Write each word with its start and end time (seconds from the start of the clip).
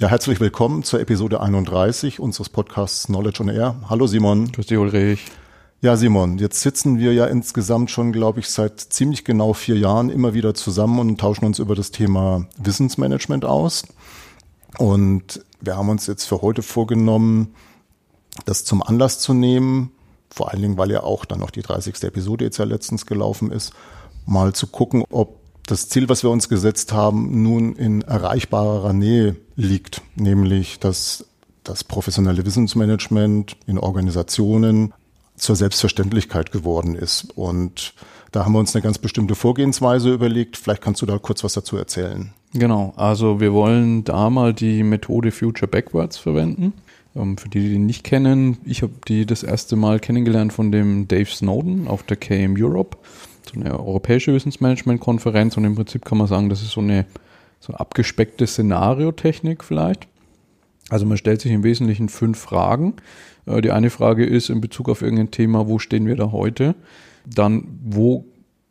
Ja, 0.00 0.08
herzlich 0.08 0.40
willkommen 0.40 0.82
zur 0.82 0.98
Episode 0.98 1.42
31 1.42 2.20
unseres 2.20 2.48
Podcasts 2.48 3.08
Knowledge 3.08 3.42
on 3.42 3.50
Air. 3.50 3.76
Hallo 3.90 4.06
Simon. 4.06 4.50
Grüß 4.50 4.64
dich 4.64 4.78
Ulrich. 4.78 5.26
Ja, 5.82 5.98
Simon, 5.98 6.38
jetzt 6.38 6.62
sitzen 6.62 6.98
wir 6.98 7.12
ja 7.12 7.26
insgesamt 7.26 7.90
schon, 7.90 8.10
glaube 8.10 8.40
ich, 8.40 8.48
seit 8.48 8.80
ziemlich 8.80 9.26
genau 9.26 9.52
vier 9.52 9.76
Jahren 9.76 10.08
immer 10.08 10.32
wieder 10.32 10.54
zusammen 10.54 11.00
und 11.00 11.20
tauschen 11.20 11.44
uns 11.44 11.58
über 11.58 11.74
das 11.74 11.90
Thema 11.90 12.46
Wissensmanagement 12.56 13.44
aus. 13.44 13.84
Und 14.78 15.44
wir 15.60 15.76
haben 15.76 15.90
uns 15.90 16.06
jetzt 16.06 16.24
für 16.24 16.40
heute 16.40 16.62
vorgenommen, 16.62 17.54
das 18.46 18.64
zum 18.64 18.82
Anlass 18.82 19.18
zu 19.18 19.34
nehmen, 19.34 19.92
vor 20.30 20.50
allen 20.50 20.62
Dingen, 20.62 20.78
weil 20.78 20.90
ja 20.90 21.02
auch 21.02 21.26
dann 21.26 21.40
noch 21.40 21.50
die 21.50 21.60
30. 21.60 22.04
Episode 22.04 22.46
jetzt 22.46 22.56
ja 22.56 22.64
letztens 22.64 23.04
gelaufen 23.04 23.52
ist, 23.52 23.74
mal 24.24 24.54
zu 24.54 24.66
gucken, 24.66 25.04
ob 25.10 25.39
das 25.70 25.88
Ziel, 25.88 26.08
was 26.08 26.22
wir 26.22 26.30
uns 26.30 26.48
gesetzt 26.48 26.92
haben, 26.92 27.42
nun 27.42 27.76
in 27.76 28.02
erreichbarer 28.02 28.92
Nähe 28.92 29.36
liegt, 29.54 30.02
nämlich 30.16 30.80
dass 30.80 31.26
das 31.62 31.84
professionelle 31.84 32.44
Wissensmanagement 32.44 33.56
in 33.66 33.78
Organisationen 33.78 34.92
zur 35.36 35.56
Selbstverständlichkeit 35.56 36.50
geworden 36.50 36.94
ist. 36.96 37.28
Und 37.36 37.94
da 38.32 38.44
haben 38.44 38.52
wir 38.52 38.58
uns 38.58 38.74
eine 38.74 38.82
ganz 38.82 38.98
bestimmte 38.98 39.34
Vorgehensweise 39.34 40.12
überlegt. 40.12 40.56
Vielleicht 40.56 40.82
kannst 40.82 41.02
du 41.02 41.06
da 41.06 41.18
kurz 41.18 41.44
was 41.44 41.52
dazu 41.52 41.76
erzählen. 41.76 42.32
Genau, 42.52 42.92
also 42.96 43.40
wir 43.40 43.52
wollen 43.52 44.02
da 44.02 44.28
mal 44.28 44.52
die 44.52 44.82
Methode 44.82 45.30
Future 45.30 45.68
Backwards 45.68 46.18
verwenden. 46.18 46.72
Ähm, 47.14 47.38
für 47.38 47.48
die, 47.48 47.60
die 47.60 47.74
ihn 47.74 47.86
nicht 47.86 48.02
kennen, 48.02 48.58
ich 48.64 48.82
habe 48.82 48.92
die 49.06 49.24
das 49.24 49.44
erste 49.44 49.76
Mal 49.76 50.00
kennengelernt 50.00 50.52
von 50.52 50.72
dem 50.72 51.06
Dave 51.06 51.30
Snowden 51.30 51.86
auf 51.86 52.02
der 52.02 52.16
KM 52.16 52.56
Europe 52.58 52.98
so 53.52 53.60
eine 53.60 53.78
europäische 53.78 54.32
Wissensmanagement-Konferenz 54.32 55.56
und 55.56 55.64
im 55.64 55.74
Prinzip 55.74 56.04
kann 56.04 56.18
man 56.18 56.26
sagen, 56.26 56.48
das 56.48 56.62
ist 56.62 56.72
so 56.72 56.80
eine, 56.80 57.06
so 57.58 57.72
eine 57.72 57.80
abgespeckte 57.80 58.46
Szenariotechnik 58.46 59.64
vielleicht. 59.64 60.06
Also 60.88 61.06
man 61.06 61.16
stellt 61.16 61.40
sich 61.40 61.52
im 61.52 61.62
Wesentlichen 61.62 62.08
fünf 62.08 62.38
Fragen. 62.38 62.94
Äh, 63.46 63.60
die 63.60 63.70
eine 63.70 63.90
Frage 63.90 64.24
ist 64.24 64.50
in 64.50 64.60
Bezug 64.60 64.88
auf 64.88 65.02
irgendein 65.02 65.30
Thema, 65.30 65.68
wo 65.68 65.78
stehen 65.78 66.06
wir 66.06 66.16
da 66.16 66.32
heute? 66.32 66.74
Dann, 67.26 67.64
wo, 67.84 68.24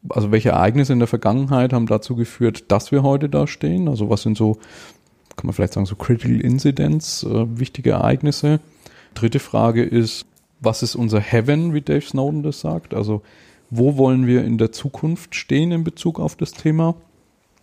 also 0.10 0.32
welche 0.32 0.50
Ereignisse 0.50 0.94
in 0.94 1.00
der 1.00 1.08
Vergangenheit 1.08 1.74
haben 1.74 1.88
dazu 1.88 2.16
geführt, 2.16 2.72
dass 2.72 2.92
wir 2.92 3.04
heute 3.04 3.30
da 3.30 3.48
stehen? 3.48 3.88
Also 3.88 4.10
was 4.10 4.24
sind 4.24 4.38
so, 4.38 4.56
kann 5.36 5.46
man 5.46 5.54
vielleicht 5.54 5.74
sagen, 5.74 5.86
so 5.86 5.96
Critical 5.96 6.42
Incidents, 6.42 7.24
äh, 7.24 7.60
wichtige 7.60 7.92
Ereignisse? 7.92 8.60
Dritte 9.14 9.40
Frage 9.40 9.84
ist, 9.84 10.26
was 10.60 10.84
ist 10.84 10.96
unser 10.96 11.22
Heaven, 11.22 11.74
wie 11.74 11.82
Dave 11.82 12.02
Snowden 12.02 12.44
das 12.44 12.60
sagt? 12.60 12.94
Also 12.94 13.22
wo 13.70 13.98
wollen 13.98 14.28
wir 14.28 14.44
in 14.44 14.58
der 14.58 14.72
Zukunft 14.72 15.36
stehen 15.36 15.72
in 15.72 15.84
Bezug 15.84 16.20
auf 16.20 16.36
das 16.36 16.52
Thema. 16.52 16.96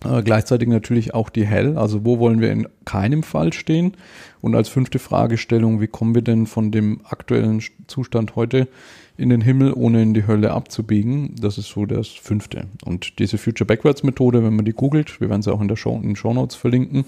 Äh, 0.04 0.22
gleichzeitig 0.22 0.68
natürlich 0.68 1.14
auch 1.14 1.30
die 1.30 1.46
Hell, 1.46 1.78
also 1.78 2.04
wo 2.04 2.18
wollen 2.18 2.40
wir 2.40 2.52
in 2.52 2.68
keinem 2.84 3.22
Fall 3.22 3.52
stehen. 3.52 3.94
Und 4.40 4.54
als 4.54 4.68
fünfte 4.68 4.98
Fragestellung, 4.98 5.80
wie 5.80 5.86
kommen 5.86 6.14
wir 6.14 6.22
denn 6.22 6.46
von 6.46 6.70
dem 6.70 7.00
aktuellen 7.04 7.62
Zustand 7.86 8.36
heute 8.36 8.68
in 9.16 9.30
den 9.30 9.40
Himmel, 9.40 9.72
ohne 9.72 10.02
in 10.02 10.14
die 10.14 10.26
Hölle 10.26 10.52
abzubiegen? 10.52 11.34
Das 11.40 11.58
ist 11.58 11.68
so 11.68 11.86
das 11.86 12.08
fünfte. 12.08 12.66
Und 12.84 13.18
diese 13.18 13.38
Future 13.38 13.66
Backwards 13.66 14.02
Methode, 14.02 14.44
wenn 14.44 14.54
man 14.54 14.64
die 14.64 14.74
googelt, 14.74 15.20
wir 15.20 15.30
werden 15.30 15.42
sie 15.42 15.52
auch 15.52 15.60
in, 15.60 15.68
der 15.68 15.76
Show, 15.76 15.96
in 15.96 16.02
den 16.02 16.16
Show 16.16 16.34
Notes 16.34 16.54
verlinken, 16.54 17.06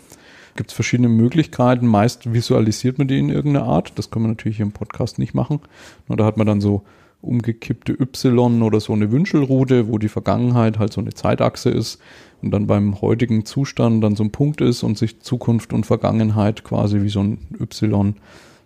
gibt 0.56 0.70
es 0.70 0.74
verschiedene 0.74 1.08
Möglichkeiten. 1.08 1.86
Meist 1.86 2.32
visualisiert 2.32 2.98
man 2.98 3.06
die 3.06 3.18
in 3.18 3.28
irgendeiner 3.28 3.66
Art. 3.66 3.92
Das 3.96 4.10
kann 4.10 4.22
man 4.22 4.32
natürlich 4.32 4.56
hier 4.56 4.66
im 4.66 4.72
Podcast 4.72 5.18
nicht 5.18 5.34
machen. 5.34 5.60
Nur 6.08 6.16
da 6.16 6.24
hat 6.24 6.36
man 6.36 6.46
dann 6.46 6.60
so 6.60 6.82
umgekippte 7.20 7.92
Y 7.98 8.62
oder 8.62 8.80
so 8.80 8.92
eine 8.92 9.10
Wünschelrute, 9.10 9.88
wo 9.88 9.98
die 9.98 10.08
Vergangenheit 10.08 10.78
halt 10.78 10.92
so 10.92 11.00
eine 11.00 11.14
Zeitachse 11.14 11.70
ist 11.70 12.00
und 12.42 12.52
dann 12.52 12.66
beim 12.66 13.00
heutigen 13.00 13.44
Zustand 13.44 14.04
dann 14.04 14.14
so 14.14 14.22
ein 14.22 14.30
Punkt 14.30 14.60
ist 14.60 14.82
und 14.82 14.96
sich 14.96 15.20
Zukunft 15.20 15.72
und 15.72 15.84
Vergangenheit 15.84 16.62
quasi 16.62 17.02
wie 17.02 17.08
so 17.08 17.20
ein 17.20 17.38
Y 17.60 18.14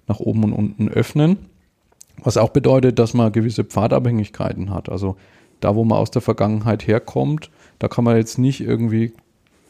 nach 0.06 0.20
oben 0.20 0.44
und 0.44 0.53
unten 0.53 0.89
öffnen. 0.89 1.39
Was 2.22 2.36
auch 2.36 2.50
bedeutet, 2.50 2.98
dass 2.98 3.14
man 3.14 3.33
gewisse 3.33 3.64
Pfadabhängigkeiten 3.64 4.70
hat. 4.70 4.91
Also 4.91 5.16
da, 5.60 5.75
wo 5.75 5.84
man 5.84 5.99
aus 5.99 6.10
der 6.10 6.22
Vergangenheit 6.22 6.87
herkommt, 6.87 7.50
da 7.78 7.88
kann 7.88 8.05
man 8.05 8.16
jetzt 8.16 8.38
nicht 8.38 8.60
irgendwie 8.60 9.12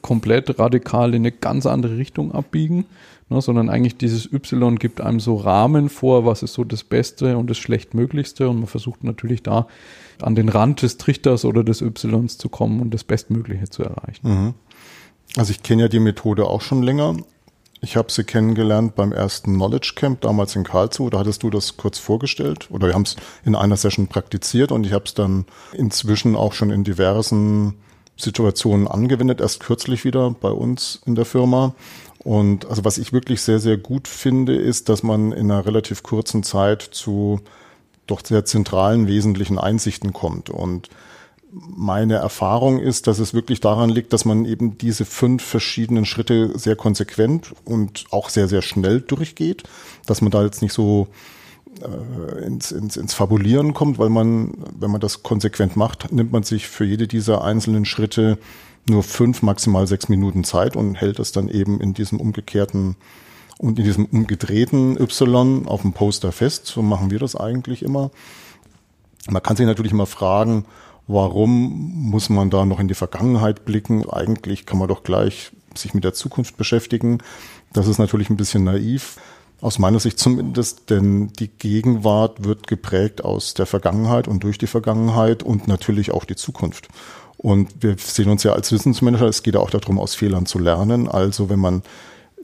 komplett 0.01 0.59
radikal 0.59 1.11
in 1.15 1.23
eine 1.23 1.33
ganz 1.33 1.67
andere 1.67 1.97
Richtung 1.97 2.33
abbiegen, 2.33 2.85
ne, 3.32 3.41
sondern 3.41 3.69
eigentlich 3.69 3.97
dieses 3.97 4.32
Y 4.32 4.78
gibt 4.78 5.00
einem 5.00 5.20
so 5.20 5.37
Rahmen 5.37 5.88
vor, 5.88 6.25
was 6.25 6.43
ist 6.43 6.54
so 6.54 6.65
das 6.65 6.84
Beste 6.84 7.37
und 7.37 7.48
das 7.48 7.59
Schlechtmöglichste 7.59 8.48
und 8.48 8.59
man 8.59 8.66
versucht 8.66 9.03
natürlich 9.04 9.43
da 9.43 9.66
an 10.20 10.34
den 10.34 10.48
Rand 10.48 10.82
des 10.82 10.98
Trichters 10.98 11.44
oder 11.44 11.65
des 11.65 11.81
Ys 11.81 12.38
zu 12.38 12.48
kommen 12.48 12.81
und 12.81 12.93
das 12.94 13.04
Bestmögliche 13.04 13.69
zu 13.69 13.82
erreichen. 13.82 14.28
Mhm. 14.28 14.54
Also 15.37 15.50
ich 15.50 15.62
kenne 15.62 15.82
ja 15.82 15.88
die 15.88 16.00
Methode 16.00 16.47
auch 16.47 16.60
schon 16.60 16.82
länger. 16.82 17.16
Ich 17.81 17.97
habe 17.97 18.12
sie 18.12 18.22
kennengelernt 18.22 18.94
beim 18.94 19.10
ersten 19.10 19.54
Knowledge 19.54 19.94
Camp 19.97 20.20
damals 20.20 20.54
in 20.54 20.62
Karlsruhe. 20.62 21.10
Da 21.10 21.19
hattest 21.19 21.43
du 21.43 21.50
das 21.50 21.76
kurz 21.76 21.99
vorgestellt 21.99 22.69
oder 22.70 22.87
wir 22.87 22.94
haben 22.94 23.03
es 23.03 23.16
in 23.44 23.56
einer 23.56 23.76
Session 23.76 24.06
praktiziert 24.06 24.70
und 24.70 24.87
ich 24.87 24.93
habe 24.93 25.04
es 25.06 25.14
dann 25.14 25.47
inzwischen 25.72 26.37
auch 26.37 26.53
schon 26.53 26.70
in 26.70 26.84
diversen 26.84 27.75
Situationen 28.16 28.87
angewendet, 28.87 29.41
erst 29.41 29.60
kürzlich 29.60 30.04
wieder 30.04 30.31
bei 30.31 30.50
uns 30.50 31.00
in 31.06 31.14
der 31.14 31.25
Firma. 31.25 31.75
Und 32.25 32.66
also 32.66 32.84
was 32.84 32.99
ich 32.99 33.12
wirklich 33.12 33.43
sehr, 33.43 33.59
sehr 33.59 33.77
gut 33.77 34.06
finde, 34.06 34.55
ist, 34.55 34.88
dass 34.88 35.03
man 35.03 35.33
in 35.33 35.50
einer 35.50 35.66
relativ 35.66 36.03
kurzen 36.03 36.43
Zeit 36.43 36.83
zu 36.83 37.41
doch 38.06 38.25
sehr 38.25 38.44
zentralen, 38.44 39.06
wesentlichen 39.06 39.59
Einsichten 39.59 40.12
kommt. 40.12 40.50
Und 40.50 40.88
meine 41.53 42.15
Erfahrung 42.15 42.78
ist, 42.78 43.06
dass 43.06 43.19
es 43.19 43.34
wirklich 43.34 43.61
daran 43.61 43.91
liegt, 43.91 44.12
dass 44.12 44.25
man 44.25 44.44
eben 44.44 44.78
diese 44.78 45.05
fünf 45.05 45.43
verschiedenen 45.43 46.06
Schritte 46.06 46.56
sehr 46.59 46.77
konsequent 46.77 47.53
und 47.65 48.06
auch 48.11 48.31
sehr, 48.31 48.49
sehr 48.49 48.62
schnell 48.62 49.00
durchgeht, 49.00 49.65
dass 50.06 50.22
man 50.22 50.31
da 50.31 50.44
jetzt 50.44 50.62
nicht 50.62 50.72
so 50.72 51.09
äh, 51.81 52.44
ins, 52.44 52.72
ins, 52.72 52.97
ins 52.97 53.15
Fabulieren 53.15 53.75
kommt, 53.75 53.99
weil 53.99 54.09
man, 54.09 54.55
wenn 54.78 54.91
man 54.91 55.00
das 55.00 55.22
konsequent 55.22 55.77
macht, 55.77 56.11
nimmt 56.11 56.32
man 56.32 56.43
sich 56.43 56.69
für 56.69 56.84
jede 56.84 57.06
dieser 57.06 57.44
einzelnen 57.44 57.84
Schritte 57.84 58.38
nur 58.88 59.03
fünf, 59.03 59.43
maximal 59.43 59.87
sechs 59.87 60.09
Minuten 60.09 60.44
Zeit 60.44 60.76
und 60.76 60.94
hält 60.94 61.19
es 61.19 61.32
dann 61.32 61.48
eben 61.48 61.81
in 61.81 61.94
diesem 61.94 62.20
umgekehrten 62.20 62.97
und 63.59 63.78
in 63.78 63.84
diesem 63.84 64.06
umgedrehten 64.06 64.97
Y 65.00 65.66
auf 65.66 65.82
dem 65.82 65.93
Poster 65.93 66.32
fest. 66.32 66.66
So 66.66 66.82
machen 66.82 67.10
wir 67.10 67.19
das 67.19 67.37
eigentlich 67.37 67.82
immer. 67.82 68.10
Man 69.28 69.43
kann 69.43 69.56
sich 69.56 69.66
natürlich 69.66 69.93
immer 69.93 70.06
fragen, 70.06 70.65
warum 71.06 72.10
muss 72.10 72.28
man 72.28 72.50
da 72.50 72.65
noch 72.65 72.81
in 72.81 72.88
die 72.88 72.94
Vergangenheit 72.94 73.65
blicken? 73.65 74.09
Eigentlich 74.09 74.66
kann 74.66 74.78
man 74.78 74.88
doch 74.88 75.04
gleich 75.04 75.53
sich 75.76 75.94
mit 75.94 76.04
der 76.04 76.14
Zukunft 76.14 76.56
beschäftigen. 76.56 77.19
Das 77.72 77.87
ist 77.87 77.99
natürlich 77.99 78.31
ein 78.31 78.37
bisschen 78.37 78.64
naiv. 78.64 79.16
Aus 79.60 79.78
meiner 79.78 80.00
Sicht 80.00 80.19
zumindest, 80.19 80.91
denn 80.91 81.28
die 81.38 81.47
Gegenwart 81.47 82.43
wird 82.43 82.66
geprägt 82.66 83.25
aus 83.25 83.54
der 83.54 83.66
Vergangenheit 83.66 84.26
und 84.26 84.43
durch 84.43 84.59
die 84.59 84.66
Vergangenheit 84.66 85.44
und 85.44 85.69
natürlich 85.69 86.10
auch 86.10 86.25
die 86.25 86.34
Zukunft. 86.34 86.88
Und 87.43 87.83
wir 87.83 87.97
sehen 87.99 88.31
uns 88.31 88.45
ja 88.45 88.53
als 88.53 88.71
Wissensmanager, 88.71 89.27
es 89.27 89.43
geht 89.43 89.55
ja 89.55 89.61
auch 89.61 89.71
darum, 89.71 89.99
aus 89.99 90.15
Fehlern 90.15 90.47
zu 90.47 90.61
lernen. 90.61 91.09
Also 91.09 91.51
wenn 91.51 91.59
man 91.59 91.83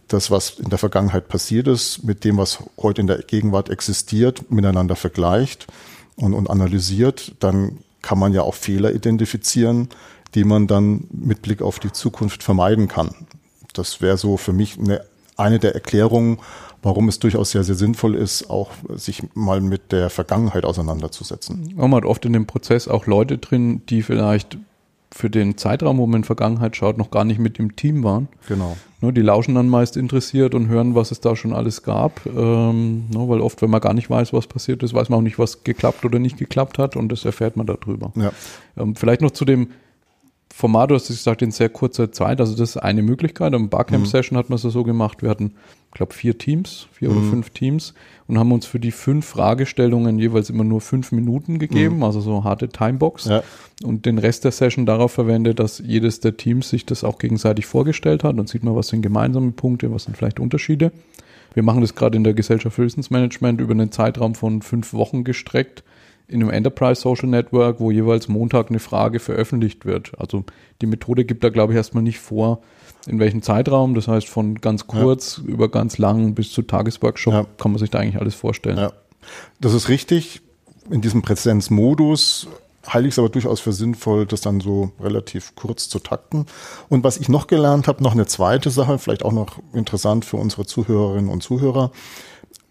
das, 0.09 0.31
was 0.31 0.59
in 0.59 0.71
der 0.71 0.79
Vergangenheit 0.79 1.29
passiert 1.29 1.69
ist, 1.69 2.03
mit 2.03 2.25
dem, 2.25 2.37
was 2.37 2.59
heute 2.77 3.01
in 3.01 3.07
der 3.07 3.19
Gegenwart 3.19 3.71
existiert, 3.71 4.51
miteinander 4.51 4.97
vergleicht 4.97 5.69
und, 6.17 6.35
und 6.35 6.51
analysiert, 6.51 7.33
dann 7.39 7.79
kann 8.03 8.19
man 8.19 8.33
ja 8.33 8.43
auch 8.43 8.55
Fehler 8.55 8.93
identifizieren, 8.93 9.89
die 10.35 10.45
man 10.45 10.67
dann 10.67 11.05
mit 11.11 11.43
Blick 11.43 11.63
auf 11.63 11.79
die 11.79 11.93
Zukunft 11.93 12.43
vermeiden 12.43 12.89
kann. 12.89 13.15
Das 13.75 14.01
wäre 14.01 14.17
so 14.17 14.37
für 14.37 14.53
mich 14.53 14.79
eine, 14.79 15.05
eine 15.37 15.61
der 15.61 15.75
Erklärungen, 15.75 16.39
warum 16.83 17.09
es 17.09 17.19
durchaus 17.19 17.53
sehr, 17.53 17.65
sehr 17.65 17.75
sinnvoll 17.75 18.15
ist, 18.15 18.51
auch 18.51 18.71
sich 18.95 19.23
mal 19.35 19.61
mit 19.61 19.93
der 19.93 20.11
Vergangenheit 20.11 20.65
auseinanderzusetzen. 20.65 21.73
Man 21.77 21.95
hat 21.95 22.05
oft 22.05 22.25
in 22.25 22.33
dem 22.33 22.47
Prozess 22.47 22.89
auch 22.89 23.07
Leute 23.07 23.39
drin, 23.39 23.83
die 23.89 24.03
vielleicht 24.03 24.59
für 25.11 25.31
den 25.31 25.57
Zeitraum, 25.57 25.99
wo 25.99 26.07
man 26.07 26.21
in 26.21 26.25
Vergangenheit 26.25 26.77
schaut, 26.77 26.99
noch 26.99 27.11
gar 27.11 27.25
nicht 27.25 27.39
mit 27.39 27.59
im 27.59 27.77
Team 27.77 28.05
waren. 28.05 28.29
Genau. 28.47 28.77
Ne, 29.01 29.13
die 29.13 29.23
lauschen 29.23 29.55
dann 29.55 29.69
meist 29.69 29.97
interessiert 29.97 30.55
und 30.55 30.69
hören, 30.69 30.95
was 30.95 31.11
es 31.11 31.21
da 31.21 31.37
schon 31.37 31.53
alles 31.53 31.83
gab. 31.83 32.27
Ähm, 32.27 33.07
ne, 33.11 33.29
weil 33.29 33.41
oft, 33.41 33.63
wenn 33.63 33.71
man 33.71 33.81
gar 33.81 33.95
nicht 33.95 34.11
weiß, 34.11 34.33
was 34.33 34.47
passiert 34.47 34.83
ist, 34.83 34.93
weiß 34.93 35.09
man 35.09 35.21
auch 35.21 35.23
nicht, 35.23 35.39
was 35.39 35.65
geklappt 35.65 36.05
oder 36.05 36.19
nicht 36.19 36.37
geklappt 36.37 36.79
hat 36.79 36.97
und 36.97 37.11
das 37.11 37.25
erfährt 37.25 37.57
man 37.57 37.67
darüber. 37.67 38.13
Ja. 38.17 38.33
Ähm, 38.77 38.97
vielleicht 38.97 39.23
noch 39.23 39.31
zu 39.31 39.45
dem 39.45 39.69
Format, 40.53 40.91
du 40.91 40.97
hast 40.97 41.07
gesagt, 41.07 41.43
in 41.43 41.53
sehr 41.53 41.69
kurzer 41.69 42.11
Zeit. 42.11 42.41
Also 42.41 42.57
das 42.57 42.71
ist 42.71 42.77
eine 42.79 43.03
Möglichkeit. 43.03 43.55
Am 43.55 43.69
Barcamp-Session 43.69 44.37
mhm. 44.37 44.39
hat 44.41 44.51
man 44.51 44.57
es 44.57 44.63
so 44.63 44.83
gemacht. 44.83 45.23
Wir 45.23 45.31
hatten, 45.31 45.55
ich 45.87 45.95
glaube, 45.95 46.13
vier 46.15 46.37
Teams, 46.37 46.89
vier 46.93 47.11
mhm. 47.11 47.17
oder 47.17 47.27
fünf 47.31 47.51
Teams 47.51 47.95
und 48.29 48.39
haben 48.39 48.53
uns 48.53 48.67
für 48.67 48.79
die 48.79 48.93
fünf 48.93 49.27
Fragestellungen 49.27 50.19
jeweils 50.19 50.51
immer 50.51 50.63
nur 50.63 50.81
fünf 50.81 51.13
Minuten 51.13 51.59
gegeben, 51.59 51.97
mhm. 51.97 52.03
also 52.05 52.21
so 52.21 52.45
harte 52.45 52.69
Timebox. 52.69 53.25
Ja. 53.25 53.43
Und 53.83 54.07
den 54.07 54.19
Rest 54.19 54.45
der 54.45 54.53
Session 54.53 54.87
darauf 54.87 55.13
verwendet, 55.13 55.59
dass 55.59 55.79
jedes 55.79 56.21
der 56.21 56.37
Teams 56.37 56.69
sich 56.69 56.85
das 56.85 57.05
auch 57.05 57.19
gegenseitig 57.19 57.67
vorgestellt 57.67 58.23
hat. 58.25 58.39
Dann 58.39 58.47
sieht 58.47 58.63
man, 58.63 58.77
was 58.77 58.89
sind 58.89 59.03
gemeinsame 59.03 59.53
Punkte, 59.53 59.93
was 59.93 60.05
sind 60.05 60.17
vielleicht 60.17 60.41
Unterschiede. 60.41 60.93
Wir 61.55 61.63
machen 61.63 61.81
das 61.81 61.95
gerade 61.95 62.17
in 62.17 62.25
der 62.25 62.35
Gesellschaft 62.35 62.77
für 62.77 62.85
Wissensmanagement 62.85 63.61
über 63.61 63.73
einen 63.73 63.91
Zeitraum 63.91 64.35
von 64.35 64.61
fünf 64.61 64.93
Wochen 64.93 65.25
gestreckt 65.25 65.83
in 66.29 66.43
einem 66.43 66.51
Enterprise 66.51 67.01
Social 67.01 67.29
Network, 67.29 67.81
wo 67.81 67.91
jeweils 67.91 68.29
Montag 68.29 68.69
eine 68.69 68.79
Frage 68.79 69.19
veröffentlicht 69.19 69.87
wird. 69.87 70.13
Also 70.19 70.45
die 70.83 70.87
Methode 70.87 71.25
gibt 71.25 71.43
da, 71.43 71.49
glaube 71.49 71.73
ich, 71.73 71.79
erstmal 71.79 72.03
nicht 72.03 72.19
vor, 72.19 72.61
in 73.09 73.19
welchem 73.19 73.43
Zeitraum. 73.43 73.95
Das 73.95 74.09
heißt, 74.09 74.29
von 74.29 74.57
ganz 74.61 74.87
kurz 74.87 75.39
ja. 75.39 75.53
über 75.53 75.69
ganz 75.69 75.99
lang 75.99 76.35
bis 76.35 76.53
zu 76.53 76.63
Tagesworkshop 76.63 77.33
ja. 77.33 77.47
kann 77.59 77.73
man 77.73 77.79
sich 77.79 77.91
da 77.91 77.99
eigentlich 77.99 78.21
alles 78.21 78.35
vorstellen. 78.35 78.79
Ja. 78.79 78.93
Das 79.61 79.75
ist 79.75 79.89
richtig. 79.89 80.41
In 80.91 81.01
diesem 81.01 81.23
Präsenzmodus 81.23 82.49
halte 82.87 83.09
ich 83.09 83.15
es 83.15 83.19
aber 83.19 83.29
durchaus 83.29 83.61
für 83.61 83.73
sinnvoll, 83.73 84.27
das 84.27 84.41
dann 84.41 84.61
so 84.61 84.93
relativ 85.01 85.55
kurz 85.55 85.89
zu 85.89 85.99
takten. 85.99 86.47
Und 86.89 87.05
was 87.05 87.19
ich 87.19 87.29
noch 87.29 87.47
gelernt 87.47 87.89
habe, 87.89 88.03
noch 88.03 88.13
eine 88.13 88.27
zweite 88.27 88.71
Sache, 88.71 88.99
vielleicht 88.99 89.25
auch 89.25 89.33
noch 89.33 89.59
interessant 89.73 90.25
für 90.25 90.37
unsere 90.37 90.65
Zuhörerinnen 90.65 91.31
und 91.31 91.43
Zuhörer. 91.43 91.91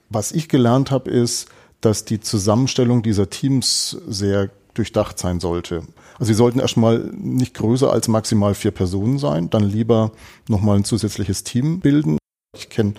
Was 0.09 0.31
ich 0.31 0.49
gelernt 0.49 0.91
habe, 0.91 1.11
ist, 1.11 1.49
dass 1.81 2.05
die 2.05 2.19
Zusammenstellung 2.19 3.03
dieser 3.03 3.29
Teams 3.29 3.97
sehr 4.07 4.49
durchdacht 4.73 5.19
sein 5.19 5.39
sollte. 5.39 5.83
Also 6.19 6.31
sie 6.31 6.37
sollten 6.37 6.59
erstmal 6.59 7.11
nicht 7.13 7.53
größer 7.53 7.91
als 7.91 8.07
maximal 8.07 8.55
vier 8.55 8.71
Personen 8.71 9.19
sein, 9.19 9.49
dann 9.49 9.63
lieber 9.63 10.11
nochmal 10.47 10.77
ein 10.77 10.83
zusätzliches 10.83 11.43
Team 11.43 11.79
bilden. 11.79 12.17
Ich 12.55 12.69
kenne 12.69 12.93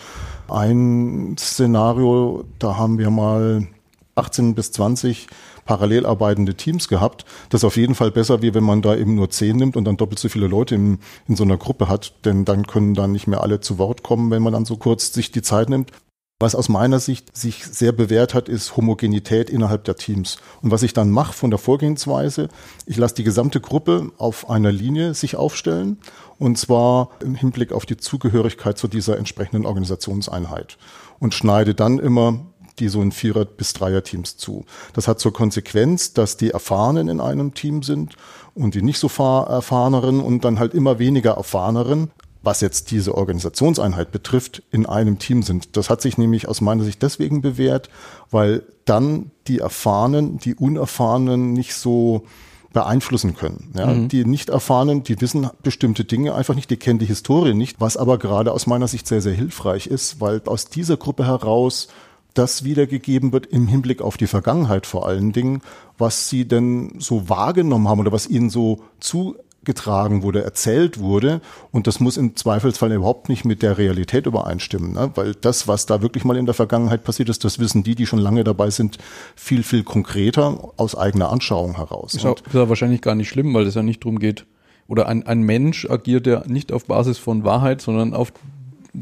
ein 0.48 1.36
Szenario, 1.38 2.44
da 2.58 2.76
haben 2.76 2.98
wir 2.98 3.10
mal 3.10 3.66
18 4.14 4.54
bis 4.54 4.72
20 4.72 5.28
parallel 5.64 6.06
arbeitende 6.06 6.54
Teams 6.54 6.88
gehabt. 6.88 7.24
Das 7.50 7.60
ist 7.60 7.64
auf 7.64 7.76
jeden 7.76 7.94
Fall 7.94 8.10
besser, 8.10 8.40
wie 8.40 8.54
wenn 8.54 8.64
man 8.64 8.82
da 8.82 8.96
eben 8.96 9.14
nur 9.14 9.30
zehn 9.30 9.56
nimmt 9.56 9.76
und 9.76 9.84
dann 9.84 9.96
doppelt 9.96 10.18
so 10.18 10.28
viele 10.28 10.46
Leute 10.46 10.74
in, 10.74 10.98
in 11.26 11.36
so 11.36 11.44
einer 11.44 11.58
Gruppe 11.58 11.88
hat, 11.88 12.24
denn 12.24 12.44
dann 12.44 12.66
können 12.66 12.94
dann 12.94 13.12
nicht 13.12 13.26
mehr 13.26 13.42
alle 13.42 13.60
zu 13.60 13.78
Wort 13.78 14.02
kommen, 14.02 14.30
wenn 14.30 14.42
man 14.42 14.54
dann 14.54 14.64
so 14.64 14.76
kurz 14.76 15.12
sich 15.12 15.30
die 15.30 15.42
Zeit 15.42 15.68
nimmt. 15.68 15.92
Was 16.40 16.54
aus 16.54 16.68
meiner 16.68 17.00
Sicht 17.00 17.36
sich 17.36 17.66
sehr 17.66 17.90
bewährt 17.90 18.32
hat, 18.32 18.48
ist 18.48 18.76
Homogenität 18.76 19.50
innerhalb 19.50 19.82
der 19.82 19.96
Teams. 19.96 20.36
Und 20.62 20.70
was 20.70 20.84
ich 20.84 20.92
dann 20.92 21.10
mache 21.10 21.32
von 21.32 21.50
der 21.50 21.58
Vorgehensweise, 21.58 22.48
ich 22.86 22.96
lasse 22.96 23.16
die 23.16 23.24
gesamte 23.24 23.60
Gruppe 23.60 24.12
auf 24.18 24.48
einer 24.48 24.70
Linie 24.70 25.14
sich 25.14 25.34
aufstellen 25.34 25.98
und 26.38 26.56
zwar 26.56 27.08
im 27.24 27.34
Hinblick 27.34 27.72
auf 27.72 27.86
die 27.86 27.96
Zugehörigkeit 27.96 28.78
zu 28.78 28.86
dieser 28.86 29.18
entsprechenden 29.18 29.66
Organisationseinheit 29.66 30.78
und 31.18 31.34
schneide 31.34 31.74
dann 31.74 31.98
immer 31.98 32.46
die 32.78 32.88
so 32.88 33.02
in 33.02 33.10
Vierer- 33.10 33.44
bis 33.44 33.72
Dreier-Teams 33.72 34.36
zu. 34.36 34.64
Das 34.92 35.08
hat 35.08 35.18
zur 35.18 35.32
Konsequenz, 35.32 36.12
dass 36.12 36.36
die 36.36 36.50
Erfahrenen 36.50 37.08
in 37.08 37.20
einem 37.20 37.54
Team 37.54 37.82
sind 37.82 38.14
und 38.54 38.76
die 38.76 38.82
nicht 38.82 39.00
so 39.00 39.08
erfahreneren 39.08 40.20
und 40.20 40.44
dann 40.44 40.60
halt 40.60 40.74
immer 40.74 41.00
weniger 41.00 41.32
erfahreneren 41.32 42.12
was 42.42 42.60
jetzt 42.60 42.90
diese 42.90 43.16
Organisationseinheit 43.16 44.12
betrifft, 44.12 44.62
in 44.70 44.86
einem 44.86 45.18
Team 45.18 45.42
sind. 45.42 45.76
Das 45.76 45.90
hat 45.90 46.00
sich 46.00 46.18
nämlich 46.18 46.48
aus 46.48 46.60
meiner 46.60 46.84
Sicht 46.84 47.02
deswegen 47.02 47.42
bewährt, 47.42 47.90
weil 48.30 48.62
dann 48.84 49.30
die 49.46 49.58
Erfahrenen, 49.58 50.38
die 50.38 50.54
Unerfahrenen 50.54 51.52
nicht 51.52 51.74
so 51.74 52.26
beeinflussen 52.72 53.34
können. 53.34 53.72
Ja, 53.76 53.86
mhm. 53.86 54.08
Die 54.08 54.24
Nicht-Erfahrenen, 54.24 55.02
die 55.02 55.20
wissen 55.20 55.48
bestimmte 55.62 56.04
Dinge 56.04 56.34
einfach 56.34 56.54
nicht, 56.54 56.70
die 56.70 56.76
kennen 56.76 56.98
die 56.98 57.06
Historie 57.06 57.54
nicht, 57.54 57.80
was 57.80 57.96
aber 57.96 58.18
gerade 58.18 58.52
aus 58.52 58.66
meiner 58.66 58.88
Sicht 58.88 59.06
sehr, 59.06 59.22
sehr 59.22 59.34
hilfreich 59.34 59.86
ist, 59.86 60.20
weil 60.20 60.42
aus 60.46 60.66
dieser 60.66 60.96
Gruppe 60.96 61.26
heraus 61.26 61.88
das 62.34 62.62
wiedergegeben 62.62 63.32
wird 63.32 63.46
im 63.46 63.66
Hinblick 63.66 64.00
auf 64.00 64.16
die 64.16 64.26
Vergangenheit 64.26 64.86
vor 64.86 65.06
allen 65.06 65.32
Dingen, 65.32 65.62
was 65.96 66.28
sie 66.28 66.46
denn 66.46 66.92
so 66.98 67.28
wahrgenommen 67.28 67.88
haben 67.88 68.00
oder 68.00 68.12
was 68.12 68.28
ihnen 68.28 68.50
so 68.50 68.80
zu 69.00 69.36
getragen 69.68 70.22
wurde, 70.22 70.42
erzählt 70.42 70.98
wurde. 70.98 71.42
Und 71.70 71.86
das 71.86 72.00
muss 72.00 72.16
im 72.16 72.34
Zweifelsfall 72.34 72.90
überhaupt 72.90 73.28
nicht 73.28 73.44
mit 73.44 73.62
der 73.62 73.76
Realität 73.76 74.26
übereinstimmen, 74.26 74.94
ne? 74.94 75.12
weil 75.14 75.34
das, 75.34 75.68
was 75.68 75.84
da 75.84 76.00
wirklich 76.00 76.24
mal 76.24 76.38
in 76.38 76.46
der 76.46 76.54
Vergangenheit 76.54 77.04
passiert 77.04 77.28
ist, 77.28 77.44
das 77.44 77.58
wissen 77.58 77.82
die, 77.82 77.94
die 77.94 78.06
schon 78.06 78.18
lange 78.18 78.44
dabei 78.44 78.70
sind, 78.70 78.96
viel, 79.36 79.62
viel 79.62 79.84
konkreter 79.84 80.72
aus 80.78 80.96
eigener 80.96 81.30
Anschauung 81.30 81.76
heraus. 81.76 82.14
Ist, 82.14 82.24
auch, 82.24 82.38
ist 82.38 82.54
ja 82.54 82.68
wahrscheinlich 82.68 83.02
gar 83.02 83.14
nicht 83.14 83.28
schlimm, 83.28 83.52
weil 83.52 83.66
es 83.66 83.74
ja 83.74 83.82
nicht 83.82 84.02
darum 84.02 84.18
geht, 84.18 84.46
oder 84.86 85.06
ein, 85.06 85.26
ein 85.26 85.42
Mensch 85.42 85.88
agiert 85.88 86.26
ja 86.26 86.42
nicht 86.46 86.72
auf 86.72 86.86
Basis 86.86 87.18
von 87.18 87.44
Wahrheit, 87.44 87.82
sondern 87.82 88.14
auf 88.14 88.32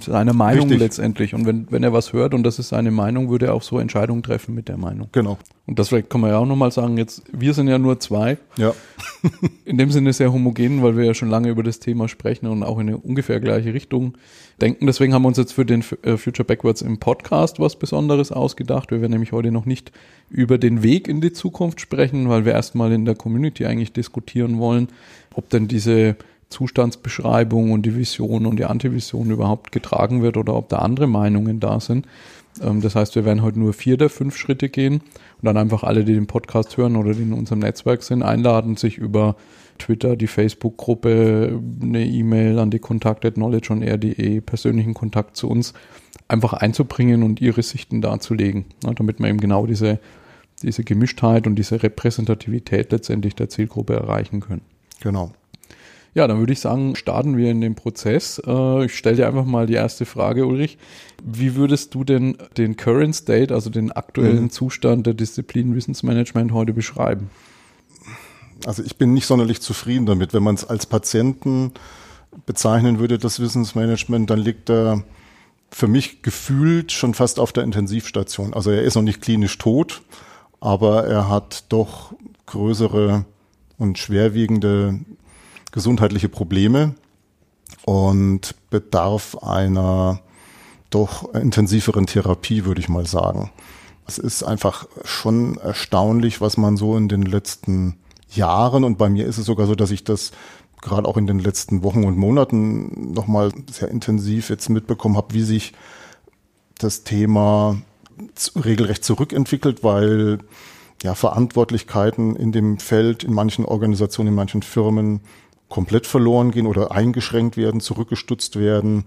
seine 0.00 0.32
Meinung 0.32 0.64
Richtig. 0.68 0.80
letztendlich. 0.80 1.34
Und 1.34 1.46
wenn, 1.46 1.66
wenn 1.70 1.82
er 1.82 1.92
was 1.92 2.12
hört 2.12 2.34
und 2.34 2.42
das 2.42 2.58
ist 2.58 2.68
seine 2.68 2.90
Meinung, 2.90 3.30
würde 3.30 3.46
er 3.46 3.54
auch 3.54 3.62
so 3.62 3.78
Entscheidungen 3.78 4.22
treffen 4.22 4.54
mit 4.54 4.68
der 4.68 4.76
Meinung. 4.76 5.08
Genau. 5.12 5.38
Und 5.66 5.78
das 5.78 5.88
vielleicht 5.88 6.10
kann 6.10 6.20
man 6.20 6.30
ja 6.30 6.38
auch 6.38 6.46
nochmal 6.46 6.70
sagen, 6.70 6.96
jetzt, 6.96 7.22
wir 7.32 7.52
sind 7.52 7.68
ja 7.68 7.78
nur 7.78 7.98
zwei. 7.98 8.38
Ja. 8.56 8.74
in 9.64 9.78
dem 9.78 9.90
Sinne 9.90 10.12
sehr 10.12 10.32
homogen, 10.32 10.82
weil 10.82 10.96
wir 10.96 11.04
ja 11.04 11.14
schon 11.14 11.28
lange 11.28 11.48
über 11.48 11.62
das 11.62 11.80
Thema 11.80 12.08
sprechen 12.08 12.46
und 12.46 12.62
auch 12.62 12.78
in 12.78 12.88
eine 12.88 12.98
ungefähr 12.98 13.40
gleiche 13.40 13.74
Richtung 13.74 14.16
denken. 14.60 14.86
Deswegen 14.86 15.12
haben 15.12 15.22
wir 15.22 15.28
uns 15.28 15.38
jetzt 15.38 15.52
für 15.52 15.64
den 15.64 15.84
äh, 16.02 16.16
Future 16.16 16.46
Backwards 16.46 16.82
im 16.82 16.98
Podcast 16.98 17.58
was 17.58 17.76
Besonderes 17.76 18.32
ausgedacht. 18.32 18.90
Wir 18.90 19.00
werden 19.00 19.12
nämlich 19.12 19.32
heute 19.32 19.50
noch 19.50 19.66
nicht 19.66 19.92
über 20.30 20.58
den 20.58 20.82
Weg 20.82 21.08
in 21.08 21.20
die 21.20 21.32
Zukunft 21.32 21.80
sprechen, 21.80 22.28
weil 22.28 22.44
wir 22.44 22.52
erstmal 22.52 22.92
in 22.92 23.04
der 23.04 23.14
Community 23.14 23.66
eigentlich 23.66 23.92
diskutieren 23.92 24.58
wollen, 24.58 24.88
ob 25.34 25.50
denn 25.50 25.68
diese 25.68 26.16
Zustandsbeschreibung 26.56 27.72
und 27.72 27.84
die 27.84 27.94
Vision 27.94 28.46
und 28.46 28.56
die 28.58 28.64
Antivision 28.64 29.30
überhaupt 29.30 29.72
getragen 29.72 30.22
wird 30.22 30.38
oder 30.38 30.54
ob 30.54 30.70
da 30.70 30.78
andere 30.78 31.06
Meinungen 31.06 31.60
da 31.60 31.80
sind. 31.80 32.06
Ähm, 32.62 32.80
das 32.80 32.94
heißt, 32.94 33.14
wir 33.14 33.26
werden 33.26 33.42
heute 33.42 33.58
nur 33.58 33.74
vier 33.74 33.98
der 33.98 34.08
fünf 34.08 34.36
Schritte 34.38 34.70
gehen 34.70 34.94
und 34.94 35.42
dann 35.42 35.58
einfach 35.58 35.82
alle, 35.82 36.02
die 36.02 36.14
den 36.14 36.26
Podcast 36.26 36.78
hören 36.78 36.96
oder 36.96 37.12
die 37.12 37.22
in 37.22 37.34
unserem 37.34 37.58
Netzwerk 37.58 38.02
sind, 38.02 38.22
einladen, 38.22 38.76
sich 38.76 38.96
über 38.96 39.36
Twitter, 39.78 40.16
die 40.16 40.28
Facebook-Gruppe, 40.28 41.60
eine 41.82 42.06
E-Mail 42.06 42.58
an 42.58 42.70
die 42.70 42.78
Kontakt 42.78 43.26
at 43.26 43.34
knowledgeonair.de, 43.34 44.40
persönlichen 44.40 44.94
Kontakt 44.94 45.36
zu 45.36 45.50
uns 45.50 45.74
einfach 46.26 46.54
einzubringen 46.54 47.22
und 47.22 47.42
ihre 47.42 47.62
Sichten 47.62 48.00
darzulegen, 48.00 48.64
damit 48.80 49.20
wir 49.20 49.28
eben 49.28 49.40
genau 49.40 49.66
diese, 49.66 50.00
diese 50.62 50.84
Gemischtheit 50.84 51.46
und 51.46 51.56
diese 51.56 51.82
Repräsentativität 51.82 52.92
letztendlich 52.92 53.34
der 53.34 53.50
Zielgruppe 53.50 53.92
erreichen 53.92 54.40
können. 54.40 54.62
Genau. 55.00 55.32
Ja, 56.16 56.26
dann 56.26 56.38
würde 56.38 56.54
ich 56.54 56.60
sagen, 56.60 56.96
starten 56.96 57.36
wir 57.36 57.50
in 57.50 57.60
den 57.60 57.74
Prozess. 57.74 58.40
Äh, 58.46 58.86
ich 58.86 58.96
stelle 58.96 59.16
dir 59.16 59.28
einfach 59.28 59.44
mal 59.44 59.66
die 59.66 59.74
erste 59.74 60.06
Frage, 60.06 60.46
Ulrich. 60.46 60.78
Wie 61.22 61.56
würdest 61.56 61.94
du 61.94 62.04
denn 62.04 62.38
den 62.56 62.78
Current 62.78 63.14
State, 63.14 63.52
also 63.52 63.68
den 63.68 63.92
aktuellen 63.92 64.44
mhm. 64.44 64.50
Zustand 64.50 65.06
der 65.06 65.12
Disziplin 65.12 65.74
Wissensmanagement 65.74 66.52
heute 66.52 66.72
beschreiben? 66.72 67.28
Also 68.64 68.82
ich 68.82 68.96
bin 68.96 69.12
nicht 69.12 69.26
sonderlich 69.26 69.60
zufrieden 69.60 70.06
damit. 70.06 70.32
Wenn 70.32 70.42
man 70.42 70.54
es 70.54 70.64
als 70.64 70.86
Patienten 70.86 71.72
bezeichnen 72.46 72.98
würde, 72.98 73.18
das 73.18 73.38
Wissensmanagement, 73.38 74.30
dann 74.30 74.38
liegt 74.38 74.70
er 74.70 75.04
für 75.70 75.86
mich 75.86 76.22
gefühlt 76.22 76.92
schon 76.92 77.12
fast 77.12 77.38
auf 77.38 77.52
der 77.52 77.62
Intensivstation. 77.62 78.54
Also 78.54 78.70
er 78.70 78.84
ist 78.84 78.94
noch 78.94 79.02
nicht 79.02 79.20
klinisch 79.20 79.58
tot, 79.58 80.00
aber 80.60 81.04
er 81.04 81.28
hat 81.28 81.64
doch 81.68 82.14
größere 82.46 83.26
und 83.76 83.98
schwerwiegende 83.98 85.00
gesundheitliche 85.72 86.28
Probleme 86.28 86.94
und 87.84 88.54
bedarf 88.70 89.36
einer 89.42 90.20
doch 90.90 91.34
intensiveren 91.34 92.06
Therapie, 92.06 92.64
würde 92.64 92.80
ich 92.80 92.88
mal 92.88 93.06
sagen. 93.06 93.50
Es 94.06 94.18
ist 94.18 94.42
einfach 94.42 94.86
schon 95.04 95.58
erstaunlich, 95.58 96.40
was 96.40 96.56
man 96.56 96.76
so 96.76 96.96
in 96.96 97.08
den 97.08 97.22
letzten 97.22 97.96
Jahren 98.30 98.84
und 98.84 98.98
bei 98.98 99.08
mir 99.08 99.26
ist 99.26 99.38
es 99.38 99.46
sogar 99.46 99.66
so, 99.66 99.74
dass 99.74 99.90
ich 99.90 100.04
das 100.04 100.32
gerade 100.80 101.08
auch 101.08 101.16
in 101.16 101.26
den 101.26 101.38
letzten 101.38 101.82
Wochen 101.82 102.04
und 102.04 102.16
Monaten 102.16 103.12
nochmal 103.12 103.52
sehr 103.70 103.88
intensiv 103.88 104.50
jetzt 104.50 104.68
mitbekommen 104.68 105.16
habe, 105.16 105.34
wie 105.34 105.42
sich 105.42 105.72
das 106.78 107.02
Thema 107.02 107.80
regelrecht 108.54 109.04
zurückentwickelt, 109.04 109.82
weil 109.82 110.38
ja 111.02 111.14
Verantwortlichkeiten 111.14 112.36
in 112.36 112.52
dem 112.52 112.78
Feld 112.78 113.24
in 113.24 113.32
manchen 113.32 113.64
Organisationen, 113.64 114.28
in 114.28 114.34
manchen 114.34 114.62
Firmen 114.62 115.20
komplett 115.68 116.06
verloren 116.06 116.50
gehen 116.50 116.66
oder 116.66 116.92
eingeschränkt 116.92 117.56
werden, 117.56 117.80
zurückgestutzt 117.80 118.56
werden. 118.56 119.04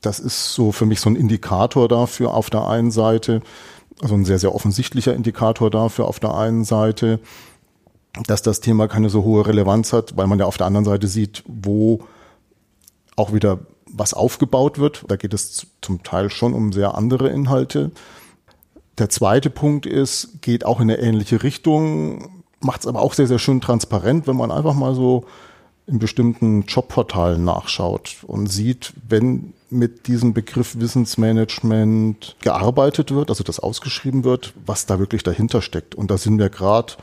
Das 0.00 0.18
ist 0.18 0.54
so 0.54 0.72
für 0.72 0.86
mich 0.86 1.00
so 1.00 1.10
ein 1.10 1.16
Indikator 1.16 1.88
dafür 1.88 2.34
auf 2.34 2.50
der 2.50 2.66
einen 2.66 2.90
Seite, 2.90 3.42
also 4.00 4.14
ein 4.14 4.24
sehr, 4.24 4.38
sehr 4.38 4.54
offensichtlicher 4.54 5.14
Indikator 5.14 5.70
dafür 5.70 6.06
auf 6.06 6.20
der 6.20 6.34
einen 6.34 6.64
Seite, 6.64 7.20
dass 8.26 8.42
das 8.42 8.60
Thema 8.60 8.88
keine 8.88 9.10
so 9.10 9.22
hohe 9.22 9.46
Relevanz 9.46 9.92
hat, 9.92 10.16
weil 10.16 10.26
man 10.26 10.38
ja 10.38 10.46
auf 10.46 10.56
der 10.56 10.66
anderen 10.66 10.84
Seite 10.84 11.06
sieht, 11.06 11.44
wo 11.46 12.00
auch 13.16 13.32
wieder 13.32 13.60
was 13.92 14.14
aufgebaut 14.14 14.78
wird. 14.78 15.04
Da 15.08 15.16
geht 15.16 15.34
es 15.34 15.66
zum 15.80 16.02
Teil 16.02 16.30
schon 16.30 16.54
um 16.54 16.72
sehr 16.72 16.94
andere 16.94 17.28
Inhalte. 17.28 17.90
Der 18.98 19.08
zweite 19.08 19.50
Punkt 19.50 19.86
ist, 19.86 20.42
geht 20.42 20.64
auch 20.64 20.80
in 20.80 20.90
eine 20.90 20.98
ähnliche 20.98 21.42
Richtung, 21.42 22.42
macht 22.60 22.80
es 22.80 22.86
aber 22.86 23.00
auch 23.00 23.14
sehr, 23.14 23.26
sehr 23.26 23.38
schön 23.38 23.60
transparent, 23.60 24.26
wenn 24.26 24.36
man 24.36 24.50
einfach 24.50 24.74
mal 24.74 24.94
so 24.94 25.24
in 25.90 25.98
bestimmten 25.98 26.62
Jobportalen 26.62 27.44
nachschaut 27.44 28.18
und 28.26 28.46
sieht, 28.46 28.94
wenn 29.08 29.52
mit 29.70 30.06
diesem 30.06 30.32
Begriff 30.34 30.78
Wissensmanagement 30.78 32.36
gearbeitet 32.40 33.12
wird, 33.12 33.28
also 33.28 33.42
das 33.42 33.58
ausgeschrieben 33.58 34.22
wird, 34.24 34.54
was 34.66 34.86
da 34.86 35.00
wirklich 35.00 35.24
dahinter 35.24 35.62
steckt. 35.62 35.96
Und 35.96 36.10
da 36.10 36.18
sind 36.18 36.38
wir 36.38 36.48
gerade 36.48 36.94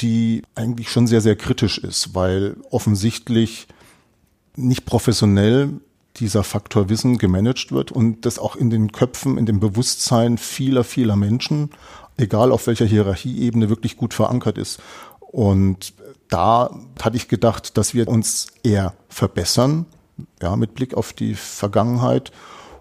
die 0.00 0.42
eigentlich 0.54 0.90
schon 0.90 1.06
sehr, 1.06 1.20
sehr 1.20 1.36
kritisch 1.36 1.78
ist, 1.78 2.14
weil 2.14 2.56
offensichtlich 2.70 3.68
nicht 4.56 4.86
professionell 4.86 5.80
dieser 6.16 6.42
Faktor 6.42 6.88
Wissen 6.88 7.18
gemanagt 7.18 7.70
wird 7.70 7.92
und 7.92 8.26
das 8.26 8.38
auch 8.38 8.56
in 8.56 8.70
den 8.70 8.90
Köpfen, 8.90 9.38
in 9.38 9.46
dem 9.46 9.60
Bewusstsein 9.60 10.38
vieler, 10.38 10.84
vieler 10.84 11.16
Menschen, 11.16 11.70
egal 12.16 12.50
auf 12.50 12.66
welcher 12.66 12.86
Hierarchieebene, 12.86 13.68
wirklich 13.68 13.96
gut 13.96 14.14
verankert 14.14 14.58
ist. 14.58 14.80
Und 15.20 15.92
da 16.28 16.70
hatte 17.00 17.16
ich 17.16 17.28
gedacht, 17.28 17.76
dass 17.76 17.94
wir 17.94 18.08
uns 18.08 18.48
eher 18.62 18.94
verbessern, 19.08 19.86
ja, 20.42 20.56
mit 20.56 20.74
Blick 20.74 20.94
auf 20.94 21.12
die 21.12 21.34
Vergangenheit. 21.34 22.32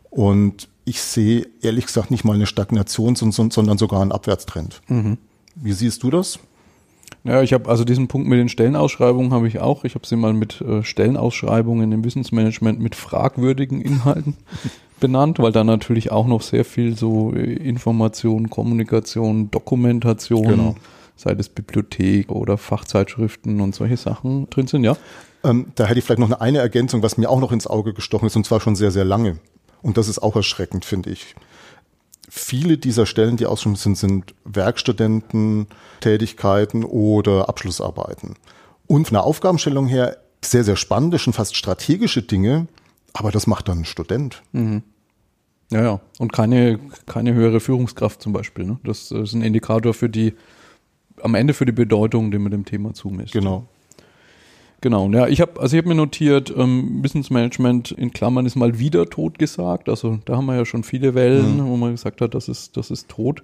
Und 0.10 0.70
ich 0.86 1.02
sehe 1.02 1.48
ehrlich 1.62 1.86
gesagt 1.86 2.12
nicht 2.12 2.24
mal 2.24 2.36
eine 2.36 2.46
Stagnation, 2.46 3.16
sondern 3.16 3.78
sogar 3.78 4.02
einen 4.02 4.12
Abwärtstrend. 4.12 4.82
Mhm. 4.88 5.18
Wie 5.56 5.74
siehst 5.74 6.04
du 6.04 6.10
das? 6.12 6.40
Ja, 7.24 7.42
ich 7.42 7.52
habe 7.52 7.70
also 7.70 7.84
diesen 7.84 8.08
Punkt 8.08 8.28
mit 8.28 8.40
den 8.40 8.48
Stellenausschreibungen 8.48 9.34
habe 9.34 9.48
ich 9.48 9.60
auch. 9.60 9.84
Ich 9.84 9.96
habe 9.96 10.08
sie 10.08 10.16
mal 10.16 10.34
mit 10.34 10.62
äh, 10.62 10.84
Stellenausschreibungen 10.84 11.92
im 11.92 12.06
Wissensmanagement 12.06 12.80
mit 12.80 12.96
fragwürdigen 12.96 13.82
Inhalten 13.82 14.38
benannt, 15.02 15.40
weil 15.40 15.52
da 15.52 15.66
natürlich 15.66 16.12
auch 16.12 16.26
noch 16.26 16.42
sehr 16.42 16.64
viel 16.64 16.96
so 16.96 17.34
äh, 17.34 17.54
Information, 17.54 18.50
Kommunikation, 18.50 19.52
Dokumentation, 19.52 20.48
genau. 20.48 20.76
sei 21.18 21.34
es 21.34 21.50
Bibliothek 21.50 22.32
oder 22.32 22.58
Fachzeitschriften 22.58 23.60
und 23.60 23.76
solche 23.76 23.98
Sachen 23.98 24.50
drin 24.50 24.68
sind, 24.68 24.86
ja. 24.86 24.96
Ähm, 25.48 25.72
da 25.76 25.86
hätte 25.86 26.00
ich 26.00 26.06
vielleicht 26.06 26.20
noch 26.20 26.40
eine, 26.40 26.60
Ergänzung, 26.60 27.02
was 27.02 27.18
mir 27.18 27.30
auch 27.30 27.40
noch 27.40 27.52
ins 27.52 27.68
Auge 27.68 27.94
gestochen 27.94 28.28
ist, 28.28 28.36
und 28.36 28.46
zwar 28.46 28.60
schon 28.60 28.76
sehr, 28.76 28.92
sehr 28.92 29.06
lange. 29.06 29.40
Und 29.82 29.98
das 29.98 30.08
ist 30.08 30.20
auch 30.20 30.36
erschreckend, 30.36 30.86
finde 30.86 31.12
ich 31.12 31.36
viele 32.30 32.78
dieser 32.78 33.06
Stellen, 33.06 33.38
die 33.38 33.46
ausgeschrieben 33.46 33.78
sind, 33.78 33.98
sind 33.98 34.36
Werkstudententätigkeiten 34.46 36.84
oder 36.84 37.48
Abschlussarbeiten. 37.50 38.36
Und 38.86 39.08
von 39.08 39.16
der 39.16 39.24
Aufgabenstellung 39.24 39.88
her 39.88 40.18
sehr, 40.44 40.64
sehr 40.64 40.76
spannende, 40.76 41.18
schon 41.20 41.34
fast 41.34 41.56
strategische 41.56 42.22
Dinge, 42.22 42.68
aber 43.14 43.32
das 43.32 43.48
macht 43.48 43.68
dann 43.68 43.80
ein 43.80 43.86
Student. 43.86 44.44
Mhm. 44.52 44.84
Ja, 45.72 45.84
ja. 45.84 46.00
Und 46.20 46.32
keine, 46.32 46.80
keine 47.06 47.34
höhere 47.34 47.60
Führungskraft 47.60 48.22
zum 48.22 48.32
Beispiel. 48.32 48.64
Ne? 48.66 48.80
Das 48.84 49.12
ist 49.12 49.34
ein 49.34 49.42
Indikator 49.42 49.94
für 49.94 50.08
die, 50.08 50.34
am 51.22 51.36
Ende 51.36 51.54
für 51.54 51.66
die 51.66 51.74
Bedeutung, 51.74 52.32
die 52.32 52.38
man 52.38 52.52
dem 52.52 52.64
Thema 52.64 52.94
zumisst. 52.94 53.34
Genau. 53.34 53.68
Genau, 54.82 55.10
ja, 55.10 55.28
ich 55.28 55.42
habe 55.42 55.60
also 55.60 55.76
ich 55.76 55.82
habe 55.82 55.90
mir 55.90 55.96
notiert, 55.96 56.54
ähm, 56.56 57.00
Wissensmanagement 57.02 57.92
in 57.92 58.12
Klammern 58.12 58.46
ist 58.46 58.56
mal 58.56 58.78
wieder 58.78 59.10
tot 59.10 59.40
gesagt. 59.40 59.90
Also 59.90 60.20
da 60.26 60.38
haben 60.38 60.46
wir 60.46 60.56
ja 60.56 60.66
schon 60.66 60.84
viele 60.84 61.16
Wellen, 61.16 61.58
mhm. 61.58 61.68
wo 61.68 61.78
man 61.78 61.92
gesagt 61.92 62.22
hat, 62.22 62.36
das 62.36 62.48
ist, 62.48 62.78
das 62.78 62.92
ist 62.92 63.10
tot. 63.10 63.42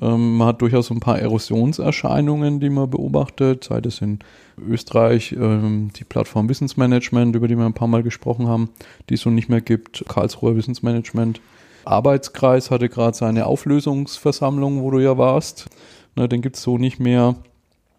Ähm, 0.00 0.36
man 0.36 0.48
hat 0.48 0.62
durchaus 0.62 0.90
ein 0.90 0.98
paar 0.98 1.20
Erosionserscheinungen, 1.20 2.58
die 2.58 2.70
man 2.70 2.90
beobachtet, 2.90 3.64
sei 3.64 3.80
es 3.84 4.00
in 4.00 4.18
Österreich 4.68 5.32
ähm, 5.32 5.90
die 5.96 6.04
Plattform 6.04 6.48
Wissensmanagement, 6.48 7.36
über 7.36 7.46
die 7.46 7.56
wir 7.56 7.64
ein 7.64 7.72
paar 7.72 7.88
Mal 7.88 8.02
gesprochen 8.02 8.48
haben, 8.48 8.70
die 9.08 9.14
es 9.14 9.20
so 9.20 9.30
nicht 9.30 9.48
mehr 9.48 9.60
gibt, 9.60 10.04
Karlsruher 10.08 10.56
Wissensmanagement. 10.56 11.40
Arbeitskreis 11.84 12.72
hatte 12.72 12.88
gerade 12.88 13.16
seine 13.16 13.46
Auflösungsversammlung, 13.46 14.82
wo 14.82 14.90
du 14.90 14.98
ja 14.98 15.16
warst. 15.16 15.66
Ne, 16.16 16.28
den 16.28 16.42
gibt's 16.42 16.62
so 16.62 16.78
nicht 16.78 16.98
mehr. 16.98 17.36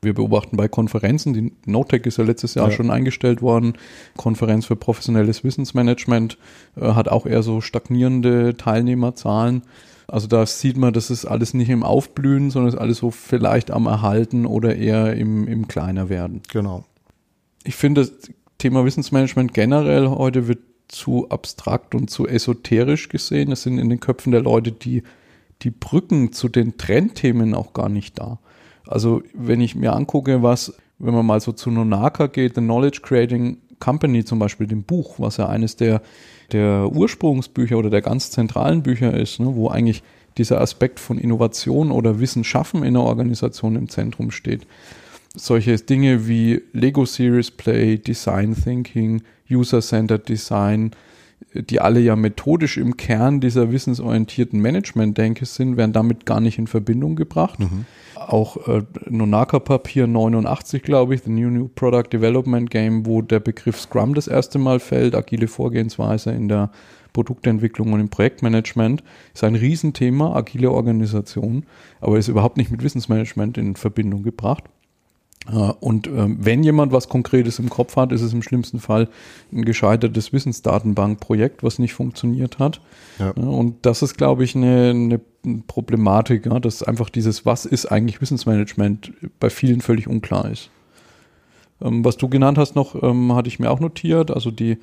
Wir 0.08 0.14
beobachten 0.14 0.56
bei 0.56 0.70
Konferenzen, 0.70 1.34
die 1.34 1.52
Notec 1.66 2.06
ist 2.06 2.18
ja 2.18 2.24
letztes 2.24 2.54
Jahr 2.54 2.70
ja. 2.70 2.72
schon 2.72 2.92
eingestellt 2.92 3.42
worden, 3.42 3.74
Konferenz 4.16 4.66
für 4.66 4.78
professionelles 4.78 5.44
Wissensmanagement 5.44 6.38
äh, 6.78 6.94
hat 6.94 7.10
auch 7.10 7.26
eher 7.26 7.44
so 7.44 7.60
stagnierende 7.60 8.56
Teilnehmerzahlen. 8.56 9.64
Also 10.08 10.28
da 10.28 10.46
sieht 10.46 10.78
man, 10.78 10.94
das 10.94 11.10
ist 11.10 11.26
alles 11.26 11.54
nicht 11.54 11.68
im 11.68 11.84
Aufblühen, 11.84 12.52
sondern 12.52 12.74
ist 12.74 12.80
alles 12.80 13.00
so 13.00 13.12
vielleicht 13.12 13.70
am 13.70 13.86
Erhalten 13.86 14.46
oder 14.46 14.78
eher 14.78 15.14
im, 15.18 15.46
im 15.46 15.68
kleiner 15.68 16.08
werden. 16.08 16.42
Genau. 16.48 16.86
Ich 17.66 17.76
finde, 17.76 18.00
das 18.00 18.14
Thema 18.58 18.86
Wissensmanagement 18.86 19.54
generell 19.54 20.08
heute 20.08 20.48
wird 20.48 20.60
zu 20.88 21.28
abstrakt 21.28 21.96
und 21.96 22.10
zu 22.10 22.30
esoterisch 22.30 23.10
gesehen. 23.10 23.52
Es 23.52 23.64
sind 23.64 23.78
in 23.78 23.90
den 23.90 24.00
Köpfen 24.00 24.32
der 24.32 24.42
Leute 24.42 24.72
die, 24.72 25.04
die 25.64 25.72
Brücken 25.72 26.32
zu 26.32 26.48
den 26.48 26.78
Trendthemen 26.78 27.54
auch 27.54 27.74
gar 27.74 27.90
nicht 27.90 28.18
da. 28.18 28.40
Also 28.88 29.22
wenn 29.34 29.62
ich 29.62 29.76
mir 29.76 29.94
angucke, 29.94 30.44
was, 30.44 30.74
wenn 31.00 31.14
man 31.14 31.26
mal 31.26 31.40
so 31.40 31.52
zu 31.52 31.72
Nonaka 31.72 32.28
geht, 32.28 32.56
The 32.56 32.62
Knowledge 32.62 33.02
Creating 33.02 33.58
Company 33.80 34.26
zum 34.26 34.40
Beispiel, 34.40 34.68
dem 34.68 34.84
Buch, 34.84 35.16
was 35.20 35.38
ja 35.38 35.48
eines 35.48 35.76
der, 35.76 36.02
der 36.52 36.90
Ursprungsbücher 36.92 37.78
oder 37.78 37.90
der 37.90 38.02
ganz 38.02 38.32
zentralen 38.32 38.84
Bücher 38.84 39.14
ist, 39.14 39.40
ne, 39.40 39.56
wo 39.56 39.70
eigentlich 39.70 40.04
dieser 40.38 40.62
Aspekt 40.62 41.00
von 41.00 41.18
Innovation 41.18 41.92
oder 41.92 42.20
Wissen 42.20 42.44
schaffen 42.44 42.84
in 42.84 42.94
der 42.94 43.04
Organisation 43.04 43.76
im 43.76 43.90
Zentrum 43.90 44.32
steht. 44.32 44.68
Solche 45.36 45.76
Dinge 45.78 46.28
wie 46.28 46.62
Lego 46.74 47.06
Series 47.06 47.52
Play, 47.52 47.98
Design 47.98 48.56
Thinking, 48.56 49.22
User-Centered 49.50 50.28
Design, 50.28 50.92
die 51.54 51.80
alle 51.80 52.00
ja 52.00 52.16
methodisch 52.16 52.78
im 52.78 52.98
Kern 52.98 53.40
dieser 53.40 53.72
wissensorientierten 53.72 54.60
Management-Denke 54.60 55.46
sind, 55.46 55.78
werden 55.78 55.94
damit 55.94 56.26
gar 56.26 56.40
nicht 56.40 56.58
in 56.58 56.68
Verbindung 56.68 57.16
gebracht. 57.16 57.60
Mhm. 57.60 57.86
Auch 58.18 58.68
äh, 58.68 58.84
Nonaka 59.10 59.60
Papier 59.60 60.08
89, 60.08 60.84
glaube 60.84 61.16
ich, 61.16 61.24
The 61.24 61.30
New 61.30 61.50
New 61.50 61.68
Product 61.68 62.10
Development 62.12 62.70
Game, 62.70 63.06
wo 63.06 63.22
der 63.22 63.40
Begriff 63.40 63.80
Scrum 63.80 64.14
das 64.14 64.28
erste 64.28 64.60
Mal 64.60 64.80
fällt, 64.80 65.16
agile 65.16 65.48
Vorgehensweise 65.48 66.32
in 66.32 66.48
der 66.48 66.72
Produktentwicklung 67.14 67.94
und 67.94 68.00
im 68.00 68.10
Projektmanagement, 68.10 69.04
ist 69.34 69.44
ein 69.44 69.56
Riesenthema, 69.56 70.36
agile 70.36 70.72
Organisation, 70.72 71.66
aber 72.00 72.18
ist 72.18 72.28
überhaupt 72.28 72.58
nicht 72.58 72.72
mit 72.72 72.84
Wissensmanagement 72.84 73.58
in 73.58 73.76
Verbindung 73.76 74.24
gebracht. 74.24 74.66
Äh, 75.52 75.74
und 75.80 76.08
ähm, 76.08 76.38
wenn 76.40 76.64
jemand 76.64 76.92
was 76.92 77.10
Konkretes 77.10 77.60
im 77.60 77.70
Kopf 77.70 77.96
hat, 77.96 78.12
ist 78.12 78.22
es 78.22 78.34
im 78.34 78.44
schlimmsten 78.44 78.80
Fall 78.80 79.10
ein 79.52 79.66
gescheitertes 79.66 80.34
Wissensdatenbankprojekt, 80.34 81.64
was 81.64 81.80
nicht 81.80 81.94
funktioniert 81.94 82.60
hat. 82.60 82.82
Ja. 83.20 83.32
Und 83.32 83.86
das 83.86 84.02
ist, 84.02 84.18
glaube 84.18 84.44
ich, 84.44 84.56
eine, 84.56 84.92
eine 84.92 85.22
Problematik, 85.68 86.46
ja, 86.46 86.60
dass 86.60 86.84
einfach 86.84 87.10
dieses, 87.10 87.46
was 87.46 87.66
ist 87.66 87.88
eigentlich 87.88 88.22
Wissensmanagement, 88.22 89.14
bei 89.40 89.50
vielen 89.50 89.82
völlig 89.82 90.08
unklar 90.08 90.50
ist. 90.52 90.70
Ähm, 91.82 92.04
was 92.04 92.18
du 92.18 92.28
genannt 92.30 92.58
hast 92.58 92.76
noch, 92.76 93.02
ähm, 93.02 93.34
hatte 93.34 93.48
ich 93.48 93.60
mir 93.60 93.72
auch 93.72 93.80
notiert, 93.80 94.32
also 94.32 94.52
die, 94.52 94.78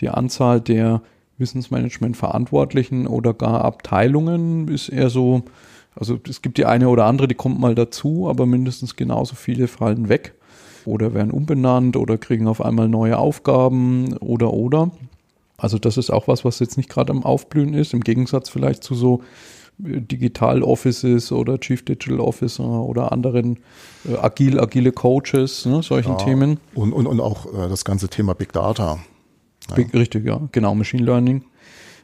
die 0.00 0.08
Anzahl 0.08 0.60
der 0.60 1.02
Wissensmanagement-Verantwortlichen 1.38 3.06
oder 3.06 3.32
gar 3.32 3.64
Abteilungen 3.64 4.68
ist 4.68 4.88
eher 4.88 5.10
so 5.10 5.44
also 5.98 6.18
es 6.28 6.42
gibt 6.42 6.58
die 6.58 6.66
eine 6.66 6.88
oder 6.88 7.06
andere, 7.06 7.26
die 7.26 7.34
kommt 7.34 7.58
mal 7.58 7.74
dazu, 7.74 8.28
aber 8.28 8.46
mindestens 8.46 8.94
genauso 8.94 9.34
viele 9.34 9.66
fallen 9.66 10.08
weg 10.08 10.34
oder 10.84 11.12
werden 11.12 11.32
umbenannt 11.32 11.96
oder 11.96 12.18
kriegen 12.18 12.46
auf 12.46 12.64
einmal 12.64 12.88
neue 12.88 13.18
Aufgaben 13.18 14.16
oder 14.18 14.52
oder. 14.52 14.92
Also 15.56 15.76
das 15.78 15.96
ist 15.96 16.10
auch 16.10 16.28
was, 16.28 16.44
was 16.44 16.60
jetzt 16.60 16.76
nicht 16.76 16.88
gerade 16.88 17.12
am 17.12 17.24
Aufblühen 17.24 17.74
ist, 17.74 17.94
im 17.94 18.02
Gegensatz 18.02 18.48
vielleicht 18.48 18.84
zu 18.84 18.94
so 18.94 19.22
Digital 19.78 20.62
Offices 20.62 21.30
oder 21.30 21.58
Chief 21.58 21.84
Digital 21.84 22.20
Officer 22.20 22.64
oder 22.64 23.12
anderen 23.12 23.58
äh, 24.08 24.16
agil, 24.16 24.58
agile 24.58 24.92
Coaches, 24.92 25.66
ne, 25.66 25.82
solchen 25.82 26.12
ja, 26.12 26.16
Themen. 26.16 26.58
Und, 26.74 26.92
und, 26.92 27.06
und 27.06 27.20
auch 27.20 27.46
äh, 27.46 27.68
das 27.68 27.84
ganze 27.84 28.08
Thema 28.08 28.34
Big 28.34 28.52
Data. 28.52 28.98
Big, 29.74 29.92
richtig, 29.94 30.24
ja, 30.24 30.40
genau, 30.52 30.74
Machine 30.74 31.04
Learning. 31.04 31.44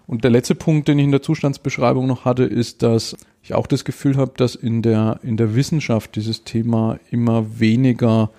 Und 0.07 0.23
der 0.23 0.31
letzte 0.31 0.55
Punkt, 0.55 0.89
den 0.89 0.99
ich 0.99 1.05
in 1.07 1.13
der 1.13 1.23
Zustandsbeschreibung 1.23 2.07
noch 2.07 2.25
hatte, 2.25 2.45
ist, 2.45 2.83
dass 2.83 3.17
ich 3.43 3.55
auch 3.55 3.67
das 3.67 3.85
Gefühl 3.85 4.17
habe, 4.17 4.33
dass 4.37 4.55
in 4.55 4.83
der, 4.83 5.19
in 5.23 5.37
der 5.37 5.55
Wissenschaft 5.55 6.15
dieses 6.17 6.45
Thema 6.45 6.99
immer 7.11 7.59
weniger 7.59 8.31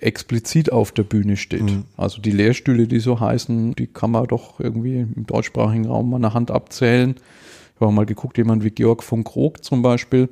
explizit 0.00 0.72
auf 0.72 0.90
der 0.90 1.04
Bühne 1.04 1.36
steht. 1.36 1.62
Mhm. 1.62 1.84
Also 1.96 2.20
die 2.20 2.30
Lehrstühle, 2.30 2.86
die 2.86 2.98
so 2.98 3.20
heißen, 3.20 3.74
die 3.74 3.86
kann 3.86 4.10
man 4.10 4.26
doch 4.26 4.58
irgendwie 4.58 5.00
im 5.00 5.26
deutschsprachigen 5.26 5.86
Raum 5.86 6.10
mal 6.10 6.16
eine 6.16 6.34
Hand 6.34 6.50
abzählen. 6.50 7.16
Habe 7.82 7.94
mal 7.94 8.06
geguckt, 8.06 8.38
jemand 8.38 8.64
wie 8.64 8.70
Georg 8.70 9.02
von 9.02 9.24
Krog 9.24 9.64
zum 9.64 9.82
Beispiel, 9.82 10.28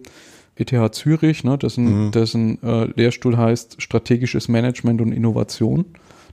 ETH 0.57 0.95
Zürich, 0.95 1.45
ne, 1.45 1.59
dessen, 1.59 2.07
mhm. 2.07 2.11
dessen 2.11 2.63
äh, 2.63 2.85
Lehrstuhl 2.95 3.37
heißt 3.37 3.81
Strategisches 3.81 4.49
Management 4.49 5.01
und 5.01 5.13
Innovation. 5.13 5.87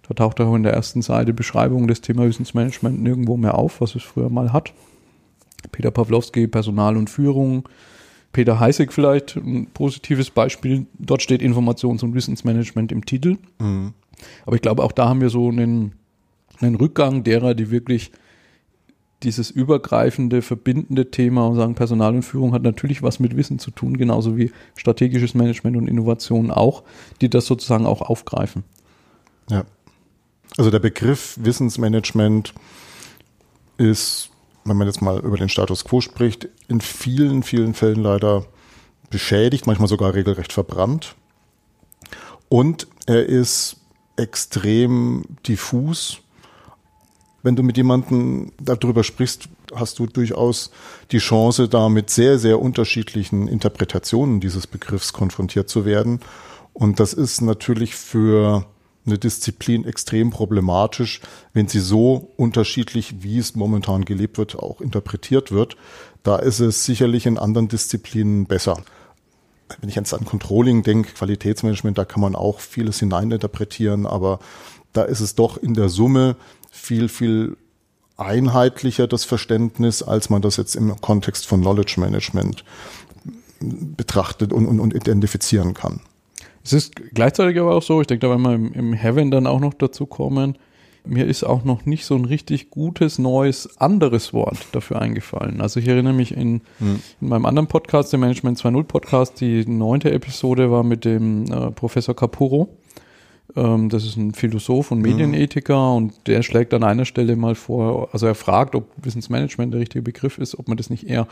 Da 0.07 0.13
taucht 0.13 0.39
auch 0.39 0.55
in 0.55 0.63
der 0.63 0.73
ersten 0.73 1.01
Seite 1.01 1.33
Beschreibung 1.33 1.87
des 1.87 2.01
Thema 2.01 2.25
Wissensmanagement 2.25 3.01
nirgendwo 3.01 3.37
mehr 3.37 3.55
auf, 3.57 3.81
was 3.81 3.95
es 3.95 4.03
früher 4.03 4.29
mal 4.29 4.53
hat. 4.53 4.73
Peter 5.71 5.91
Pawlowski, 5.91 6.47
Personal 6.47 6.97
und 6.97 7.09
Führung. 7.09 7.67
Peter 8.31 8.59
Heißig 8.59 8.91
vielleicht, 8.91 9.35
ein 9.35 9.67
positives 9.73 10.29
Beispiel. 10.29 10.85
Dort 10.99 11.21
steht 11.21 11.41
Informations- 11.41 12.03
und 12.03 12.13
Wissensmanagement 12.13 12.91
im 12.91 13.05
Titel. 13.05 13.37
Mhm. 13.59 13.93
Aber 14.45 14.55
ich 14.55 14.61
glaube, 14.61 14.83
auch 14.83 14.91
da 14.91 15.09
haben 15.09 15.21
wir 15.21 15.29
so 15.29 15.49
einen, 15.49 15.93
einen 16.59 16.75
Rückgang 16.75 17.23
derer, 17.23 17.53
die 17.53 17.71
wirklich 17.71 18.11
dieses 19.23 19.49
übergreifende, 19.49 20.41
verbindende 20.41 21.09
Thema 21.09 21.47
und 21.47 21.55
sagen, 21.55 21.75
Personal 21.75 22.15
und 22.15 22.21
Führung 22.23 22.53
hat 22.53 22.61
natürlich 22.61 23.01
was 23.01 23.19
mit 23.19 23.35
Wissen 23.35 23.57
zu 23.57 23.71
tun, 23.71 23.97
genauso 23.97 24.37
wie 24.37 24.51
strategisches 24.75 25.33
Management 25.33 25.75
und 25.75 25.87
Innovation 25.87 26.51
auch, 26.51 26.83
die 27.21 27.29
das 27.29 27.45
sozusagen 27.47 27.87
auch 27.87 28.01
aufgreifen. 28.01 28.63
Ja. 29.49 29.65
Also 30.57 30.69
der 30.71 30.79
Begriff 30.79 31.37
Wissensmanagement 31.41 32.53
ist, 33.77 34.29
wenn 34.65 34.77
man 34.77 34.87
jetzt 34.87 35.01
mal 35.01 35.19
über 35.19 35.37
den 35.37 35.49
Status 35.49 35.83
quo 35.83 36.01
spricht, 36.01 36.47
in 36.67 36.81
vielen, 36.81 37.43
vielen 37.43 37.73
Fällen 37.73 38.01
leider 38.01 38.45
beschädigt, 39.09 39.65
manchmal 39.65 39.87
sogar 39.87 40.13
regelrecht 40.13 40.53
verbrannt. 40.53 41.15
Und 42.49 42.87
er 43.07 43.25
ist 43.25 43.77
extrem 44.15 45.23
diffus 45.47 46.21
wenn 47.43 47.55
du 47.55 47.63
mit 47.63 47.77
jemandem 47.77 48.51
darüber 48.61 49.03
sprichst, 49.03 49.49
hast 49.73 49.99
du 49.99 50.05
durchaus 50.05 50.71
die 51.11 51.19
Chance, 51.19 51.69
da 51.69 51.89
mit 51.89 52.09
sehr, 52.09 52.39
sehr 52.39 52.61
unterschiedlichen 52.61 53.47
Interpretationen 53.47 54.39
dieses 54.39 54.67
Begriffs 54.67 55.13
konfrontiert 55.13 55.69
zu 55.69 55.85
werden. 55.85 56.19
Und 56.73 56.99
das 56.99 57.13
ist 57.13 57.41
natürlich 57.41 57.95
für 57.95 58.65
eine 59.05 59.17
Disziplin 59.17 59.85
extrem 59.85 60.29
problematisch, 60.29 61.21
wenn 61.53 61.67
sie 61.67 61.79
so 61.79 62.31
unterschiedlich, 62.35 63.23
wie 63.23 63.39
es 63.39 63.55
momentan 63.55 64.05
gelebt 64.05 64.37
wird, 64.37 64.57
auch 64.57 64.81
interpretiert 64.81 65.51
wird. 65.51 65.77
Da 66.23 66.37
ist 66.37 66.59
es 66.59 66.85
sicherlich 66.85 67.25
in 67.25 67.37
anderen 67.37 67.69
Disziplinen 67.69 68.45
besser. 68.45 68.83
Wenn 69.79 69.89
ich 69.89 69.95
jetzt 69.95 70.13
an 70.13 70.25
Controlling 70.25 70.83
denke, 70.83 71.13
Qualitätsmanagement, 71.13 71.97
da 71.97 72.05
kann 72.05 72.21
man 72.21 72.35
auch 72.35 72.59
vieles 72.59 72.99
hineininterpretieren, 72.99 74.05
aber 74.05 74.39
da 74.93 75.03
ist 75.03 75.19
es 75.19 75.35
doch 75.35 75.57
in 75.57 75.73
der 75.73 75.89
Summe 75.89 76.35
viel, 76.77 77.09
viel 77.09 77.57
einheitlicher 78.17 79.07
das 79.07 79.25
Verständnis, 79.25 80.01
als 80.03 80.29
man 80.29 80.41
das 80.41 80.57
jetzt 80.57 80.75
im 80.75 80.99
Kontext 81.01 81.47
von 81.47 81.61
Knowledge 81.61 81.95
Management 81.99 82.63
betrachtet 83.59 84.53
und, 84.53 84.67
und, 84.67 84.79
und 84.79 84.93
identifizieren 84.93 85.73
kann. 85.73 86.01
Es 86.63 86.73
ist 86.73 86.95
gleichzeitig 87.13 87.59
aber 87.59 87.75
auch 87.75 87.81
so, 87.81 88.01
ich 88.01 88.07
denke, 88.07 88.27
da 88.27 88.29
werden 88.29 88.43
wir 88.43 88.53
im, 88.53 88.73
im 88.73 88.93
Heaven 88.93 89.31
dann 89.31 89.47
auch 89.47 89.59
noch 89.59 89.73
dazu 89.73 90.05
kommen, 90.05 90.57
mir 91.05 91.25
ist 91.25 91.43
auch 91.43 91.63
noch 91.63 91.85
nicht 91.85 92.05
so 92.05 92.15
ein 92.15 92.25
richtig 92.25 92.69
gutes, 92.69 93.17
neues, 93.17 93.79
anderes 93.79 94.33
Wort 94.33 94.57
dafür 94.73 95.01
eingefallen. 95.01 95.61
Also 95.61 95.79
ich 95.79 95.87
erinnere 95.87 96.13
mich 96.13 96.35
in, 96.35 96.61
hm. 96.79 96.99
in 97.21 97.29
meinem 97.29 97.45
anderen 97.45 97.67
Podcast, 97.67 98.11
dem 98.11 98.19
Management 98.19 98.59
2.0 98.59 98.83
Podcast, 98.83 99.39
die 99.39 99.65
neunte 99.65 100.11
Episode 100.11 100.69
war 100.69 100.83
mit 100.83 101.05
dem 101.05 101.45
äh, 101.51 101.71
Professor 101.71 102.15
Capuro. 102.15 102.77
Ähm, 103.55 103.89
das 103.89 104.05
ist 104.05 104.17
ein 104.17 104.33
Philosoph 104.33 104.91
und 104.91 105.01
Medienethiker 105.01 105.91
mhm. 105.91 105.95
und 105.95 106.13
der 106.27 106.43
schlägt 106.43 106.73
an 106.73 106.83
einer 106.83 107.05
Stelle 107.05 107.35
mal 107.35 107.55
vor, 107.55 108.09
also 108.11 108.27
er 108.27 108.35
fragt, 108.35 108.75
ob 108.75 108.91
Wissensmanagement 108.97 109.73
der 109.73 109.81
richtige 109.81 110.01
Begriff 110.01 110.37
ist, 110.37 110.57
ob 110.59 110.67
man 110.67 110.77
das 110.77 110.89
nicht 110.89 111.07
eher 111.07 111.27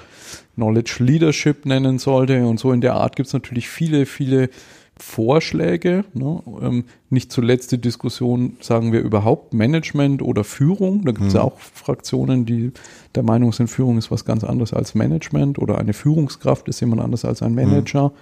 Knowledge 0.55 1.03
Leadership 1.03 1.65
nennen 1.65 1.99
sollte. 1.99 2.45
Und 2.45 2.59
so 2.59 2.71
in 2.71 2.81
der 2.81 2.95
Art 2.95 3.15
gibt 3.15 3.27
es 3.27 3.33
natürlich 3.33 3.67
viele, 3.67 4.05
viele 4.05 4.49
Vorschläge. 4.97 6.05
Ne? 6.13 6.41
Ähm, 6.61 6.85
nicht 7.09 7.31
zuletzt 7.31 7.71
die 7.73 7.81
Diskussion, 7.81 8.55
sagen 8.61 8.93
wir 8.93 9.01
überhaupt 9.01 9.53
Management 9.53 10.21
oder 10.21 10.45
Führung. 10.45 11.03
Da 11.03 11.11
gibt 11.11 11.27
es 11.27 11.33
mhm. 11.33 11.39
ja 11.39 11.43
auch 11.43 11.59
Fraktionen, 11.59 12.45
die 12.45 12.71
der 13.13 13.23
Meinung 13.23 13.51
sind, 13.51 13.67
Führung 13.67 13.97
ist 13.97 14.09
was 14.09 14.23
ganz 14.23 14.43
anderes 14.45 14.73
als 14.73 14.95
Management 14.95 15.59
oder 15.59 15.77
eine 15.79 15.93
Führungskraft 15.93 16.69
ist 16.69 16.79
jemand 16.79 17.01
anders 17.01 17.25
als 17.25 17.41
ein 17.41 17.55
Manager. 17.55 18.09
Mhm. 18.09 18.13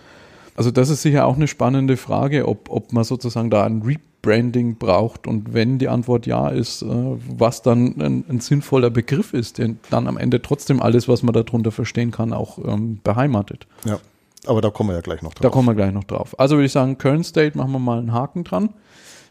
Also 0.56 0.72
das 0.72 0.90
ist 0.90 1.02
sicher 1.02 1.26
auch 1.26 1.36
eine 1.36 1.48
spannende 1.48 1.98
Frage, 1.98 2.48
ob, 2.48 2.70
ob 2.70 2.94
man 2.94 3.04
sozusagen 3.04 3.50
da 3.50 3.64
ein 3.64 3.82
Rebranding 3.82 4.78
braucht 4.78 5.28
und 5.28 5.54
wenn 5.54 5.80
die 5.80 5.88
Antwort 5.88 6.26
ja 6.26 6.50
ist, 6.50 6.84
äh, 6.84 6.86
was 6.86 7.62
dann 7.62 8.00
ein, 8.00 8.24
ein 8.30 8.40
sinnvoller 8.40 8.90
Begriff 8.90 9.34
ist, 9.34 9.58
der 9.58 9.72
dann 9.90 10.08
am 10.08 10.18
Ende 10.18 10.42
trotzdem 10.42 10.82
alles, 10.82 11.08
was 11.08 11.24
man 11.24 11.34
darunter 11.34 11.72
verstehen 11.72 12.12
kann, 12.12 12.34
auch 12.34 12.60
ähm, 12.60 13.00
beheimatet. 13.04 13.68
Ja, 13.86 14.00
aber 14.46 14.62
da 14.62 14.70
kommen 14.70 14.90
wir 14.90 14.96
ja 14.96 15.02
gleich 15.02 15.22
noch 15.22 15.34
drauf. 15.34 15.42
Da 15.42 15.50
kommen 15.50 15.68
wir 15.68 15.76
gleich 15.76 15.94
noch 15.94 16.04
drauf. 16.04 16.40
Also 16.40 16.56
würde 16.56 16.66
ich 16.66 16.72
sagen, 16.72 16.98
Current 16.98 17.26
State 17.26 17.58
machen 17.58 17.72
wir 17.72 17.80
mal 17.80 18.00
einen 18.00 18.14
Haken 18.14 18.44
dran. 18.44 18.70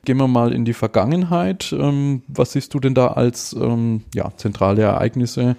Gehen 0.04 0.16
wir 0.16 0.26
mal 0.26 0.52
in 0.52 0.64
die 0.64 0.72
Vergangenheit. 0.72 1.72
Ähm, 1.72 2.22
was 2.26 2.52
siehst 2.52 2.74
du 2.74 2.80
denn 2.80 2.94
da 2.94 3.08
als 3.08 3.52
ähm, 3.52 4.02
ja, 4.14 4.32
zentrale 4.36 4.82
Ereignisse, 4.82 5.56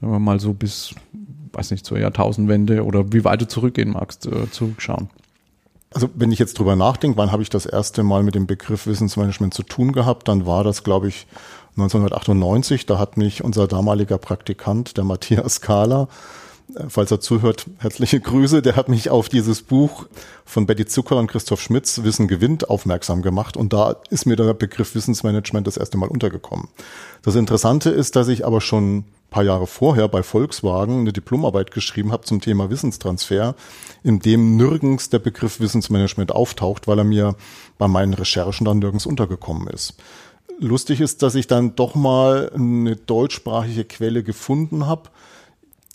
wenn 0.00 0.10
wir 0.10 0.18
mal 0.18 0.40
so 0.40 0.52
bis 0.52 0.94
weiß 1.52 1.70
nicht, 1.70 1.84
zur 1.84 1.98
Jahrtausendwende 1.98 2.84
oder 2.84 3.12
wie 3.12 3.24
weit 3.24 3.40
du 3.42 3.48
zurückgehen 3.48 3.90
magst, 3.90 4.26
äh, 4.26 4.50
zurückschauen? 4.50 5.10
Also 5.92 6.08
wenn 6.14 6.32
ich 6.32 6.38
jetzt 6.38 6.58
drüber 6.58 6.76
nachdenke, 6.76 7.16
wann 7.16 7.32
habe 7.32 7.42
ich 7.42 7.50
das 7.50 7.64
erste 7.64 8.02
Mal 8.02 8.22
mit 8.22 8.34
dem 8.34 8.46
Begriff 8.46 8.86
Wissensmanagement 8.86 9.54
zu 9.54 9.62
tun 9.62 9.92
gehabt, 9.92 10.28
dann 10.28 10.46
war 10.46 10.62
das, 10.62 10.84
glaube 10.84 11.08
ich, 11.08 11.26
1998. 11.76 12.86
Da 12.86 12.98
hat 12.98 13.16
mich 13.16 13.42
unser 13.42 13.66
damaliger 13.66 14.18
Praktikant, 14.18 14.96
der 14.96 15.04
Matthias 15.04 15.60
Kahler, 15.60 16.08
äh, 16.74 16.84
falls 16.88 17.10
er 17.10 17.20
zuhört, 17.20 17.66
herzliche 17.78 18.20
Grüße. 18.20 18.60
Der 18.60 18.76
hat 18.76 18.88
mich 18.88 19.08
auf 19.10 19.28
dieses 19.28 19.62
Buch 19.62 20.06
von 20.44 20.66
Betty 20.66 20.84
Zucker 20.84 21.16
und 21.16 21.28
Christoph 21.28 21.62
Schmitz, 21.62 22.02
Wissen 22.02 22.28
gewinnt, 22.28 22.68
aufmerksam 22.68 23.22
gemacht. 23.22 23.56
Und 23.56 23.72
da 23.72 23.96
ist 24.10 24.26
mir 24.26 24.36
der 24.36 24.52
Begriff 24.54 24.94
Wissensmanagement 24.94 25.66
das 25.66 25.78
erste 25.78 25.96
Mal 25.96 26.08
untergekommen. 26.08 26.68
Das 27.22 27.34
Interessante 27.34 27.90
ist, 27.90 28.14
dass 28.14 28.28
ich 28.28 28.44
aber 28.44 28.60
schon 28.60 29.04
paar 29.30 29.44
Jahre 29.44 29.66
vorher 29.66 30.08
bei 30.08 30.22
Volkswagen 30.22 31.00
eine 31.00 31.12
Diplomarbeit 31.12 31.70
geschrieben 31.70 32.12
habe 32.12 32.24
zum 32.24 32.40
Thema 32.40 32.70
Wissenstransfer, 32.70 33.54
in 34.02 34.20
dem 34.20 34.56
nirgends 34.56 35.10
der 35.10 35.18
Begriff 35.18 35.60
Wissensmanagement 35.60 36.32
auftaucht, 36.32 36.88
weil 36.88 36.98
er 36.98 37.04
mir 37.04 37.34
bei 37.76 37.88
meinen 37.88 38.14
Recherchen 38.14 38.64
dann 38.64 38.78
nirgends 38.78 39.06
untergekommen 39.06 39.68
ist. 39.68 39.94
Lustig 40.60 41.00
ist, 41.00 41.22
dass 41.22 41.34
ich 41.34 41.46
dann 41.46 41.76
doch 41.76 41.94
mal 41.94 42.50
eine 42.52 42.96
deutschsprachige 42.96 43.84
Quelle 43.84 44.22
gefunden 44.24 44.86
habe. 44.86 45.10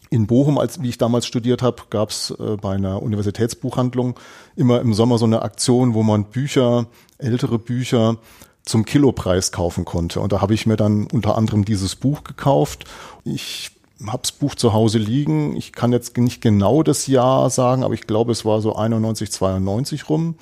In 0.09 0.27
Bochum, 0.27 0.57
als 0.57 0.81
wie 0.81 0.89
ich 0.89 0.97
damals 0.97 1.25
studiert 1.25 1.61
habe, 1.61 1.83
gab 1.89 2.11
es 2.11 2.29
äh, 2.29 2.55
bei 2.55 2.75
einer 2.75 3.01
Universitätsbuchhandlung 3.01 4.17
immer 4.55 4.79
im 4.79 4.93
Sommer 4.93 5.17
so 5.17 5.25
eine 5.25 5.41
Aktion, 5.41 5.95
wo 5.95 6.03
man 6.03 6.25
Bücher, 6.25 6.85
ältere 7.17 7.57
Bücher 7.57 8.17
zum 8.65 8.85
Kilopreis 8.85 9.51
kaufen 9.51 9.85
konnte. 9.85 10.19
Und 10.19 10.31
da 10.31 10.41
habe 10.41 10.53
ich 10.53 10.65
mir 10.65 10.77
dann 10.77 11.07
unter 11.11 11.37
anderem 11.37 11.65
dieses 11.65 11.95
Buch 11.95 12.23
gekauft. 12.23 12.85
Ich 13.23 13.71
habe 14.07 14.21
das 14.21 14.31
Buch 14.31 14.55
zu 14.55 14.73
Hause 14.73 14.97
liegen. 14.97 15.55
Ich 15.55 15.71
kann 15.73 15.91
jetzt 15.91 16.17
nicht 16.17 16.41
genau 16.41 16.83
das 16.83 17.07
Jahr 17.07 17.49
sagen, 17.49 17.83
aber 17.83 17.93
ich 17.93 18.07
glaube, 18.07 18.31
es 18.31 18.45
war 18.45 18.61
so 18.61 18.75
91, 18.75 19.31
92 19.31 20.09
rum. 20.09 20.35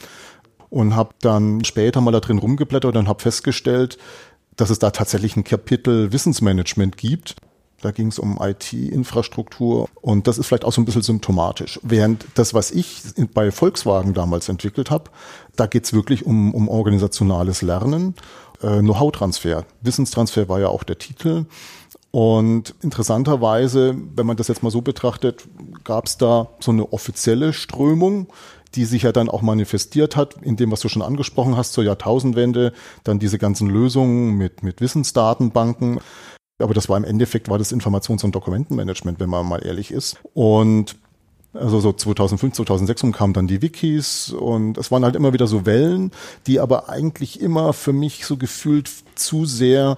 Und 0.69 0.95
habe 0.95 1.09
dann 1.19 1.65
später 1.65 1.99
mal 1.99 2.11
da 2.11 2.21
drin 2.21 2.37
rumgeblättert 2.37 2.95
und 2.95 3.09
habe 3.09 3.21
festgestellt, 3.21 3.97
dass 4.55 4.69
es 4.69 4.79
da 4.79 4.91
tatsächlich 4.91 5.35
ein 5.35 5.43
Kapitel 5.43 6.13
Wissensmanagement 6.13 6.95
gibt. 6.95 7.35
Da 7.81 7.91
ging 7.91 8.07
es 8.07 8.19
um 8.19 8.39
IT-Infrastruktur 8.39 9.89
und 10.01 10.27
das 10.27 10.37
ist 10.37 10.45
vielleicht 10.45 10.65
auch 10.65 10.71
so 10.71 10.81
ein 10.81 10.85
bisschen 10.85 11.01
symptomatisch. 11.01 11.79
Während 11.81 12.25
das, 12.35 12.53
was 12.53 12.69
ich 12.71 13.01
bei 13.33 13.51
Volkswagen 13.51 14.13
damals 14.13 14.49
entwickelt 14.49 14.91
habe, 14.91 15.09
da 15.55 15.67
geht 15.67 15.85
es 15.85 15.93
wirklich 15.93 16.25
um, 16.25 16.53
um 16.53 16.69
organisationales 16.69 17.61
Lernen, 17.61 18.15
äh, 18.61 18.79
Know-how-Transfer. 18.79 19.65
Wissenstransfer 19.81 20.49
war 20.49 20.59
ja 20.59 20.67
auch 20.67 20.83
der 20.83 20.97
Titel. 20.97 21.45
Und 22.11 22.75
interessanterweise, 22.81 23.95
wenn 24.15 24.25
man 24.25 24.35
das 24.35 24.49
jetzt 24.49 24.63
mal 24.63 24.69
so 24.69 24.81
betrachtet, 24.81 25.47
gab 25.83 26.07
es 26.07 26.17
da 26.17 26.49
so 26.59 26.71
eine 26.71 26.91
offizielle 26.91 27.53
Strömung, 27.53 28.27
die 28.75 28.85
sich 28.85 29.03
ja 29.03 29.11
dann 29.11 29.29
auch 29.29 29.41
manifestiert 29.41 30.15
hat, 30.15 30.35
in 30.41 30.55
dem, 30.55 30.71
was 30.71 30.81
du 30.81 30.89
schon 30.89 31.01
angesprochen 31.01 31.57
hast, 31.57 31.73
zur 31.73 31.83
Jahrtausendwende, 31.83 32.73
dann 33.03 33.19
diese 33.19 33.37
ganzen 33.37 33.69
Lösungen 33.69 34.37
mit, 34.37 34.63
mit 34.63 34.81
Wissensdatenbanken. 34.81 35.99
Aber 36.59 36.73
das 36.73 36.89
war 36.89 36.97
im 36.97 37.03
Endeffekt, 37.03 37.49
war 37.49 37.57
das 37.57 37.73
Informations- 37.73 38.23
und 38.23 38.35
Dokumentenmanagement, 38.35 39.19
wenn 39.19 39.29
man 39.29 39.47
mal 39.47 39.65
ehrlich 39.65 39.91
ist. 39.91 40.17
Und 40.33 40.95
also 41.53 41.79
so 41.79 41.91
2005, 41.91 42.55
2006 42.55 43.17
kamen 43.17 43.33
dann 43.33 43.47
die 43.47 43.61
Wikis 43.61 44.31
und 44.31 44.77
es 44.77 44.91
waren 44.91 45.03
halt 45.03 45.15
immer 45.15 45.33
wieder 45.33 45.47
so 45.47 45.65
Wellen, 45.65 46.11
die 46.47 46.59
aber 46.59 46.89
eigentlich 46.89 47.41
immer 47.41 47.73
für 47.73 47.93
mich 47.93 48.25
so 48.25 48.37
gefühlt 48.37 48.89
zu 49.15 49.45
sehr 49.45 49.97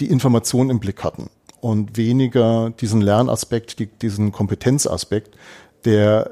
die 0.00 0.08
Information 0.08 0.70
im 0.70 0.80
Blick 0.80 1.04
hatten 1.04 1.28
und 1.60 1.96
weniger 1.96 2.70
diesen 2.70 3.00
Lernaspekt, 3.00 4.02
diesen 4.02 4.32
Kompetenzaspekt, 4.32 5.36
der 5.84 6.30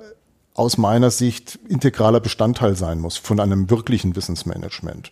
aus 0.54 0.78
meiner 0.78 1.10
Sicht 1.10 1.58
integraler 1.68 2.20
Bestandteil 2.20 2.76
sein 2.76 3.00
muss 3.00 3.16
von 3.16 3.40
einem 3.40 3.70
wirklichen 3.70 4.16
Wissensmanagement. 4.16 5.10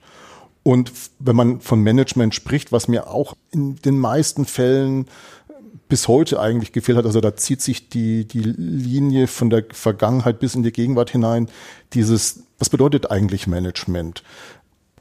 Und 0.63 0.93
wenn 1.19 1.35
man 1.35 1.61
von 1.61 1.81
Management 1.81 2.35
spricht, 2.35 2.71
was 2.71 2.87
mir 2.87 3.11
auch 3.11 3.35
in 3.51 3.77
den 3.77 3.99
meisten 3.99 4.45
Fällen 4.45 5.07
bis 5.93 6.09
heute 6.09 6.41
eigentlich 6.41 6.73
gefehlt 6.73 6.97
hat, 6.97 7.05
also 7.05 7.21
da 7.21 7.37
zieht 7.37 7.61
sich 7.61 7.91
die, 7.91 8.25
die 8.25 8.41
Linie 8.41 9.27
von 9.27 9.51
der 9.51 9.67
Vergangenheit 9.73 10.39
bis 10.39 10.55
in 10.55 10.63
die 10.63 10.73
Gegenwart 10.73 11.11
hinein, 11.11 11.51
dieses, 11.93 12.45
was 12.59 12.71
bedeutet 12.71 13.11
eigentlich 13.11 13.47
Management? 13.47 14.23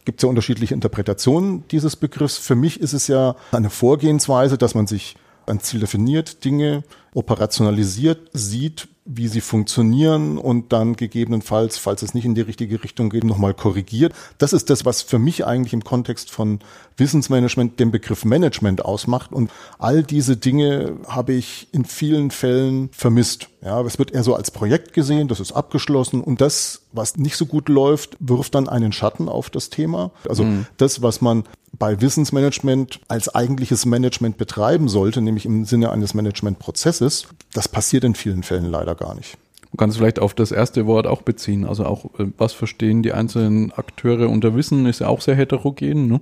gibt 0.03 0.19
es 0.19 0.23
ja 0.23 0.29
unterschiedliche 0.29 0.73
Interpretationen 0.73 1.63
dieses 1.69 1.95
Begriffs. 1.95 2.37
Für 2.37 2.55
mich 2.55 2.81
ist 2.81 2.91
es 2.91 3.07
ja 3.07 3.37
eine 3.53 3.69
Vorgehensweise, 3.69 4.57
dass 4.57 4.75
man 4.75 4.85
sich 4.85 5.15
ein 5.45 5.61
Ziel 5.61 5.79
definiert, 5.79 6.43
Dinge 6.43 6.83
operationalisiert 7.13 8.29
sieht, 8.33 8.89
wie 9.13 9.27
sie 9.27 9.41
funktionieren 9.41 10.37
und 10.37 10.71
dann 10.71 10.95
gegebenenfalls, 10.95 11.77
falls 11.77 12.01
es 12.01 12.13
nicht 12.13 12.25
in 12.25 12.35
die 12.35 12.41
richtige 12.41 12.83
Richtung 12.83 13.09
geht, 13.09 13.23
nochmal 13.23 13.53
korrigiert. 13.53 14.13
Das 14.37 14.53
ist 14.53 14.69
das, 14.69 14.85
was 14.85 15.01
für 15.01 15.19
mich 15.19 15.45
eigentlich 15.45 15.73
im 15.73 15.83
Kontext 15.83 16.31
von 16.31 16.59
Wissensmanagement 16.97 17.79
den 17.79 17.91
Begriff 17.91 18.25
Management 18.25 18.85
ausmacht. 18.85 19.33
Und 19.33 19.51
all 19.79 20.03
diese 20.03 20.37
Dinge 20.37 20.97
habe 21.07 21.33
ich 21.33 21.67
in 21.71 21.85
vielen 21.85 22.31
Fällen 22.31 22.89
vermisst. 22.91 23.47
Ja, 23.61 23.81
es 23.81 23.99
wird 23.99 24.11
eher 24.11 24.23
so 24.23 24.35
als 24.35 24.51
Projekt 24.51 24.93
gesehen, 24.93 25.27
das 25.27 25.39
ist 25.39 25.51
abgeschlossen 25.51 26.21
und 26.21 26.41
das, 26.41 26.81
was 26.93 27.17
nicht 27.17 27.37
so 27.37 27.45
gut 27.45 27.69
läuft, 27.69 28.17
wirft 28.19 28.55
dann 28.55 28.67
einen 28.67 28.91
Schatten 28.91 29.29
auf 29.29 29.49
das 29.49 29.69
Thema. 29.69 30.11
Also 30.27 30.43
mhm. 30.43 30.65
das, 30.77 31.01
was 31.01 31.21
man 31.21 31.43
bei 31.77 32.01
Wissensmanagement 32.01 32.99
als 33.07 33.33
eigentliches 33.33 33.85
Management 33.85 34.37
betreiben 34.37 34.89
sollte, 34.89 35.21
nämlich 35.21 35.45
im 35.45 35.65
Sinne 35.65 35.91
eines 35.91 36.13
Managementprozesses, 36.13 37.27
das 37.53 37.67
passiert 37.67 38.03
in 38.03 38.15
vielen 38.15 38.43
Fällen 38.43 38.65
leider 38.65 38.95
gar 39.01 39.15
nicht. 39.15 39.37
Du 39.71 39.77
kannst 39.77 39.97
vielleicht 39.97 40.19
auf 40.19 40.33
das 40.33 40.51
erste 40.51 40.85
Wort 40.85 41.07
auch 41.07 41.21
beziehen. 41.21 41.65
Also 41.65 41.85
auch, 41.85 42.05
äh, 42.19 42.27
was 42.37 42.53
verstehen 42.53 43.03
die 43.03 43.13
einzelnen 43.13 43.71
Akteure 43.71 44.29
unter 44.29 44.55
Wissen, 44.55 44.85
ist 44.85 44.99
ja 44.99 45.07
auch 45.07 45.21
sehr 45.21 45.35
heterogen. 45.35 46.07
Ne? 46.07 46.21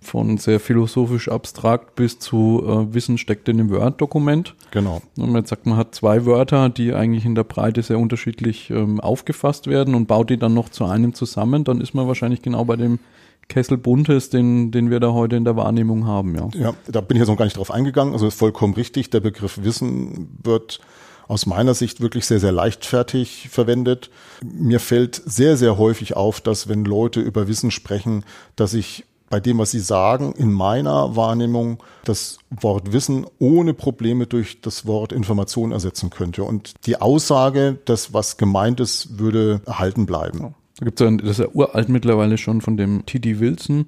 Von 0.00 0.38
sehr 0.38 0.60
philosophisch 0.60 1.28
abstrakt 1.28 1.96
bis 1.96 2.18
zu 2.18 2.62
äh, 2.64 2.94
Wissen 2.94 3.18
steckt 3.18 3.48
in 3.48 3.58
einem 3.58 3.70
Word-Dokument. 3.70 4.54
Genau. 4.70 5.02
Und 5.16 5.32
man 5.32 5.44
sagt, 5.44 5.66
man 5.66 5.76
hat 5.76 5.94
zwei 5.94 6.24
Wörter, 6.24 6.68
die 6.68 6.94
eigentlich 6.94 7.24
in 7.24 7.34
der 7.34 7.44
Breite 7.44 7.82
sehr 7.82 7.98
unterschiedlich 7.98 8.70
ähm, 8.70 9.00
aufgefasst 9.00 9.66
werden 9.66 9.94
und 9.94 10.06
baut 10.06 10.30
die 10.30 10.38
dann 10.38 10.54
noch 10.54 10.68
zu 10.68 10.84
einem 10.84 11.14
zusammen, 11.14 11.64
dann 11.64 11.80
ist 11.80 11.94
man 11.94 12.06
wahrscheinlich 12.06 12.42
genau 12.42 12.64
bei 12.64 12.76
dem 12.76 13.00
Kessel 13.48 13.76
Buntes, 13.76 14.30
den, 14.30 14.70
den 14.70 14.90
wir 14.90 15.00
da 15.00 15.12
heute 15.12 15.36
in 15.36 15.44
der 15.44 15.56
Wahrnehmung 15.56 16.06
haben, 16.06 16.34
ja. 16.34 16.48
Ja, 16.54 16.74
da 16.86 17.00
bin 17.00 17.16
ich 17.16 17.20
jetzt 17.20 17.28
noch 17.28 17.36
gar 17.36 17.44
nicht 17.44 17.56
drauf 17.58 17.70
eingegangen. 17.70 18.14
Also 18.14 18.26
ist 18.26 18.38
vollkommen 18.38 18.74
richtig. 18.74 19.10
Der 19.10 19.20
Begriff 19.20 19.62
Wissen 19.62 20.38
wird 20.42 20.80
aus 21.28 21.46
meiner 21.46 21.74
Sicht 21.74 22.00
wirklich 22.00 22.26
sehr, 22.26 22.40
sehr 22.40 22.52
leichtfertig 22.52 23.48
verwendet. 23.50 24.10
Mir 24.42 24.80
fällt 24.80 25.22
sehr, 25.24 25.56
sehr 25.56 25.78
häufig 25.78 26.16
auf, 26.16 26.40
dass 26.40 26.68
wenn 26.68 26.84
Leute 26.84 27.20
über 27.20 27.48
Wissen 27.48 27.70
sprechen, 27.70 28.24
dass 28.56 28.74
ich 28.74 29.04
bei 29.30 29.40
dem, 29.40 29.58
was 29.58 29.70
sie 29.70 29.80
sagen, 29.80 30.32
in 30.32 30.52
meiner 30.52 31.16
Wahrnehmung 31.16 31.82
das 32.04 32.38
Wort 32.50 32.92
Wissen 32.92 33.26
ohne 33.38 33.74
Probleme 33.74 34.26
durch 34.26 34.60
das 34.60 34.86
Wort 34.86 35.12
Information 35.12 35.72
ersetzen 35.72 36.10
könnte. 36.10 36.44
Und 36.44 36.74
die 36.86 37.00
Aussage, 37.00 37.78
das, 37.84 38.12
was 38.12 38.36
gemeint 38.36 38.80
ist, 38.80 39.18
würde 39.18 39.60
erhalten 39.66 40.06
bleiben. 40.06 40.54
Da 40.78 40.84
gibt 40.84 41.00
es 41.00 41.04
ja, 41.04 41.16
das 41.16 41.30
ist 41.30 41.38
ja 41.38 41.48
uralt 41.52 41.88
mittlerweile 41.88 42.38
schon 42.38 42.60
von 42.60 42.76
dem 42.76 43.06
T.D. 43.06 43.40
Wilson, 43.40 43.86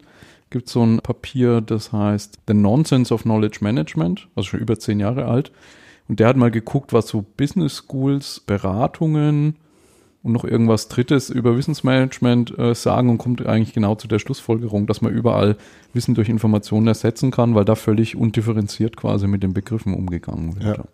gibt 0.51 0.69
so 0.69 0.83
ein 0.83 0.99
Papier, 0.99 1.61
das 1.61 1.93
heißt 1.93 2.39
The 2.49 2.55
Nonsense 2.55 3.13
of 3.13 3.23
Knowledge 3.23 3.59
Management, 3.61 4.29
also 4.35 4.49
schon 4.51 4.61
über 4.61 4.79
zehn 4.79 5.01
Jahre 5.01 5.27
alt. 5.27 5.53
Und 6.09 6.21
der 6.21 6.29
hat 6.29 6.37
mal 6.37 6.51
geguckt, 6.51 6.93
was 6.93 7.09
so 7.09 7.25
Business 7.37 7.85
Schools, 7.87 8.41
Beratungen 8.47 9.57
und 10.23 10.33
noch 10.33 10.45
irgendwas 10.45 10.89
Drittes 10.89 11.31
über 11.31 11.57
Wissensmanagement 11.57 12.59
äh, 12.59 12.75
sagen 12.75 13.11
und 13.11 13.19
kommt 13.19 13.45
eigentlich 13.47 13.73
genau 13.73 13.95
zu 13.95 14.09
der 14.09 14.19
Schlussfolgerung, 14.19 14.87
dass 14.87 15.01
man 15.01 15.13
überall 15.13 15.57
Wissen 15.93 16.15
durch 16.15 16.29
Informationen 16.29 16.87
ersetzen 16.89 17.31
kann, 17.31 17.55
weil 17.55 17.65
da 17.65 17.75
völlig 17.75 18.17
undifferenziert 18.17 18.97
quasi 18.97 19.27
mit 19.27 19.43
den 19.43 19.55
Begriffen 19.55 19.95
umgegangen 19.95 20.57
wird. 20.57 20.79
Ja. 20.79 20.85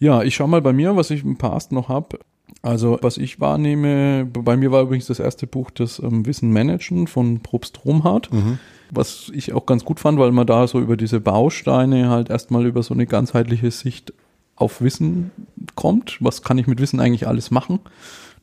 Ja, 0.00 0.22
ich 0.22 0.34
schau 0.34 0.46
mal 0.46 0.60
bei 0.60 0.72
mir, 0.72 0.96
was 0.96 1.10
ich 1.10 1.24
im 1.24 1.36
Past 1.36 1.72
noch 1.72 1.88
habe. 1.88 2.18
Also, 2.62 2.98
was 3.02 3.16
ich 3.16 3.40
wahrnehme, 3.40 4.26
bei 4.26 4.56
mir 4.56 4.70
war 4.70 4.82
übrigens 4.82 5.06
das 5.06 5.18
erste 5.18 5.46
Buch 5.46 5.70
das 5.70 5.98
ähm, 5.98 6.26
Wissen 6.26 6.52
Managen 6.52 7.06
von 7.06 7.40
Probst 7.40 7.84
Romhardt, 7.84 8.32
mhm. 8.32 8.58
Was 8.90 9.30
ich 9.34 9.52
auch 9.52 9.66
ganz 9.66 9.84
gut 9.84 10.00
fand, 10.00 10.18
weil 10.18 10.32
man 10.32 10.46
da 10.46 10.66
so 10.66 10.80
über 10.80 10.96
diese 10.96 11.20
Bausteine 11.20 12.08
halt 12.08 12.30
erstmal 12.30 12.66
über 12.66 12.82
so 12.82 12.94
eine 12.94 13.06
ganzheitliche 13.06 13.70
Sicht 13.70 14.12
auf 14.56 14.80
Wissen 14.80 15.30
kommt. 15.74 16.18
Was 16.20 16.42
kann 16.42 16.58
ich 16.58 16.66
mit 16.66 16.80
Wissen 16.80 17.00
eigentlich 17.00 17.26
alles 17.26 17.50
machen? 17.50 17.80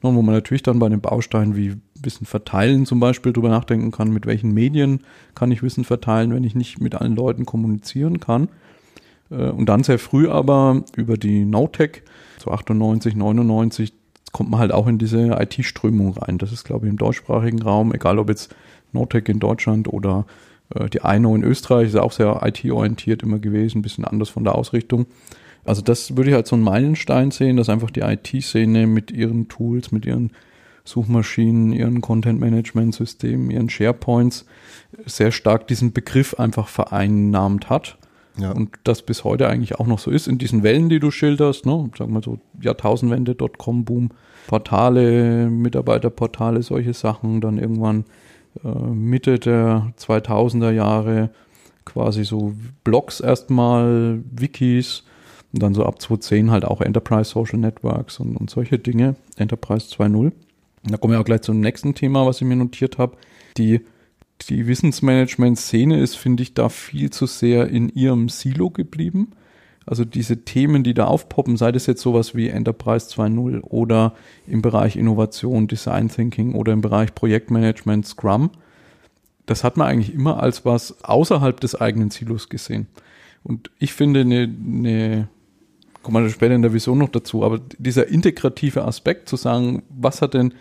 Und 0.02 0.16
wo 0.16 0.22
man 0.22 0.34
natürlich 0.34 0.64
dann 0.64 0.80
bei 0.80 0.90
den 0.90 1.00
Bausteinen 1.00 1.56
wie 1.56 1.76
Wissen 2.02 2.26
verteilen 2.26 2.86
zum 2.86 3.00
Beispiel 3.00 3.34
drüber 3.34 3.50
nachdenken 3.50 3.92
kann, 3.92 4.12
mit 4.12 4.26
welchen 4.26 4.52
Medien 4.54 5.02
kann 5.36 5.52
ich 5.52 5.62
Wissen 5.62 5.84
verteilen, 5.84 6.34
wenn 6.34 6.44
ich 6.44 6.56
nicht 6.56 6.82
mit 6.82 6.96
allen 6.96 7.16
Leuten 7.16 7.46
kommunizieren 7.46 8.20
kann. 8.20 8.50
Äh, 9.30 9.50
und 9.50 9.68
dann 9.68 9.84
sehr 9.84 10.00
früh 10.00 10.28
aber 10.28 10.84
über 10.96 11.18
die 11.18 11.46
NoTech, 11.46 12.04
so 12.40 12.52
98, 12.52 13.16
99, 13.16 13.94
kommt 14.32 14.50
man 14.50 14.60
halt 14.60 14.72
auch 14.72 14.88
in 14.88 14.98
diese 14.98 15.38
IT-Strömung 15.40 16.14
rein. 16.18 16.38
Das 16.38 16.52
ist, 16.52 16.64
glaube 16.64 16.86
ich, 16.86 16.92
im 16.92 16.98
deutschsprachigen 16.98 17.62
Raum, 17.62 17.94
egal 17.94 18.18
ob 18.18 18.30
jetzt 18.30 18.56
Nordtech 18.94 19.28
in 19.28 19.40
Deutschland 19.40 19.88
oder 19.88 20.26
äh, 20.74 20.90
die 20.90 21.02
Eino 21.02 21.36
in 21.36 21.44
Österreich, 21.44 21.88
ist 21.88 21.96
auch 21.96 22.12
sehr 22.12 22.42
IT-orientiert 22.44 23.24
immer 23.24 23.40
gewesen, 23.40 23.80
ein 23.80 23.82
bisschen 23.82 24.06
anders 24.06 24.30
von 24.30 24.44
der 24.44 24.56
Ausrichtung. 24.56 25.06
Also 25.64 25.82
das 25.82 26.18
würde 26.18 26.32
ich 26.32 26.36
halt 26.36 26.48
so 26.48 26.56
einen 26.56 26.64
Meilenstein 26.64 27.32
sehen, 27.32 27.58
dass 27.58 27.70
einfach 27.70 27.92
die 27.92 28.02
IT-Szene 28.02 28.88
mit 28.88 29.12
ihren 29.12 29.48
Tools, 29.48 29.92
mit 29.92 30.06
ihren 30.06 30.32
Suchmaschinen, 30.84 31.72
ihren 31.72 32.02
Content-Management-Systemen, 32.02 33.52
ihren 33.52 33.70
SharePoints 33.70 34.46
sehr 35.06 35.32
stark 35.32 35.68
diesen 35.68 35.94
Begriff 35.94 36.40
einfach 36.40 36.68
vereinnahmt 36.68 37.70
hat 37.70 37.98
ja. 38.38 38.52
Und 38.52 38.72
das 38.84 39.02
bis 39.02 39.24
heute 39.24 39.48
eigentlich 39.48 39.80
auch 39.80 39.88
noch 39.88 40.00
so 40.00 40.12
ist 40.12 40.28
in 40.28 40.38
diesen 40.38 40.64
Wellen, 40.64 40.90
die 40.90 41.00
du 41.00 41.12
schilderst, 41.12 41.66
ne? 41.66 41.90
Sagen 41.98 42.14
wir 42.14 42.22
so 42.22 42.40
Jahrtausendwende, 42.62 43.36
Dotcom-Boom, 43.36 44.10
Portale, 44.48 45.50
Mitarbeiterportale, 45.50 46.64
solche 46.64 46.94
Sachen, 46.94 47.42
dann 47.42 47.58
irgendwann 47.58 48.06
Mitte 48.64 49.40
der 49.40 49.94
2000er 49.98 50.72
Jahre 50.72 51.30
quasi 51.86 52.24
so 52.24 52.54
Blogs 52.84 53.20
erstmal, 53.20 54.24
Wikis 54.32 55.04
und 55.54 55.64
dann 55.64 55.74
so 55.74 55.86
ab 55.86 56.02
2010 56.02 56.52
halt 56.52 56.66
auch 56.66 56.82
Enterprise 56.82 57.32
Social 57.32 57.60
Networks 57.60 58.20
und, 58.20 58.36
und 58.36 58.50
solche 58.50 58.80
Dinge, 58.80 59.16
Enterprise 59.38 59.88
2.0. 59.88 60.32
Da 60.84 60.98
kommen 60.98 61.14
wir 61.14 61.20
auch 61.20 61.26
gleich 61.26 61.42
zum 61.42 61.60
nächsten 61.60 61.96
Thema, 61.96 62.26
was 62.26 62.42
ich 62.42 62.48
mir 62.48 62.56
notiert 62.56 62.98
habe. 62.98 63.18
Die 63.58 63.82
die 64.50 64.68
Wissensmanagement-Szene 64.68 66.00
ist, 66.00 66.16
finde 66.16 66.44
ich, 66.44 66.54
da 66.54 66.70
viel 66.70 67.10
zu 67.10 67.26
sehr 67.26 67.68
in 67.68 67.90
ihrem 67.90 68.30
Silo 68.30 68.70
geblieben. 68.70 69.32
Also 69.86 70.06
diese 70.06 70.44
Themen, 70.46 70.84
die 70.84 70.94
da 70.94 71.06
aufpoppen, 71.06 71.58
sei 71.58 71.72
das 71.72 71.88
jetzt 71.88 72.02
sowas 72.02 72.36
wie 72.36 72.50
Enterprise 72.50 73.08
2.0 73.08 73.62
oder 73.62 74.14
im 74.48 74.62
Bereich 74.62 74.96
Innovation, 74.96 75.68
Design 75.68 76.10
Thinking 76.10 76.54
oder 76.54 76.72
im 76.72 76.82
Bereich 76.82 77.16
Projektmanagement, 77.16 78.06
Scrum, 78.06 78.52
das 79.48 79.64
hat 79.64 79.78
man 79.78 79.88
eigentlich 79.88 80.14
immer 80.14 80.42
als 80.42 80.66
was 80.66 81.04
außerhalb 81.04 81.60
des 81.60 81.76
eigenen 81.76 82.12
Silos 82.12 82.48
gesehen. 82.48 82.88
Und 83.44 83.72
ich 83.80 83.94
finde 83.94 84.22
eine, 84.22 84.44
eine 84.44 85.28
kommen 86.04 86.24
wir 86.24 86.30
später 86.30 86.56
in 86.56 86.62
der 86.62 86.74
Vision 86.74 87.00
noch 87.00 87.10
dazu, 87.10 87.44
aber 87.44 87.60
dieser 87.78 88.08
integrative 88.08 88.86
Aspekt 88.86 89.30
zu 89.30 89.36
sagen, 89.36 89.84
was 89.90 90.22
hat 90.22 90.34
denn 90.36 90.54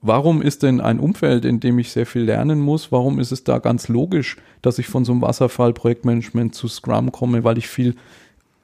Warum 0.00 0.42
ist 0.42 0.62
denn 0.62 0.80
ein 0.80 1.00
Umfeld, 1.00 1.44
in 1.44 1.58
dem 1.58 1.78
ich 1.78 1.90
sehr 1.90 2.06
viel 2.06 2.22
lernen 2.22 2.60
muss, 2.60 2.92
warum 2.92 3.18
ist 3.18 3.32
es 3.32 3.42
da 3.42 3.58
ganz 3.58 3.88
logisch, 3.88 4.36
dass 4.60 4.78
ich 4.78 4.86
von 4.86 5.04
so 5.04 5.12
einem 5.12 5.22
Wasserfall-Projektmanagement 5.22 6.54
zu 6.54 6.68
Scrum 6.68 7.10
komme, 7.10 7.42
weil 7.42 7.58
ich 7.58 7.66
viel 7.66 7.96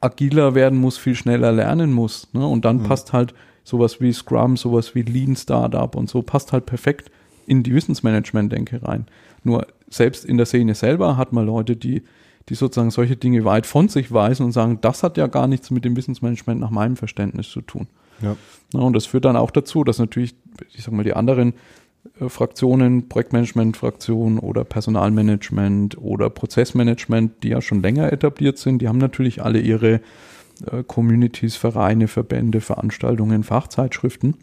agiler 0.00 0.54
werden 0.54 0.78
muss, 0.78 0.98
viel 0.98 1.14
schneller 1.14 1.52
lernen 1.52 1.92
muss. 1.92 2.28
Ne? 2.32 2.46
Und 2.46 2.64
dann 2.64 2.78
mhm. 2.78 2.84
passt 2.84 3.12
halt 3.12 3.34
sowas 3.64 4.00
wie 4.00 4.12
Scrum, 4.12 4.56
sowas 4.56 4.94
wie 4.94 5.02
Lean 5.02 5.36
Startup 5.36 5.94
und 5.94 6.08
so, 6.08 6.22
passt 6.22 6.52
halt 6.52 6.66
perfekt 6.66 7.10
in 7.46 7.62
die 7.62 7.74
Wissensmanagement-Denke 7.74 8.82
rein. 8.82 9.06
Nur 9.42 9.66
selbst 9.88 10.24
in 10.24 10.36
der 10.36 10.46
Szene 10.46 10.74
selber 10.74 11.16
hat 11.16 11.32
man 11.32 11.46
Leute, 11.46 11.76
die, 11.76 12.02
die 12.48 12.54
sozusagen 12.54 12.90
solche 12.90 13.16
Dinge 13.16 13.44
weit 13.44 13.66
von 13.66 13.88
sich 13.88 14.12
weisen 14.12 14.44
und 14.44 14.52
sagen, 14.52 14.78
das 14.80 15.02
hat 15.02 15.16
ja 15.16 15.26
gar 15.26 15.46
nichts 15.46 15.70
mit 15.70 15.84
dem 15.84 15.96
Wissensmanagement 15.96 16.60
nach 16.60 16.70
meinem 16.70 16.96
Verständnis 16.96 17.48
zu 17.50 17.60
tun. 17.60 17.88
Ja. 18.22 18.36
ja. 18.74 18.80
Und 18.80 18.94
das 18.94 19.06
führt 19.06 19.24
dann 19.24 19.36
auch 19.36 19.50
dazu, 19.50 19.84
dass 19.84 19.98
natürlich, 19.98 20.34
ich 20.74 20.82
sag 20.82 20.92
mal, 20.92 21.04
die 21.04 21.14
anderen 21.14 21.54
Fraktionen, 22.28 23.08
Projektmanagement-Fraktion 23.08 24.38
oder 24.38 24.64
Personalmanagement 24.64 25.98
oder 25.98 26.30
Prozessmanagement, 26.30 27.42
die 27.42 27.48
ja 27.48 27.60
schon 27.60 27.82
länger 27.82 28.12
etabliert 28.12 28.58
sind, 28.58 28.80
die 28.80 28.88
haben 28.88 28.98
natürlich 28.98 29.42
alle 29.42 29.60
ihre 29.60 30.00
äh, 30.66 30.82
Communities, 30.86 31.56
Vereine, 31.56 32.08
Verbände, 32.08 32.60
Veranstaltungen, 32.60 33.44
Fachzeitschriften, 33.44 34.34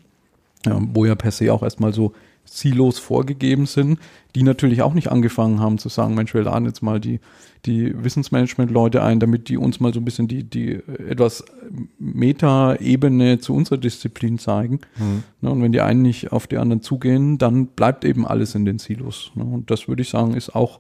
wo 0.66 1.06
ja 1.06 1.14
per 1.14 1.30
se 1.30 1.54
auch 1.54 1.62
erstmal 1.62 1.94
so 1.94 2.14
Silos 2.46 2.98
vorgegeben 3.00 3.66
sind, 3.66 4.00
die 4.36 4.44
natürlich 4.44 4.82
auch 4.82 4.94
nicht 4.94 5.12
angefangen 5.12 5.60
haben 5.60 5.78
zu 5.78 5.90
sagen, 5.90 6.16
Mensch, 6.16 6.34
wir 6.34 6.44
laden 6.44 6.66
jetzt 6.66 6.82
mal 6.82 7.00
die, 7.00 7.20
die 7.66 8.04
Wissensmanagement-Leute 8.04 9.04
ein, 9.04 9.20
damit 9.20 9.50
die 9.50 9.58
uns 9.58 9.80
mal 9.80 9.94
so 9.94 10.00
ein 10.00 10.06
bisschen 10.06 10.28
die, 10.28 10.44
die 10.44 10.74
etwas 11.10 11.44
Meta-Ebene 12.00 13.40
zu 13.40 13.54
unserer 13.54 13.78
Disziplin 13.78 14.38
zeigen. 14.38 14.80
Mhm. 14.98 15.24
Ne, 15.42 15.52
und 15.52 15.62
wenn 15.62 15.72
die 15.72 15.82
einen 15.82 16.02
nicht 16.02 16.32
auf 16.32 16.48
die 16.48 16.58
anderen 16.58 16.82
zugehen, 16.82 17.38
dann 17.38 17.68
bleibt 17.68 18.06
eben 18.06 18.26
alles 18.26 18.56
in 18.56 18.66
den 18.66 18.80
Silos. 18.80 19.32
Ne, 19.36 19.44
und 19.44 19.72
das 19.72 19.88
würde 19.88 20.02
ich 20.02 20.10
sagen, 20.10 20.34
ist 20.34 20.56
auch 20.56 20.80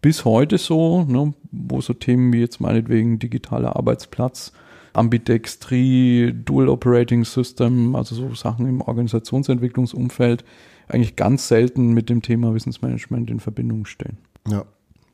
bis 0.00 0.24
heute 0.24 0.58
so, 0.58 1.04
ne, 1.04 1.34
wo 1.50 1.80
so 1.80 1.92
Themen 1.92 2.32
wie 2.32 2.40
jetzt 2.40 2.60
meinetwegen 2.60 3.18
digitaler 3.18 3.76
Arbeitsplatz, 3.76 4.52
Ambidextrie, 4.92 6.32
Dual 6.44 6.68
Operating 6.68 7.24
System, 7.24 7.94
also 7.94 8.14
so 8.14 8.34
Sachen 8.34 8.66
im 8.66 8.80
Organisationsentwicklungsumfeld, 8.80 10.44
eigentlich 10.88 11.16
ganz 11.16 11.48
selten 11.48 11.92
mit 11.92 12.08
dem 12.08 12.22
Thema 12.22 12.54
Wissensmanagement 12.54 13.30
in 13.30 13.40
Verbindung 13.40 13.84
stehen. 13.84 14.18
Ja. 14.48 14.64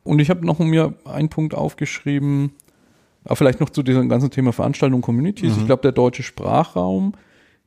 Und 0.05 0.21
ich 0.21 0.31
habe 0.31 0.47
noch 0.47 0.59
mir 0.59 0.95
einen 1.05 1.31
Punkt 1.31 1.55
aufgeschrieben, 1.55 2.53
aber 3.25 3.37
vielleicht 3.37 3.61
noch 3.61 3.71
zu 3.71 3.83
diesem 3.83 4.09
ganzen 4.09 4.31
Thema 4.31 4.53
Veranstaltung 4.53 5.01
Communities. 5.01 5.55
Mhm. 5.55 5.61
Ich 5.61 5.67
glaube, 5.67 5.83
der 5.83 5.93
deutsche 5.93 6.23
Sprachraum, 6.23 7.14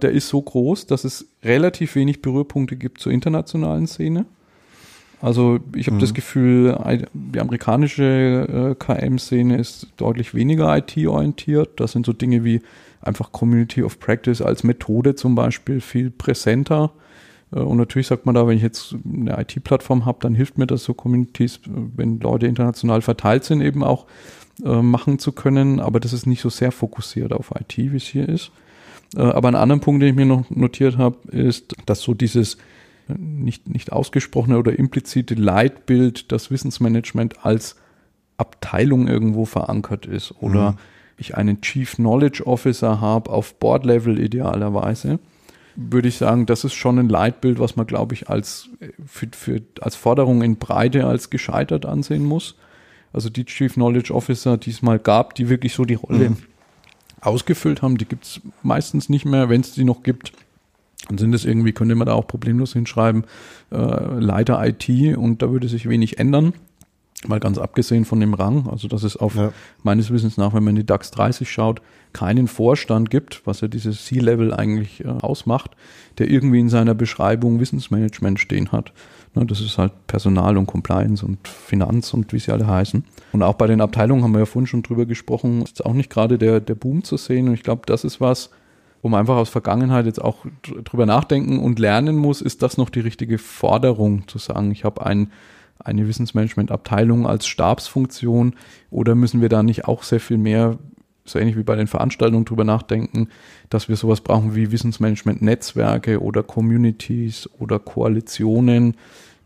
der 0.01 0.11
ist 0.11 0.29
so 0.29 0.41
groß, 0.41 0.85
dass 0.85 1.03
es 1.03 1.27
relativ 1.43 1.95
wenig 1.95 2.21
Berührpunkte 2.21 2.75
gibt 2.75 3.01
zur 3.01 3.11
internationalen 3.11 3.87
Szene. 3.87 4.25
Also 5.19 5.59
ich 5.75 5.87
habe 5.87 5.95
mhm. 5.95 6.01
das 6.01 6.13
Gefühl, 6.13 6.77
die 7.13 7.39
amerikanische 7.39 8.05
äh, 8.71 8.75
KM-Szene 8.75 9.57
ist 9.57 9.87
deutlich 9.97 10.35
weniger 10.35 10.77
IT-orientiert. 10.77 11.79
Das 11.79 11.93
sind 11.93 12.05
so 12.05 12.13
Dinge 12.13 12.43
wie 12.43 12.61
einfach 13.01 13.31
Community 13.31 13.81
of 13.81 13.99
Practice 13.99 14.41
als 14.41 14.63
Methode 14.63 15.15
zum 15.15 15.33
Beispiel 15.33 15.81
viel 15.81 16.11
präsenter. 16.11 16.91
Äh, 17.51 17.59
und 17.59 17.77
natürlich 17.77 18.07
sagt 18.07 18.25
man 18.25 18.35
da, 18.35 18.47
wenn 18.47 18.57
ich 18.57 18.63
jetzt 18.63 18.95
eine 19.05 19.39
IT-Plattform 19.39 20.05
habe, 20.05 20.19
dann 20.21 20.35
hilft 20.35 20.57
mir 20.57 20.67
das 20.67 20.83
so 20.83 20.93
Communities, 20.93 21.59
wenn 21.65 22.19
Leute 22.19 22.47
international 22.47 23.01
verteilt 23.01 23.43
sind, 23.43 23.61
eben 23.61 23.83
auch 23.83 24.05
äh, 24.63 24.81
machen 24.81 25.19
zu 25.19 25.31
können. 25.31 25.79
Aber 25.79 25.99
das 25.99 26.13
ist 26.13 26.25
nicht 26.25 26.41
so 26.41 26.49
sehr 26.49 26.71
fokussiert 26.71 27.33
auf 27.33 27.51
IT, 27.59 27.77
wie 27.77 27.97
es 27.97 28.03
hier 28.03 28.27
ist. 28.27 28.51
Äh, 29.15 29.21
aber 29.21 29.47
ein 29.47 29.55
anderer 29.55 29.79
Punkt, 29.79 30.01
den 30.01 30.09
ich 30.09 30.15
mir 30.15 30.25
noch 30.25 30.49
notiert 30.49 30.97
habe, 30.97 31.17
ist, 31.31 31.75
dass 31.85 32.01
so 32.01 32.13
dieses 32.13 32.57
nicht, 33.07 33.69
nicht 33.69 33.93
ausgesprochene 33.93 34.57
oder 34.57 34.77
implizite 34.77 35.33
Leitbild, 35.35 36.31
das 36.31 36.51
Wissensmanagement 36.51 37.45
als 37.45 37.77
Abteilung 38.37 39.07
irgendwo 39.07 39.45
verankert 39.45 40.05
ist 40.05 40.33
oder 40.41 40.71
mhm. 40.71 40.77
ich 41.17 41.37
einen 41.37 41.61
Chief 41.61 41.95
Knowledge 41.95 42.45
Officer 42.45 43.01
habe 43.01 43.31
auf 43.31 43.55
Board-Level 43.55 44.19
idealerweise 44.19 45.19
würde 45.77 46.07
ich 46.07 46.17
sagen, 46.17 46.47
das 46.47 46.63
ist 46.63 46.73
schon 46.73 46.97
ein 46.97 47.07
Leitbild, 47.07 47.59
was 47.59 47.75
man, 47.75 47.85
glaube 47.85 48.15
ich, 48.15 48.29
als, 48.29 48.69
für, 49.05 49.27
für, 49.31 49.61
als 49.79 49.95
Forderung 49.95 50.41
in 50.41 50.57
Breite 50.57 51.05
als 51.05 51.29
gescheitert 51.29 51.85
ansehen 51.85 52.25
muss. 52.25 52.55
Also 53.13 53.29
die 53.29 53.45
Chief 53.45 53.75
Knowledge 53.75 54.13
Officer, 54.13 54.57
die 54.57 54.71
es 54.71 54.81
mal 54.81 54.97
gab, 54.97 55.35
die 55.35 55.49
wirklich 55.49 55.73
so 55.73 55.85
die 55.85 55.93
Rolle 55.93 56.31
mhm. 56.31 56.37
ausgefüllt 57.21 57.83
haben, 57.83 57.97
die 57.97 58.05
gibt 58.05 58.25
es 58.25 58.41
meistens 58.63 59.07
nicht 59.07 59.25
mehr. 59.25 59.49
Wenn 59.49 59.61
es 59.61 59.73
die 59.73 59.83
noch 59.83 60.01
gibt, 60.01 60.33
dann 61.07 61.19
sind 61.19 61.33
es 61.35 61.45
irgendwie, 61.45 61.73
könnte 61.73 61.95
man 61.95 62.07
da 62.07 62.13
auch 62.13 62.27
problemlos 62.27 62.73
hinschreiben, 62.73 63.25
äh, 63.71 63.75
Leiter 63.75 64.59
IT 64.65 64.89
und 65.15 65.41
da 65.43 65.51
würde 65.51 65.69
sich 65.69 65.87
wenig 65.87 66.17
ändern. 66.17 66.53
Mal 67.25 67.39
ganz 67.39 67.57
abgesehen 67.57 68.05
von 68.05 68.19
dem 68.19 68.35
Rang, 68.35 68.67
also 68.69 68.87
dass 68.87 69.01
es 69.01 69.17
auf 69.17 69.35
ja. 69.35 69.51
meines 69.81 70.11
Wissens 70.11 70.37
nach, 70.37 70.53
wenn 70.53 70.63
man 70.63 70.75
in 70.75 70.81
die 70.81 70.85
DAX 70.85 71.09
30 71.09 71.49
schaut, 71.49 71.81
keinen 72.13 72.47
Vorstand 72.47 73.09
gibt, 73.09 73.41
was 73.45 73.61
ja 73.61 73.67
dieses 73.67 74.05
C-Level 74.05 74.53
eigentlich 74.53 75.03
äh, 75.03 75.07
ausmacht, 75.07 75.71
der 76.19 76.29
irgendwie 76.29 76.59
in 76.59 76.69
seiner 76.69 76.93
Beschreibung 76.93 77.59
Wissensmanagement 77.59 78.39
stehen 78.39 78.71
hat. 78.71 78.93
Ne, 79.33 79.47
das 79.47 79.61
ist 79.61 79.79
halt 79.79 79.93
Personal 80.05 80.57
und 80.57 80.67
Compliance 80.67 81.25
und 81.25 81.47
Finanz 81.47 82.13
und 82.13 82.33
wie 82.33 82.39
sie 82.39 82.51
alle 82.51 82.67
heißen. 82.67 83.03
Und 83.31 83.43
auch 83.43 83.55
bei 83.55 83.65
den 83.65 83.81
Abteilungen 83.81 84.23
haben 84.23 84.33
wir 84.33 84.39
ja 84.39 84.45
vorhin 84.45 84.67
schon 84.67 84.83
drüber 84.83 85.07
gesprochen, 85.07 85.63
ist 85.63 85.83
auch 85.83 85.93
nicht 85.93 86.11
gerade 86.11 86.37
der, 86.37 86.59
der 86.59 86.75
Boom 86.75 87.03
zu 87.03 87.17
sehen. 87.17 87.47
Und 87.47 87.55
ich 87.55 87.63
glaube, 87.63 87.81
das 87.87 88.03
ist 88.03 88.21
was, 88.21 88.51
wo 89.01 89.09
man 89.09 89.19
einfach 89.19 89.37
aus 89.37 89.49
Vergangenheit 89.49 90.05
jetzt 90.05 90.21
auch 90.21 90.45
drüber 90.83 91.05
nachdenken 91.05 91.59
und 91.59 91.79
lernen 91.79 92.15
muss, 92.15 92.41
ist 92.41 92.61
das 92.61 92.77
noch 92.77 92.89
die 92.89 92.99
richtige 92.99 93.37
Forderung 93.37 94.27
zu 94.27 94.37
sagen, 94.37 94.71
ich 94.71 94.83
habe 94.83 95.05
ein 95.05 95.31
eine 95.79 96.07
Wissensmanagement-Abteilung 96.07 97.27
als 97.27 97.47
Stabsfunktion 97.47 98.55
oder 98.89 99.15
müssen 99.15 99.41
wir 99.41 99.49
da 99.49 99.63
nicht 99.63 99.85
auch 99.85 100.03
sehr 100.03 100.19
viel 100.19 100.37
mehr, 100.37 100.77
so 101.25 101.39
ähnlich 101.39 101.57
wie 101.57 101.63
bei 101.63 101.75
den 101.75 101.87
Veranstaltungen, 101.87 102.45
drüber 102.45 102.63
nachdenken, 102.63 103.29
dass 103.69 103.89
wir 103.89 103.95
sowas 103.95 104.21
brauchen 104.21 104.55
wie 104.55 104.71
Wissensmanagement-Netzwerke 104.71 106.21
oder 106.21 106.43
Communities 106.43 107.49
oder 107.59 107.79
Koalitionen, 107.79 108.95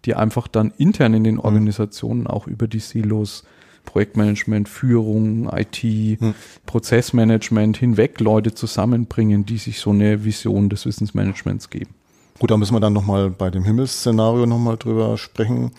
die 0.06 0.16
einfach 0.16 0.48
dann 0.48 0.72
intern 0.78 1.14
in 1.14 1.24
den 1.24 1.36
mhm. 1.36 1.42
Organisationen 1.42 2.28
auch 2.28 2.48
über 2.48 2.68
die 2.68 2.80
Silos 2.80 3.44
Projektmanagement, 3.86 4.70
Führung, 4.70 5.50
IT, 5.52 5.78
hm. 5.78 6.34
Prozessmanagement 6.66 7.78
hinweg 7.78 8.20
Leute 8.20 8.54
zusammenbringen, 8.54 9.46
die 9.46 9.58
sich 9.58 9.80
so 9.80 9.90
eine 9.90 10.24
Vision 10.24 10.70
des 10.70 10.86
Wissensmanagements 10.86 11.70
geben. 11.70 11.96
Gut, 12.40 12.52
da 12.52 12.58
müssen 12.58 12.74
wir 12.74 12.80
dann 12.80 12.94
nochmal 12.94 13.30
bei 13.30 13.50
dem 13.50 13.64
Himmelsszenario 13.64 14.46
nochmal 14.46 14.78
drüber 14.78 15.18
sprechen. 15.18 15.72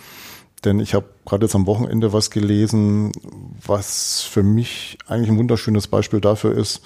Denn 0.65 0.81
ich 0.81 0.95
habe 0.95 1.07
gerade 1.25 1.47
jetzt 1.47 1.55
am 1.55 1.67
Wochenende 1.67 2.13
was 2.13 2.31
gelesen, 2.31 3.13
was 3.65 4.23
für 4.23 4.43
mich 4.43 4.99
eigentlich 5.09 5.31
ein 5.31 5.39
wunderschönes 5.39 5.89
Beispiel 5.89 6.21
dafür 6.21 6.57
ist, 6.57 6.83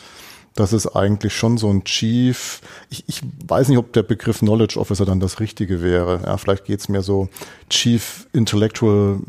dass 0.56 0.72
es 0.72 0.92
eigentlich 0.96 1.34
schon 1.34 1.58
so 1.58 1.70
ein 1.70 1.84
Chief, 1.84 2.62
ich, 2.88 3.04
ich 3.06 3.20
weiß 3.46 3.68
nicht, 3.68 3.78
ob 3.78 3.92
der 3.92 4.02
Begriff 4.02 4.38
Knowledge 4.38 4.80
Officer 4.80 5.04
dann 5.04 5.20
das 5.20 5.38
Richtige 5.38 5.82
wäre. 5.82 6.22
Ja, 6.24 6.38
vielleicht 6.38 6.64
geht's 6.64 6.88
mir 6.88 7.02
so 7.02 7.28
Chief 7.68 8.26
Intellectual 8.32 9.20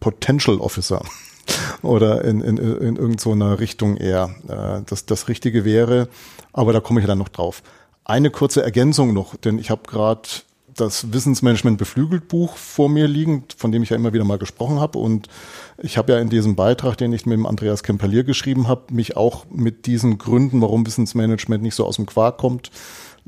Potential 0.00 0.58
Officer 0.58 1.02
oder 1.82 2.24
in, 2.24 2.42
in, 2.42 2.58
in 2.58 2.96
irgendeiner 2.96 3.50
so 3.50 3.54
Richtung 3.54 3.96
eher. 3.96 4.34
Äh, 4.46 4.82
das, 4.86 5.06
das 5.06 5.28
Richtige 5.28 5.64
wäre, 5.64 6.08
aber 6.52 6.74
da 6.74 6.80
komme 6.80 7.00
ich 7.00 7.06
dann 7.06 7.18
noch 7.18 7.30
drauf. 7.30 7.62
Eine 8.04 8.30
kurze 8.30 8.62
Ergänzung 8.62 9.14
noch, 9.14 9.36
denn 9.36 9.58
ich 9.58 9.70
habe 9.70 9.82
gerade 9.86 10.28
das 10.74 11.12
Wissensmanagement 11.12 11.78
beflügelt 11.78 12.28
Buch 12.28 12.56
vor 12.56 12.88
mir 12.88 13.06
liegen, 13.06 13.44
von 13.56 13.72
dem 13.72 13.82
ich 13.82 13.90
ja 13.90 13.96
immer 13.96 14.12
wieder 14.12 14.24
mal 14.24 14.38
gesprochen 14.38 14.80
habe. 14.80 14.98
Und 14.98 15.28
ich 15.78 15.98
habe 15.98 16.12
ja 16.12 16.18
in 16.18 16.30
diesem 16.30 16.56
Beitrag, 16.56 16.96
den 16.96 17.12
ich 17.12 17.26
mit 17.26 17.36
dem 17.36 17.46
Andreas 17.46 17.82
Kempalier 17.82 18.24
geschrieben 18.24 18.68
habe, 18.68 18.92
mich 18.92 19.16
auch 19.16 19.46
mit 19.50 19.86
diesen 19.86 20.18
Gründen, 20.18 20.60
warum 20.60 20.86
Wissensmanagement 20.86 21.62
nicht 21.62 21.74
so 21.74 21.84
aus 21.84 21.96
dem 21.96 22.06
Quark 22.06 22.38
kommt, 22.38 22.70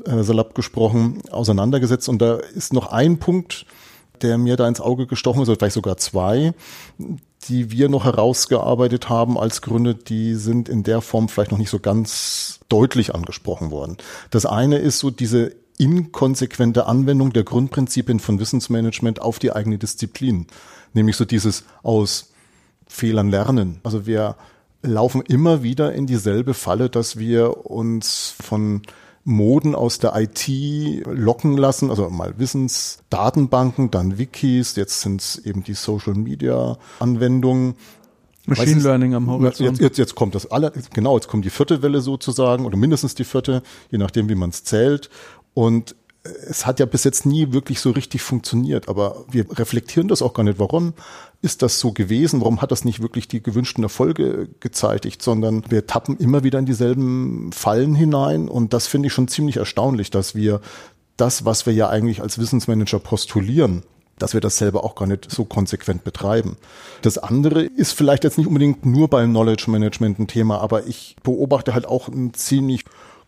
äh, 0.05 0.23
salopp 0.23 0.55
gesprochen, 0.55 1.23
auseinandergesetzt. 1.31 2.09
Und 2.09 2.21
da 2.21 2.37
ist 2.37 2.73
noch 2.73 2.89
ein 2.89 3.19
Punkt, 3.19 3.67
der 4.23 4.39
mir 4.39 4.57
da 4.57 4.67
ins 4.67 4.81
Auge 4.81 5.07
gestochen 5.07 5.43
ist, 5.43 5.49
oder 5.49 5.59
vielleicht 5.59 5.75
sogar 5.75 5.97
zwei, 5.99 6.55
die 7.49 7.71
wir 7.71 7.89
noch 7.89 8.05
herausgearbeitet 8.05 9.09
haben 9.09 9.39
als 9.39 9.63
Gründe, 9.63 9.95
die 9.95 10.35
sind 10.35 10.69
in 10.69 10.83
der 10.83 11.01
Form 11.01 11.29
vielleicht 11.29 11.53
noch 11.53 11.59
nicht 11.59 11.71
so 11.71 11.79
ganz 11.79 12.61
deutlich 12.69 13.15
angesprochen 13.15 13.71
worden. 13.71 13.99
Das 14.31 14.47
eine 14.47 14.79
ist 14.79 14.99
so 14.99 15.11
diese 15.11 15.55
inkonsequente 15.79 16.87
Anwendung 16.87 17.33
der 17.33 17.45
Grundprinzipien 17.45 18.21
von 18.21 18.39
Wissensmanagement 18.39 19.21
auf 19.21 19.39
die 19.39 19.53
eigene 19.53 19.79
Disziplin. 19.79 20.47
Nämlich 20.95 21.17
so 21.17 21.25
dieses 21.25 21.65
aus 21.83 22.33
Fehlern 22.87 23.31
lernen. 23.31 23.81
Also 23.83 24.07
wir 24.07 24.37
laufen 24.83 25.23
immer 25.23 25.63
wieder 25.63 25.93
in 25.93 26.07
dieselbe 26.07 26.55
Falle, 26.55 26.89
dass 26.89 27.19
wir 27.19 27.67
uns 27.67 28.35
von 28.41 28.83
Moden 29.25 29.75
aus 29.75 29.99
der 29.99 30.15
IT 30.15 30.49
locken 31.05 31.57
lassen, 31.57 31.91
also 31.91 32.09
mal 32.11 32.39
Wissensdatenbanken, 32.39 33.91
dann 33.91 34.19
Wikis, 34.19 34.77
jetzt 34.77 35.01
sind 35.01 35.21
es 35.21 35.39
eben 35.39 35.65
die 35.65 35.75
Social 35.75 36.15
Media 36.15 36.79
Anwendungen. 37.01 37.75
Machine 38.47 38.81
Learning 38.81 39.15
am 39.15 39.29
Horizont. 39.29 39.61
Jetzt, 39.61 39.81
jetzt, 39.81 39.99
jetzt 39.99 40.15
kommt 40.15 40.37
das 40.37 40.49
alle, 40.49 40.73
genau, 40.93 41.17
jetzt 41.17 41.27
kommt 41.27 41.45
die 41.45 41.51
vierte 41.51 41.83
Welle 41.83 42.01
sozusagen 42.01 42.65
oder 42.65 42.77
mindestens 42.77 43.17
die 43.17 43.25
vierte, 43.25 43.65
je 43.91 43.99
nachdem, 43.99 44.29
wie 44.29 44.37
man 44.37 44.51
es 44.51 44.63
zählt. 44.63 45.11
Und 45.57 45.97
es 46.47 46.67
hat 46.67 46.81
ja 46.81 46.85
bis 46.87 47.05
jetzt 47.05 47.25
nie 47.25 47.53
wirklich 47.53 47.81
so 47.81 47.91
richtig 47.91 48.21
funktioniert, 48.21 48.91
aber 48.91 49.25
wir 49.31 49.47
reflektieren 49.59 50.07
das 50.07 50.21
auch 50.21 50.35
gar 50.35 50.43
nicht. 50.43 50.59
Warum 50.59 50.93
ist 51.41 51.63
das 51.63 51.81
so 51.81 51.93
gewesen? 51.93 52.43
Warum 52.43 52.61
hat 52.61 52.73
das 52.73 52.85
nicht 52.85 53.01
wirklich 53.01 53.27
die 53.27 53.43
gewünschten 53.43 53.83
Erfolge 53.83 54.49
gezeitigt, 54.61 55.23
sondern 55.23 55.63
wir 55.71 55.87
tappen 55.87 56.19
immer 56.19 56.45
wieder 56.45 56.59
in 56.59 56.67
dieselben 56.67 57.53
Fallen 57.53 57.95
hinein 57.95 58.51
und 58.51 58.75
das 58.75 58.87
finde 58.87 59.07
ich 59.07 59.15
schon 59.15 59.29
ziemlich 59.29 59.57
erstaunlich, 59.57 60.11
dass 60.11 60.35
wir 60.35 60.61
das, 61.17 61.47
was 61.47 61.65
wir 61.65 61.73
ja 61.73 61.89
eigentlich 61.89 62.21
als 62.21 62.39
Wissensmanager 62.39 62.99
postulieren, 62.99 63.83
dass 64.19 64.35
wir 64.35 64.43
das 64.43 64.59
selber 64.59 64.85
auch 64.85 64.95
gar 64.95 65.07
nicht 65.07 65.31
so 65.31 65.47
konsequent 65.47 66.05
betreiben. 66.05 66.59
Das 67.01 67.17
andere 67.17 67.63
ist 67.63 67.93
vielleicht 67.93 68.25
jetzt 68.25 68.37
nicht 68.37 68.47
unbedingt 68.47 68.85
nur 68.85 69.09
beim 69.09 69.31
Knowledge 69.31 69.71
Management 69.71 70.19
ein 70.19 70.27
Thema, 70.27 70.61
aber 70.61 70.87
ich 70.87 71.17
beobachte 71.23 71.73
halt 71.73 71.87
auch 71.87 72.09
ein 72.09 72.35
ziemlich 72.35 72.85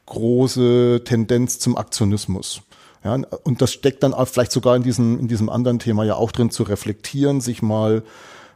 große 0.08 1.02
Tendenz 1.04 1.58
zum 1.58 1.76
Aktionismus. 1.76 2.62
Ja, 3.04 3.16
und 3.44 3.62
das 3.62 3.72
steckt 3.72 4.02
dann 4.02 4.14
vielleicht 4.26 4.52
sogar 4.52 4.74
in 4.74 4.82
diesem, 4.82 5.20
in 5.20 5.28
diesem 5.28 5.48
anderen 5.48 5.78
Thema 5.78 6.04
ja 6.04 6.16
auch 6.16 6.32
drin, 6.32 6.50
zu 6.50 6.64
reflektieren, 6.64 7.40
sich 7.40 7.62
mal 7.62 8.02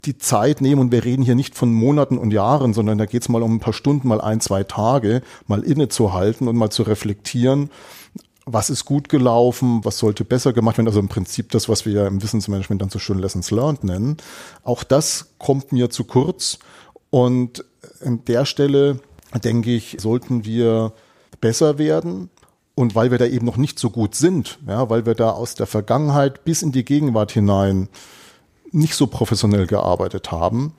die 0.04 0.18
Zeit 0.18 0.60
nehmen 0.60 0.80
und 0.80 0.90
wir 0.90 1.04
reden 1.04 1.22
hier 1.22 1.36
nicht 1.36 1.54
von 1.54 1.72
Monaten 1.72 2.18
und 2.18 2.32
Jahren, 2.32 2.74
sondern 2.74 2.98
da 2.98 3.06
geht 3.06 3.22
es 3.22 3.28
mal 3.28 3.42
um 3.42 3.54
ein 3.54 3.60
paar 3.60 3.72
Stunden, 3.72 4.08
mal 4.08 4.20
ein, 4.20 4.40
zwei 4.40 4.64
Tage, 4.64 5.22
mal 5.46 5.62
innezuhalten 5.62 6.48
und 6.48 6.56
mal 6.56 6.70
zu 6.70 6.82
reflektieren, 6.82 7.70
was 8.44 8.68
ist 8.68 8.84
gut 8.84 9.08
gelaufen, 9.08 9.84
was 9.84 9.98
sollte 9.98 10.24
besser 10.24 10.52
gemacht 10.52 10.78
werden. 10.78 10.88
Also 10.88 10.98
im 10.98 11.08
Prinzip 11.08 11.52
das, 11.52 11.68
was 11.68 11.86
wir 11.86 11.92
ja 11.92 12.06
im 12.08 12.20
Wissensmanagement 12.20 12.82
dann 12.82 12.90
so 12.90 12.98
schön 12.98 13.18
Lessons 13.18 13.52
Learned 13.52 13.84
nennen. 13.84 14.16
Auch 14.64 14.82
das 14.82 15.34
kommt 15.38 15.70
mir 15.70 15.90
zu 15.90 16.02
kurz. 16.02 16.58
Und 17.10 17.64
an 18.04 18.24
der 18.24 18.44
Stelle, 18.44 18.98
denke 19.44 19.70
ich, 19.70 19.98
sollten 20.00 20.44
wir 20.44 20.92
besser 21.42 21.76
werden. 21.76 22.30
Und 22.74 22.94
weil 22.94 23.10
wir 23.10 23.18
da 23.18 23.26
eben 23.26 23.44
noch 23.44 23.58
nicht 23.58 23.78
so 23.78 23.90
gut 23.90 24.14
sind, 24.14 24.58
ja, 24.66 24.88
weil 24.88 25.04
wir 25.04 25.14
da 25.14 25.32
aus 25.32 25.54
der 25.54 25.66
Vergangenheit 25.66 26.42
bis 26.44 26.62
in 26.62 26.72
die 26.72 26.86
Gegenwart 26.86 27.30
hinein 27.30 27.90
nicht 28.70 28.94
so 28.94 29.06
professionell 29.06 29.66
gearbeitet 29.66 30.32
haben, 30.32 30.72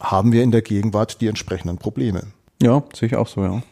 haben 0.00 0.32
wir 0.32 0.42
in 0.42 0.52
der 0.52 0.62
Gegenwart 0.62 1.20
die 1.20 1.26
entsprechenden 1.26 1.76
Probleme. 1.76 2.28
Ja, 2.62 2.82
sehe 2.94 3.08
ich 3.08 3.16
auch 3.16 3.28
so, 3.28 3.42
ja. 3.42 3.62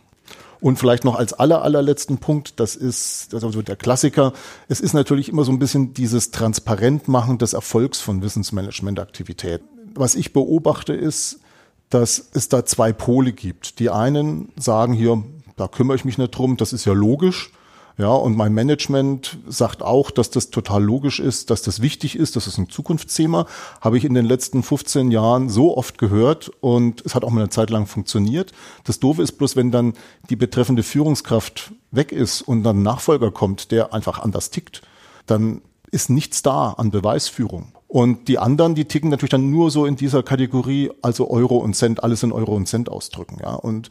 Und 0.61 0.79
vielleicht 0.79 1.05
noch 1.05 1.15
als 1.15 1.33
aller, 1.33 1.63
allerletzten 1.63 2.19
Punkt, 2.19 2.61
das 2.61 2.77
ist 2.77 3.33
also 3.33 3.63
der 3.63 3.77
Klassiker, 3.77 4.35
es 4.69 4.81
ist 4.81 4.93
natürlich 4.93 5.31
immer 5.31 5.45
so 5.45 5.53
ein 5.53 5.59
bisschen 5.59 5.95
dieses 5.95 6.33
Transparentmachen 6.33 7.39
des 7.39 7.55
Erfolgs 7.55 8.01
von 8.01 8.21
Wissensmanagementaktivitäten. 8.21 9.67
Was 9.95 10.15
ich 10.15 10.35
beobachte 10.35 10.93
ist, 10.93 11.41
dass 11.89 12.31
es 12.35 12.49
da 12.49 12.65
zwei 12.67 12.93
Pole 12.93 13.33
gibt. 13.33 13.79
Die 13.81 13.91
einen 13.91 14.53
sagen 14.57 14.93
hier, 14.93 15.25
da 15.61 15.69
kümmere 15.69 15.97
ich 15.97 16.05
mich 16.05 16.19
nicht 16.19 16.31
drum, 16.31 16.57
das 16.57 16.73
ist 16.73 16.87
ja 16.87 16.93
logisch. 16.93 17.53
Ja, 17.99 18.13
und 18.13 18.35
mein 18.35 18.55
Management 18.55 19.37
sagt 19.47 19.83
auch, 19.83 20.11
dass 20.11 20.31
das 20.31 20.49
total 20.49 20.83
logisch 20.83 21.21
ist, 21.21 21.51
dass 21.51 21.61
das 21.61 21.83
wichtig 21.83 22.17
ist, 22.17 22.35
das 22.35 22.47
ist 22.47 22.57
ein 22.57 22.71
Zukunftsthema. 22.71 23.45
Habe 23.83 23.99
ich 23.99 24.07
in 24.07 24.15
den 24.15 24.25
letzten 24.25 24.63
15 24.63 25.11
Jahren 25.11 25.51
so 25.51 25.77
oft 25.77 25.99
gehört 25.99 26.51
und 26.61 27.05
es 27.05 27.15
hat 27.15 27.25
auch 27.25 27.31
mal 27.31 27.43
eine 27.43 27.51
Zeit 27.51 27.69
lang 27.69 27.87
funktioniert. 27.87 28.53
Das 28.85 29.01
Doofe 29.01 29.23
ist 29.23 29.33
bloß, 29.33 29.55
wenn 29.55 29.71
dann 29.71 29.93
die 30.31 30.37
betreffende 30.37 30.83
Führungskraft 30.83 31.73
weg 31.91 32.11
ist 32.11 32.41
und 32.41 32.63
dann 32.63 32.79
ein 32.79 32.83
Nachfolger 32.83 33.31
kommt, 33.33 33.71
der 33.71 33.93
einfach 33.93 34.19
anders 34.19 34.49
tickt, 34.49 34.81
dann 35.27 35.61
ist 35.91 36.09
nichts 36.09 36.43
da 36.43 36.71
an 36.71 36.91
Beweisführung. 36.91 37.73
Und 37.87 38.29
die 38.29 38.39
anderen, 38.39 38.77
die 38.77 38.85
ticken 38.85 39.11
natürlich 39.11 39.31
dann 39.31 39.51
nur 39.51 39.73
so 39.73 39.85
in 39.85 39.97
dieser 39.97 40.23
Kategorie, 40.23 40.93
also 41.03 41.29
Euro 41.29 41.57
und 41.57 41.75
Cent, 41.75 42.05
alles 42.05 42.23
in 42.23 42.31
Euro 42.31 42.55
und 42.55 42.67
Cent 42.67 42.89
ausdrücken. 42.89 43.39
Ja. 43.43 43.55
Und 43.55 43.91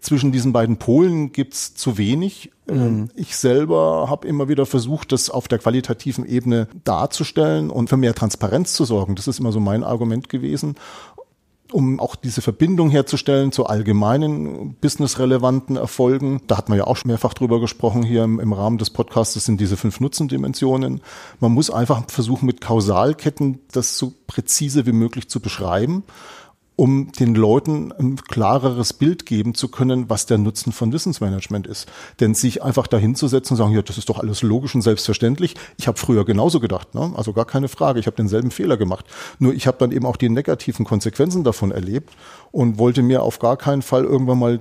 zwischen 0.00 0.32
diesen 0.32 0.52
beiden 0.52 0.78
Polen 0.78 1.32
gibt's 1.32 1.74
zu 1.74 1.98
wenig. 1.98 2.50
Mhm. 2.66 3.10
Ich 3.14 3.36
selber 3.36 4.06
habe 4.08 4.26
immer 4.26 4.48
wieder 4.48 4.66
versucht, 4.66 5.12
das 5.12 5.30
auf 5.30 5.48
der 5.48 5.58
qualitativen 5.58 6.26
Ebene 6.26 6.68
darzustellen 6.84 7.70
und 7.70 7.88
für 7.88 7.96
mehr 7.96 8.14
Transparenz 8.14 8.72
zu 8.72 8.84
sorgen. 8.84 9.14
Das 9.14 9.28
ist 9.28 9.40
immer 9.40 9.52
so 9.52 9.60
mein 9.60 9.84
Argument 9.84 10.28
gewesen 10.28 10.76
um 11.72 12.00
auch 12.00 12.16
diese 12.16 12.42
Verbindung 12.42 12.90
herzustellen 12.90 13.52
zu 13.52 13.66
allgemeinen 13.66 14.74
businessrelevanten 14.74 15.76
Erfolgen. 15.76 16.42
Da 16.46 16.56
hat 16.56 16.68
man 16.68 16.78
ja 16.78 16.84
auch 16.86 16.96
schon 16.96 17.10
mehrfach 17.10 17.34
drüber 17.34 17.60
gesprochen 17.60 18.02
hier 18.02 18.24
im, 18.24 18.40
im 18.40 18.52
Rahmen 18.52 18.78
des 18.78 18.90
Podcasts. 18.90 19.34
Das 19.34 19.44
sind 19.44 19.60
diese 19.60 19.76
fünf 19.76 20.00
Nutzendimensionen. 20.00 21.00
Man 21.38 21.52
muss 21.52 21.70
einfach 21.70 22.02
versuchen, 22.08 22.46
mit 22.46 22.60
Kausalketten 22.60 23.60
das 23.72 23.96
so 23.98 24.12
präzise 24.26 24.86
wie 24.86 24.92
möglich 24.92 25.28
zu 25.28 25.40
beschreiben 25.40 26.04
um 26.80 27.12
den 27.12 27.34
Leuten 27.34 27.92
ein 27.92 28.16
klareres 28.16 28.94
Bild 28.94 29.26
geben 29.26 29.54
zu 29.54 29.68
können, 29.68 30.08
was 30.08 30.24
der 30.24 30.38
Nutzen 30.38 30.72
von 30.72 30.94
Wissensmanagement 30.94 31.66
ist. 31.66 31.86
Denn 32.20 32.32
sich 32.32 32.62
einfach 32.62 32.86
dahinzusetzen 32.86 33.52
und 33.52 33.58
sagen, 33.58 33.74
ja, 33.74 33.82
das 33.82 33.98
ist 33.98 34.08
doch 34.08 34.18
alles 34.18 34.40
logisch 34.40 34.74
und 34.74 34.80
selbstverständlich. 34.80 35.56
Ich 35.76 35.88
habe 35.88 35.98
früher 35.98 36.24
genauso 36.24 36.58
gedacht, 36.58 36.94
ne? 36.94 37.12
also 37.16 37.34
gar 37.34 37.44
keine 37.44 37.68
Frage. 37.68 38.00
Ich 38.00 38.06
habe 38.06 38.16
denselben 38.16 38.50
Fehler 38.50 38.78
gemacht. 38.78 39.04
Nur 39.38 39.52
ich 39.52 39.66
habe 39.66 39.76
dann 39.76 39.92
eben 39.92 40.06
auch 40.06 40.16
die 40.16 40.30
negativen 40.30 40.86
Konsequenzen 40.86 41.44
davon 41.44 41.70
erlebt 41.70 42.14
und 42.50 42.78
wollte 42.78 43.02
mir 43.02 43.24
auf 43.24 43.40
gar 43.40 43.58
keinen 43.58 43.82
Fall 43.82 44.04
irgendwann 44.04 44.38
mal 44.38 44.58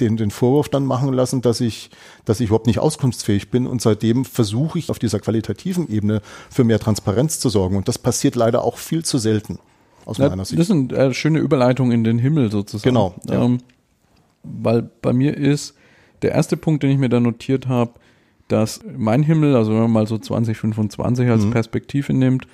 den, 0.00 0.16
den 0.16 0.32
Vorwurf 0.32 0.70
dann 0.70 0.84
machen 0.84 1.12
lassen, 1.12 1.40
dass 1.40 1.60
ich, 1.60 1.90
dass 2.24 2.40
ich 2.40 2.48
überhaupt 2.48 2.66
nicht 2.66 2.80
auskunftsfähig 2.80 3.52
bin. 3.52 3.68
Und 3.68 3.80
seitdem 3.80 4.24
versuche 4.24 4.80
ich 4.80 4.90
auf 4.90 4.98
dieser 4.98 5.20
qualitativen 5.20 5.88
Ebene 5.88 6.20
für 6.50 6.64
mehr 6.64 6.80
Transparenz 6.80 7.38
zu 7.38 7.48
sorgen. 7.48 7.76
Und 7.76 7.86
das 7.86 7.98
passiert 7.98 8.34
leider 8.34 8.64
auch 8.64 8.76
viel 8.76 9.04
zu 9.04 9.18
selten 9.18 9.60
aus 10.04 10.18
ja, 10.18 10.28
meiner 10.28 10.44
Sicht. 10.44 10.58
Das 10.58 10.66
sind 10.66 10.92
äh, 10.92 11.12
schöne 11.14 11.38
Überleitungen 11.38 11.92
in 11.92 12.04
den 12.04 12.18
Himmel 12.18 12.50
sozusagen. 12.50 12.90
Genau. 12.90 13.14
Ja. 13.28 13.44
Ähm, 13.44 13.58
weil 14.42 14.82
bei 14.82 15.12
mir 15.12 15.36
ist 15.36 15.74
der 16.22 16.32
erste 16.32 16.56
Punkt, 16.56 16.82
den 16.82 16.90
ich 16.90 16.98
mir 16.98 17.08
da 17.08 17.20
notiert 17.20 17.68
habe, 17.68 17.92
dass 18.48 18.80
mein 18.96 19.22
Himmel, 19.22 19.54
also 19.54 19.72
wenn 19.72 19.82
man 19.82 19.92
mal 19.92 20.06
so 20.06 20.18
2025 20.18 21.28
als 21.28 21.44
mhm. 21.44 21.50
Perspektive 21.50 22.12
nimmt, 22.12 22.46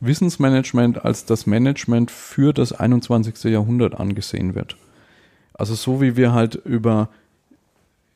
Wissensmanagement 0.00 1.04
als 1.04 1.24
das 1.24 1.46
Management 1.46 2.10
für 2.10 2.52
das 2.52 2.72
21. 2.72 3.44
Jahrhundert 3.44 3.98
angesehen 3.98 4.54
wird. 4.54 4.76
Also 5.52 5.74
so 5.74 6.00
wie 6.00 6.16
wir 6.16 6.32
halt 6.32 6.56
über 6.56 7.10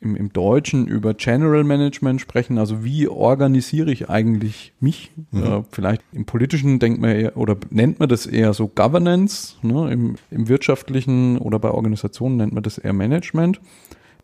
im, 0.00 0.14
im 0.14 0.32
Deutschen 0.32 0.86
über 0.86 1.14
General 1.14 1.64
Management 1.64 2.20
sprechen, 2.20 2.58
also 2.58 2.84
wie 2.84 3.08
organisiere 3.08 3.90
ich 3.90 4.08
eigentlich 4.08 4.72
mich? 4.80 5.10
Mhm. 5.32 5.42
Äh, 5.42 5.62
vielleicht 5.72 6.02
im 6.12 6.24
politischen 6.24 6.78
denkt 6.78 7.00
man 7.00 7.10
eher, 7.10 7.36
oder 7.36 7.56
nennt 7.70 7.98
man 7.98 8.08
das 8.08 8.26
eher 8.26 8.54
so 8.54 8.68
Governance, 8.68 9.56
ne? 9.62 9.92
Im, 9.92 10.16
im 10.30 10.48
wirtschaftlichen 10.48 11.38
oder 11.38 11.58
bei 11.58 11.70
Organisationen 11.70 12.36
nennt 12.36 12.52
man 12.52 12.62
das 12.62 12.78
eher 12.78 12.92
Management. 12.92 13.60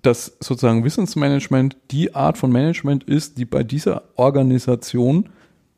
Dass 0.02 0.36
sozusagen 0.38 0.84
Wissensmanagement 0.84 1.76
die 1.90 2.14
Art 2.14 2.36
von 2.36 2.52
Management 2.52 3.04
ist, 3.04 3.38
die 3.38 3.46
bei 3.46 3.62
dieser 3.62 4.02
Organisation 4.16 5.30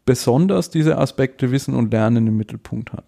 besonders 0.05 0.69
diese 0.69 0.99
Aspekte 0.99 1.53
Wissen 1.53 1.75
und 1.75 1.93
Lernen 1.93 2.27
im 2.27 2.37
Mittelpunkt 2.37 2.93
hat. 2.93 3.05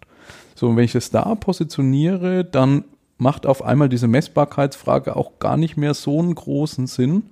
So, 0.55 0.69
und 0.69 0.77
wenn 0.77 0.85
ich 0.85 0.95
es 0.95 1.11
da 1.11 1.35
positioniere, 1.35 2.45
dann 2.45 2.85
macht 3.19 3.45
auf 3.45 3.63
einmal 3.63 3.89
diese 3.89 4.07
Messbarkeitsfrage 4.07 5.15
auch 5.15 5.39
gar 5.39 5.57
nicht 5.57 5.77
mehr 5.77 5.93
so 5.93 6.19
einen 6.19 6.33
großen 6.33 6.87
Sinn, 6.87 7.23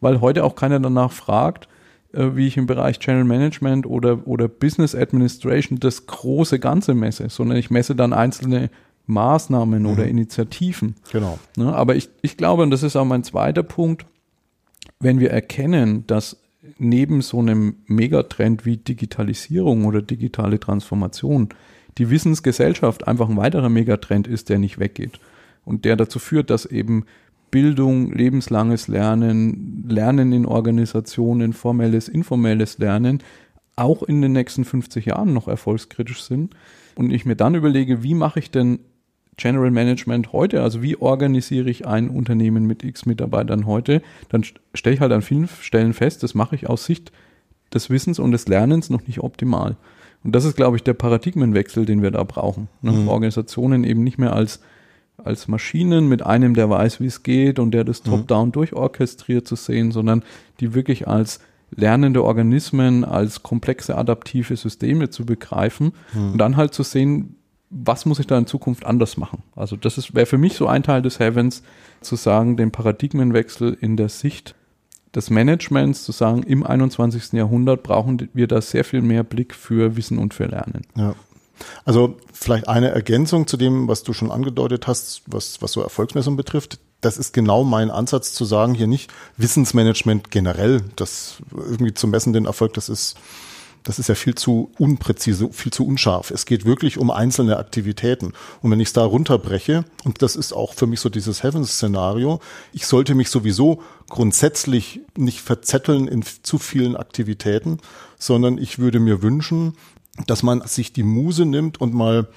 weil 0.00 0.20
heute 0.20 0.44
auch 0.44 0.54
keiner 0.54 0.78
danach 0.78 1.12
fragt, 1.12 1.66
äh, 2.12 2.30
wie 2.34 2.46
ich 2.46 2.56
im 2.56 2.66
Bereich 2.66 2.98
Channel 2.98 3.24
Management 3.24 3.86
oder, 3.86 4.26
oder 4.26 4.48
Business 4.48 4.94
Administration 4.94 5.80
das 5.80 6.06
große 6.06 6.58
Ganze 6.58 6.94
messe, 6.94 7.30
sondern 7.30 7.56
ich 7.56 7.70
messe 7.70 7.96
dann 7.96 8.12
einzelne 8.12 8.70
Maßnahmen 9.06 9.82
mhm. 9.82 9.88
oder 9.88 10.06
Initiativen. 10.06 10.94
Genau. 11.10 11.38
Ne, 11.56 11.74
aber 11.74 11.96
ich, 11.96 12.10
ich 12.20 12.36
glaube, 12.36 12.62
und 12.62 12.70
das 12.70 12.82
ist 12.82 12.96
auch 12.96 13.06
mein 13.06 13.24
zweiter 13.24 13.62
Punkt, 13.62 14.04
wenn 15.00 15.20
wir 15.20 15.30
erkennen, 15.30 16.06
dass 16.06 16.36
neben 16.78 17.22
so 17.22 17.38
einem 17.38 17.76
Megatrend 17.86 18.66
wie 18.66 18.76
Digitalisierung 18.76 19.86
oder 19.86 20.02
digitale 20.02 20.60
Transformation 20.60 21.48
die 21.96 22.10
Wissensgesellschaft 22.10 23.08
einfach 23.08 23.28
ein 23.28 23.36
weiterer 23.38 23.70
Megatrend 23.70 24.28
ist, 24.28 24.50
der 24.50 24.58
nicht 24.58 24.78
weggeht 24.78 25.18
und 25.70 25.84
der 25.84 25.96
dazu 25.96 26.18
führt, 26.18 26.50
dass 26.50 26.66
eben 26.66 27.04
Bildung, 27.50 28.12
lebenslanges 28.12 28.88
Lernen, 28.88 29.84
Lernen 29.88 30.32
in 30.32 30.44
Organisationen, 30.44 31.52
formelles, 31.52 32.08
informelles 32.08 32.78
Lernen 32.78 33.22
auch 33.76 34.02
in 34.02 34.20
den 34.20 34.32
nächsten 34.32 34.64
50 34.64 35.06
Jahren 35.06 35.32
noch 35.32 35.48
erfolgskritisch 35.48 36.22
sind. 36.22 36.54
Und 36.96 37.12
ich 37.12 37.24
mir 37.24 37.36
dann 37.36 37.54
überlege, 37.54 38.02
wie 38.02 38.14
mache 38.14 38.40
ich 38.40 38.50
denn 38.50 38.80
General 39.36 39.70
Management 39.70 40.32
heute, 40.32 40.62
also 40.62 40.82
wie 40.82 40.96
organisiere 40.96 41.70
ich 41.70 41.86
ein 41.86 42.10
Unternehmen 42.10 42.66
mit 42.66 42.84
x 42.84 43.06
Mitarbeitern 43.06 43.64
heute, 43.64 44.02
dann 44.28 44.44
stelle 44.74 44.94
ich 44.94 45.00
halt 45.00 45.12
an 45.12 45.22
vielen 45.22 45.48
Stellen 45.48 45.94
fest, 45.94 46.22
das 46.22 46.34
mache 46.34 46.56
ich 46.56 46.68
aus 46.68 46.84
Sicht 46.84 47.10
des 47.72 47.88
Wissens 47.88 48.18
und 48.18 48.32
des 48.32 48.48
Lernens 48.48 48.90
noch 48.90 49.06
nicht 49.06 49.20
optimal. 49.20 49.76
Und 50.22 50.34
das 50.34 50.44
ist, 50.44 50.56
glaube 50.56 50.76
ich, 50.76 50.82
der 50.82 50.92
Paradigmenwechsel, 50.92 51.86
den 51.86 52.02
wir 52.02 52.10
da 52.10 52.24
brauchen. 52.24 52.68
Ne? 52.82 52.92
Mhm. 52.92 53.08
Organisationen 53.08 53.84
eben 53.84 54.04
nicht 54.04 54.18
mehr 54.18 54.34
als, 54.34 54.60
als 55.26 55.48
Maschinen 55.48 56.08
mit 56.08 56.24
einem, 56.24 56.54
der 56.54 56.70
weiß, 56.70 57.00
wie 57.00 57.06
es 57.06 57.22
geht 57.22 57.58
und 57.58 57.72
der 57.72 57.84
das 57.84 58.04
mhm. 58.04 58.10
top-down 58.10 58.52
durchorchestriert 58.52 59.46
zu 59.46 59.56
sehen, 59.56 59.92
sondern 59.92 60.24
die 60.60 60.74
wirklich 60.74 61.08
als 61.08 61.40
lernende 61.74 62.24
Organismen, 62.24 63.04
als 63.04 63.42
komplexe 63.42 63.96
adaptive 63.96 64.56
Systeme 64.56 65.10
zu 65.10 65.24
begreifen 65.24 65.92
mhm. 66.12 66.32
und 66.32 66.38
dann 66.38 66.56
halt 66.56 66.74
zu 66.74 66.82
sehen, 66.82 67.36
was 67.70 68.04
muss 68.04 68.18
ich 68.18 68.26
da 68.26 68.36
in 68.36 68.46
Zukunft 68.46 68.84
anders 68.84 69.16
machen? 69.16 69.44
Also 69.54 69.76
das 69.76 70.12
wäre 70.12 70.26
für 70.26 70.38
mich 70.38 70.54
so 70.54 70.66
ein 70.66 70.82
Teil 70.82 71.02
des 71.02 71.20
Heavens, 71.20 71.62
zu 72.00 72.16
sagen, 72.16 72.56
den 72.56 72.72
Paradigmenwechsel 72.72 73.76
in 73.80 73.96
der 73.96 74.08
Sicht 74.08 74.54
des 75.14 75.30
Managements 75.30 76.04
zu 76.04 76.12
sagen, 76.12 76.42
im 76.42 76.64
21. 76.64 77.32
Jahrhundert 77.32 77.82
brauchen 77.82 78.28
wir 78.32 78.46
da 78.46 78.60
sehr 78.60 78.84
viel 78.84 79.02
mehr 79.02 79.24
Blick 79.24 79.54
für 79.54 79.96
Wissen 79.96 80.18
und 80.18 80.34
für 80.34 80.46
Lernen. 80.46 80.82
Ja. 80.96 81.14
Also 81.84 82.16
vielleicht 82.32 82.68
eine 82.68 82.90
Ergänzung 82.90 83.46
zu 83.46 83.56
dem, 83.56 83.88
was 83.88 84.02
du 84.02 84.12
schon 84.12 84.30
angedeutet 84.30 84.86
hast, 84.86 85.22
was, 85.26 85.60
was 85.62 85.72
so 85.72 85.82
Erfolgsmessung 85.82 86.36
betrifft. 86.36 86.78
Das 87.00 87.16
ist 87.16 87.32
genau 87.32 87.64
mein 87.64 87.90
Ansatz 87.90 88.32
zu 88.32 88.44
sagen, 88.44 88.74
hier 88.74 88.86
nicht 88.86 89.10
Wissensmanagement 89.36 90.30
generell, 90.30 90.82
das 90.96 91.36
irgendwie 91.54 91.94
zu 91.94 92.06
messen, 92.06 92.32
den 92.32 92.46
Erfolg, 92.46 92.74
das 92.74 92.88
ist 92.88 93.16
das 93.82 93.98
ist 93.98 94.08
ja 94.08 94.14
viel 94.14 94.34
zu 94.34 94.70
unpräzise, 94.78 95.48
viel 95.52 95.72
zu 95.72 95.86
unscharf. 95.86 96.30
Es 96.30 96.44
geht 96.44 96.64
wirklich 96.64 96.98
um 96.98 97.10
einzelne 97.10 97.56
Aktivitäten. 97.56 98.32
Und 98.60 98.70
wenn 98.70 98.80
ich 98.80 98.88
es 98.88 98.92
da 98.92 99.04
runterbreche, 99.04 99.84
und 100.04 100.22
das 100.22 100.36
ist 100.36 100.52
auch 100.52 100.74
für 100.74 100.86
mich 100.86 101.00
so 101.00 101.08
dieses 101.08 101.42
Heavens-Szenario, 101.42 102.40
ich 102.72 102.86
sollte 102.86 103.14
mich 103.14 103.30
sowieso 103.30 103.82
grundsätzlich 104.08 105.00
nicht 105.16 105.40
verzetteln 105.40 106.08
in 106.08 106.22
zu 106.42 106.58
vielen 106.58 106.96
Aktivitäten, 106.96 107.78
sondern 108.18 108.58
ich 108.58 108.78
würde 108.78 109.00
mir 109.00 109.22
wünschen, 109.22 109.74
dass 110.26 110.42
man 110.42 110.62
sich 110.66 110.92
die 110.92 111.02
Muse 111.02 111.44
nimmt 111.44 111.80
und 111.80 111.94
mal 111.94 112.28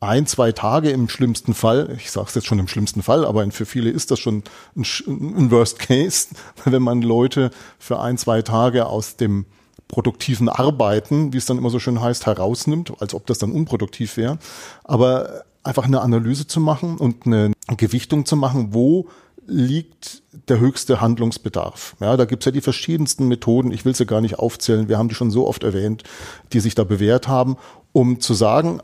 ein, 0.00 0.26
zwei 0.26 0.52
Tage 0.52 0.90
im 0.90 1.08
schlimmsten 1.08 1.52
Fall, 1.52 1.94
ich 1.98 2.10
sage 2.10 2.26
es 2.28 2.34
jetzt 2.34 2.46
schon 2.46 2.58
im 2.58 2.68
schlimmsten 2.68 3.02
Fall, 3.02 3.24
aber 3.26 3.48
für 3.50 3.66
viele 3.66 3.90
ist 3.90 4.10
das 4.10 4.18
schon 4.18 4.42
ein, 4.74 4.84
ein 5.06 5.50
Worst 5.50 5.78
Case, 5.78 6.28
wenn 6.64 6.82
man 6.82 7.02
Leute 7.02 7.50
für 7.78 8.00
ein, 8.00 8.16
zwei 8.16 8.40
Tage 8.42 8.86
aus 8.86 9.16
dem 9.16 9.44
produktiven 9.88 10.48
Arbeiten, 10.48 11.32
wie 11.32 11.36
es 11.36 11.46
dann 11.46 11.58
immer 11.58 11.70
so 11.70 11.78
schön 11.78 12.00
heißt, 12.00 12.24
herausnimmt, 12.24 12.94
als 13.00 13.12
ob 13.12 13.26
das 13.26 13.38
dann 13.38 13.52
unproduktiv 13.52 14.16
wäre. 14.16 14.38
Aber 14.84 15.42
einfach 15.62 15.84
eine 15.84 16.00
Analyse 16.00 16.46
zu 16.46 16.60
machen 16.60 16.96
und 16.96 17.26
eine 17.26 17.52
Gewichtung 17.76 18.24
zu 18.24 18.36
machen, 18.36 18.72
wo 18.72 19.08
liegt 19.50 20.22
der 20.48 20.60
höchste 20.60 21.00
Handlungsbedarf. 21.00 21.96
Ja, 22.00 22.16
da 22.16 22.24
gibt's 22.24 22.46
ja 22.46 22.52
die 22.52 22.60
verschiedensten 22.60 23.28
Methoden, 23.28 23.72
ich 23.72 23.84
will 23.84 23.94
sie 23.94 24.06
gar 24.06 24.20
nicht 24.20 24.38
aufzählen, 24.38 24.88
wir 24.88 24.98
haben 24.98 25.08
die 25.08 25.14
schon 25.14 25.30
so 25.30 25.46
oft 25.46 25.64
erwähnt, 25.64 26.04
die 26.52 26.60
sich 26.60 26.74
da 26.74 26.84
bewährt 26.84 27.28
haben, 27.28 27.56
um 27.92 28.20
zu 28.20 28.34
sagen, 28.34 28.80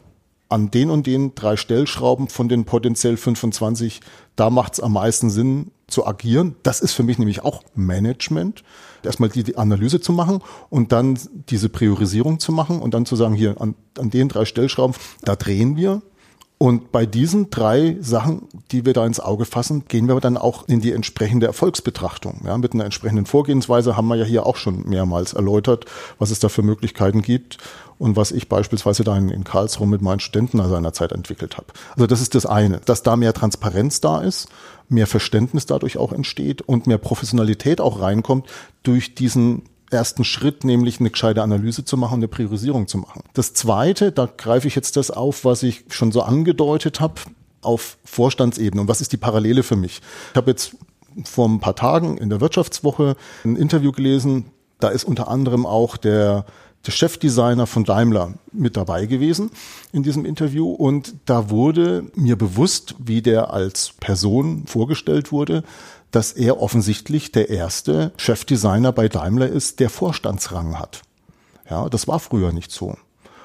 an 0.48 0.70
den 0.70 0.90
und 0.90 1.06
den 1.06 1.34
drei 1.34 1.56
Stellschrauben 1.56 2.28
von 2.28 2.48
den 2.48 2.64
potenziell 2.64 3.16
25, 3.16 4.00
da 4.36 4.50
macht's 4.50 4.80
am 4.80 4.92
meisten 4.92 5.30
Sinn, 5.30 5.70
zu 5.88 6.04
agieren. 6.06 6.56
Das 6.64 6.80
ist 6.80 6.92
für 6.92 7.04
mich 7.04 7.18
nämlich 7.18 7.44
auch 7.44 7.62
Management. 7.76 8.64
Erstmal 9.04 9.28
die, 9.28 9.44
die 9.44 9.56
Analyse 9.56 10.00
zu 10.00 10.12
machen 10.12 10.40
und 10.68 10.90
dann 10.90 11.16
diese 11.48 11.68
Priorisierung 11.68 12.40
zu 12.40 12.50
machen 12.50 12.80
und 12.80 12.92
dann 12.92 13.06
zu 13.06 13.14
sagen, 13.14 13.34
hier 13.34 13.60
an, 13.60 13.76
an 13.96 14.10
den 14.10 14.28
drei 14.28 14.44
Stellschrauben, 14.44 14.96
da 15.22 15.36
drehen 15.36 15.76
wir 15.76 16.02
und 16.58 16.90
bei 16.90 17.04
diesen 17.04 17.50
drei 17.50 17.98
Sachen, 18.00 18.48
die 18.70 18.86
wir 18.86 18.94
da 18.94 19.04
ins 19.04 19.20
Auge 19.20 19.44
fassen, 19.44 19.84
gehen 19.88 20.08
wir 20.08 20.18
dann 20.20 20.38
auch 20.38 20.66
in 20.66 20.80
die 20.80 20.92
entsprechende 20.92 21.46
Erfolgsbetrachtung. 21.46 22.40
Ja, 22.46 22.56
mit 22.56 22.72
einer 22.72 22.86
entsprechenden 22.86 23.26
Vorgehensweise 23.26 23.94
haben 23.94 24.08
wir 24.08 24.16
ja 24.16 24.24
hier 24.24 24.46
auch 24.46 24.56
schon 24.56 24.88
mehrmals 24.88 25.34
erläutert, 25.34 25.84
was 26.18 26.30
es 26.30 26.38
da 26.38 26.48
für 26.48 26.62
Möglichkeiten 26.62 27.20
gibt 27.20 27.58
und 27.98 28.16
was 28.16 28.32
ich 28.32 28.48
beispielsweise 28.48 29.04
da 29.04 29.18
in, 29.18 29.28
in 29.28 29.44
Karlsruhe 29.44 29.86
mit 29.86 30.00
meinen 30.00 30.20
Studenten 30.20 30.66
seinerzeit 30.66 31.12
entwickelt 31.12 31.58
habe. 31.58 31.66
Also 31.94 32.06
das 32.06 32.22
ist 32.22 32.34
das 32.34 32.46
eine, 32.46 32.80
dass 32.86 33.02
da 33.02 33.16
mehr 33.16 33.34
Transparenz 33.34 34.00
da 34.00 34.22
ist, 34.22 34.48
mehr 34.88 35.06
Verständnis 35.06 35.66
dadurch 35.66 35.98
auch 35.98 36.12
entsteht 36.12 36.62
und 36.62 36.86
mehr 36.86 36.98
Professionalität 36.98 37.82
auch 37.82 38.00
reinkommt 38.00 38.46
durch 38.82 39.14
diesen 39.14 39.62
ersten 39.90 40.24
Schritt, 40.24 40.64
nämlich 40.64 41.00
eine 41.00 41.10
gescheite 41.10 41.42
Analyse 41.42 41.84
zu 41.84 41.96
machen, 41.96 42.14
eine 42.14 42.28
Priorisierung 42.28 42.88
zu 42.88 42.98
machen. 42.98 43.22
Das 43.34 43.54
zweite, 43.54 44.12
da 44.12 44.26
greife 44.26 44.68
ich 44.68 44.74
jetzt 44.74 44.96
das 44.96 45.10
auf, 45.10 45.44
was 45.44 45.62
ich 45.62 45.84
schon 45.90 46.12
so 46.12 46.22
angedeutet 46.22 47.00
habe, 47.00 47.14
auf 47.62 47.98
Vorstandsebene. 48.04 48.82
Und 48.82 48.88
was 48.88 49.00
ist 49.00 49.12
die 49.12 49.16
Parallele 49.16 49.62
für 49.62 49.76
mich? 49.76 50.00
Ich 50.30 50.36
habe 50.36 50.50
jetzt 50.50 50.76
vor 51.24 51.48
ein 51.48 51.60
paar 51.60 51.76
Tagen 51.76 52.18
in 52.18 52.30
der 52.30 52.40
Wirtschaftswoche 52.40 53.16
ein 53.44 53.56
Interview 53.56 53.92
gelesen. 53.92 54.46
Da 54.78 54.88
ist 54.88 55.04
unter 55.04 55.28
anderem 55.28 55.66
auch 55.66 55.96
der 55.96 56.44
der 56.86 56.92
Chefdesigner 56.92 57.66
von 57.66 57.84
Daimler 57.84 58.34
mit 58.52 58.76
dabei 58.76 59.06
gewesen 59.06 59.50
in 59.92 60.02
diesem 60.02 60.24
Interview 60.24 60.70
und 60.70 61.14
da 61.24 61.50
wurde 61.50 62.04
mir 62.14 62.36
bewusst, 62.36 62.94
wie 62.98 63.22
der 63.22 63.52
als 63.52 63.92
Person 63.98 64.66
vorgestellt 64.66 65.32
wurde, 65.32 65.64
dass 66.10 66.32
er 66.32 66.60
offensichtlich 66.60 67.32
der 67.32 67.50
erste 67.50 68.12
Chefdesigner 68.16 68.92
bei 68.92 69.08
Daimler 69.08 69.48
ist, 69.48 69.80
der 69.80 69.90
Vorstandsrang 69.90 70.78
hat. 70.78 71.02
Ja, 71.68 71.88
das 71.88 72.06
war 72.08 72.20
früher 72.20 72.52
nicht 72.52 72.70
so. 72.70 72.96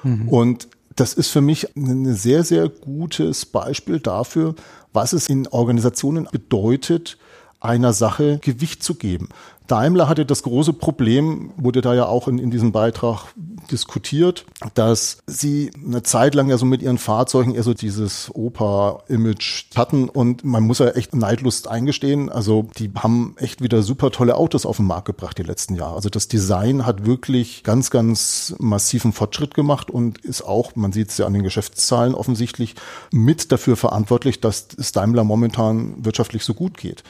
Mhm. 0.02 0.28
Und 0.28 0.68
das 0.96 1.14
ist 1.14 1.28
für 1.28 1.40
mich 1.40 1.74
ein 1.76 2.14
sehr, 2.14 2.44
sehr 2.44 2.68
gutes 2.68 3.46
Beispiel 3.46 3.98
dafür, 3.98 4.54
was 4.92 5.12
es 5.12 5.28
in 5.28 5.48
Organisationen 5.48 6.28
bedeutet, 6.30 7.18
einer 7.62 7.92
Sache 7.92 8.38
Gewicht 8.42 8.82
zu 8.82 8.94
geben. 8.94 9.28
Daimler 9.66 10.08
hatte 10.08 10.26
das 10.26 10.42
große 10.42 10.72
Problem, 10.72 11.52
wurde 11.56 11.80
da 11.80 11.94
ja 11.94 12.06
auch 12.06 12.28
in, 12.28 12.38
in 12.38 12.50
diesem 12.50 12.72
Beitrag 12.72 13.32
diskutiert, 13.70 14.44
dass 14.74 15.18
sie 15.26 15.70
eine 15.74 16.02
Zeit 16.02 16.34
lang 16.34 16.50
ja 16.50 16.58
so 16.58 16.66
mit 16.66 16.82
ihren 16.82 16.98
Fahrzeugen 16.98 17.54
eher 17.54 17.62
so 17.62 17.72
dieses 17.72 18.30
Opa-Image 18.34 19.66
hatten 19.76 20.08
und 20.08 20.44
man 20.44 20.64
muss 20.64 20.80
ja 20.80 20.88
echt 20.88 21.14
Neidlust 21.14 21.68
eingestehen. 21.68 22.28
Also 22.28 22.68
die 22.76 22.90
haben 22.96 23.34
echt 23.38 23.62
wieder 23.62 23.82
super 23.82 24.10
tolle 24.10 24.36
Autos 24.36 24.66
auf 24.66 24.76
den 24.76 24.86
Markt 24.86 25.06
gebracht 25.06 25.38
die 25.38 25.42
letzten 25.42 25.76
Jahre. 25.76 25.94
Also 25.94 26.10
das 26.10 26.28
Design 26.28 26.84
hat 26.84 27.06
wirklich 27.06 27.62
ganz, 27.62 27.90
ganz 27.90 28.54
massiven 28.58 29.12
Fortschritt 29.12 29.54
gemacht 29.54 29.90
und 29.90 30.18
ist 30.18 30.42
auch, 30.42 30.74
man 30.74 30.92
sieht 30.92 31.10
es 31.10 31.18
ja 31.18 31.26
an 31.26 31.32
den 31.32 31.44
Geschäftszahlen 31.44 32.14
offensichtlich, 32.14 32.74
mit 33.10 33.52
dafür 33.52 33.76
verantwortlich, 33.76 34.40
dass 34.40 34.68
es 34.76 34.92
Daimler 34.92 35.24
momentan 35.24 36.04
wirtschaftlich 36.04 36.44
so 36.44 36.52
gut 36.52 36.76
geht 36.76 37.04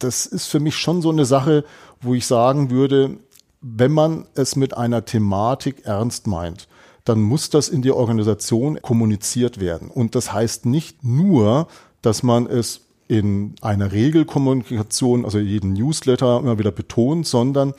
das 0.00 0.26
ist 0.26 0.46
für 0.46 0.60
mich 0.60 0.76
schon 0.76 1.02
so 1.02 1.10
eine 1.10 1.24
Sache, 1.24 1.64
wo 2.00 2.14
ich 2.14 2.26
sagen 2.26 2.70
würde, 2.70 3.18
wenn 3.60 3.92
man 3.92 4.26
es 4.34 4.56
mit 4.56 4.76
einer 4.76 5.04
Thematik 5.04 5.84
ernst 5.84 6.26
meint, 6.26 6.68
dann 7.04 7.20
muss 7.20 7.50
das 7.50 7.68
in 7.68 7.82
die 7.82 7.92
Organisation 7.92 8.80
kommuniziert 8.82 9.60
werden. 9.60 9.88
Und 9.88 10.14
das 10.14 10.32
heißt 10.32 10.66
nicht 10.66 11.04
nur, 11.04 11.68
dass 12.02 12.22
man 12.22 12.46
es 12.46 12.82
in 13.08 13.54
einer 13.60 13.92
Regelkommunikation, 13.92 15.24
also 15.24 15.38
jeden 15.38 15.72
Newsletter 15.72 16.38
immer 16.38 16.58
wieder 16.58 16.70
betont, 16.70 17.26
sondern 17.26 17.74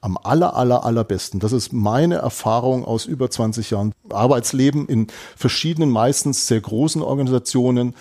am 0.00 0.18
aller, 0.22 0.54
aller, 0.54 0.84
allerbesten. 0.84 1.40
Das 1.40 1.52
ist 1.52 1.72
meine 1.72 2.16
Erfahrung 2.16 2.84
aus 2.84 3.06
über 3.06 3.28
20 3.28 3.70
Jahren 3.70 3.92
Arbeitsleben 4.10 4.86
in 4.86 5.08
verschiedenen, 5.34 5.90
meistens 5.90 6.46
sehr 6.46 6.60
großen 6.60 7.02
Organisationen, 7.02 7.94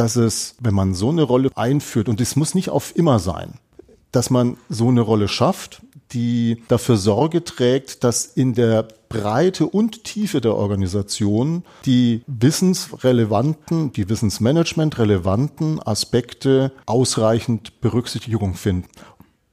dass 0.00 0.16
es, 0.16 0.54
wenn 0.60 0.72
man 0.72 0.94
so 0.94 1.10
eine 1.10 1.24
Rolle 1.24 1.50
einführt, 1.56 2.08
und 2.08 2.22
es 2.22 2.34
muss 2.34 2.54
nicht 2.54 2.70
auf 2.70 2.96
immer 2.96 3.18
sein, 3.18 3.52
dass 4.12 4.30
man 4.30 4.56
so 4.70 4.88
eine 4.88 5.02
Rolle 5.02 5.28
schafft, 5.28 5.82
die 6.12 6.62
dafür 6.68 6.96
Sorge 6.96 7.44
trägt, 7.44 8.02
dass 8.02 8.24
in 8.24 8.54
der 8.54 8.88
Breite 9.10 9.66
und 9.66 10.04
Tiefe 10.04 10.40
der 10.40 10.56
Organisation 10.56 11.64
die 11.84 12.22
wissensrelevanten, 12.26 13.92
die 13.92 14.08
Wissensmanagement 14.08 14.98
relevanten 14.98 15.82
Aspekte 15.82 16.72
ausreichend 16.86 17.82
Berücksichtigung 17.82 18.54
finden. 18.54 18.88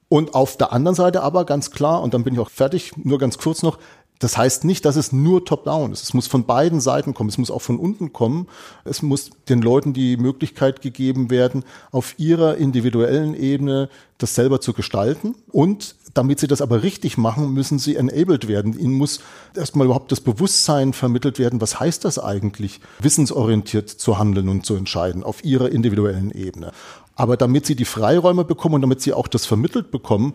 Und 0.08 0.34
auf 0.34 0.56
der 0.56 0.72
anderen 0.72 0.96
Seite 0.96 1.24
aber 1.24 1.44
ganz 1.44 1.72
klar, 1.72 2.02
und 2.02 2.14
dann 2.14 2.24
bin 2.24 2.34
ich 2.34 2.40
auch 2.40 2.50
fertig, 2.50 2.94
nur 2.96 3.18
ganz 3.20 3.38
kurz 3.38 3.64
noch, 3.64 3.80
das 4.20 4.38
heißt 4.38 4.66
nicht, 4.66 4.86
dass 4.86 4.96
es 4.96 5.12
nur 5.12 5.46
top-down 5.46 5.92
ist. 5.92 6.04
Es 6.04 6.14
muss 6.14 6.28
von 6.28 6.46
beiden 6.46 6.82
Seiten 6.82 7.14
kommen. 7.14 7.30
Es 7.30 7.38
muss 7.38 7.52
auch 7.52 7.62
von 7.62 7.78
unten 7.78 8.14
kommen. 8.14 8.48
Es 8.84 9.02
muss 9.02 9.30
den 9.48 9.62
Leuten 9.62 9.94
die 9.94 10.18
Möglichkeit 10.18 10.82
gegeben 10.82 11.30
werden, 11.30 11.64
auf 11.92 12.16
ihrer 12.18 12.58
individuellen 12.58 13.36
Ebene 13.36 13.90
das 14.18 14.34
selber 14.34 14.60
zu 14.60 14.74
gestalten. 14.74 15.36
Und 15.52 15.96
damit 16.16 16.40
sie 16.40 16.48
das 16.48 16.62
aber 16.62 16.82
richtig 16.82 17.18
machen, 17.18 17.54
müssen 17.54 17.78
sie 17.78 17.96
enabled 17.96 18.48
werden. 18.48 18.78
Ihnen 18.78 18.94
muss 18.94 19.20
erstmal 19.56 19.86
überhaupt 19.86 20.12
das 20.12 20.22
Bewusstsein 20.22 20.94
vermittelt 20.94 21.38
werden. 21.38 21.62
Was 21.62 21.80
heißt 21.80 22.04
das 22.04 22.18
eigentlich, 22.18 22.80
wissensorientiert 23.00 23.90
zu 23.90 24.18
handeln 24.18 24.50
und 24.50 24.66
zu 24.66 24.74
entscheiden 24.76 25.24
auf 25.24 25.46
ihrer 25.46 25.70
individuellen 25.70 26.32
Ebene? 26.32 26.72
Aber 27.16 27.38
damit 27.38 27.66
sie 27.66 27.76
die 27.76 27.86
Freiräume 27.86 28.46
bekommen 28.46 28.76
und 28.76 28.82
damit 28.82 29.02
sie 29.02 29.14
auch 29.14 29.28
das 29.28 29.46
vermittelt 29.46 29.92
bekommen, 29.92 30.34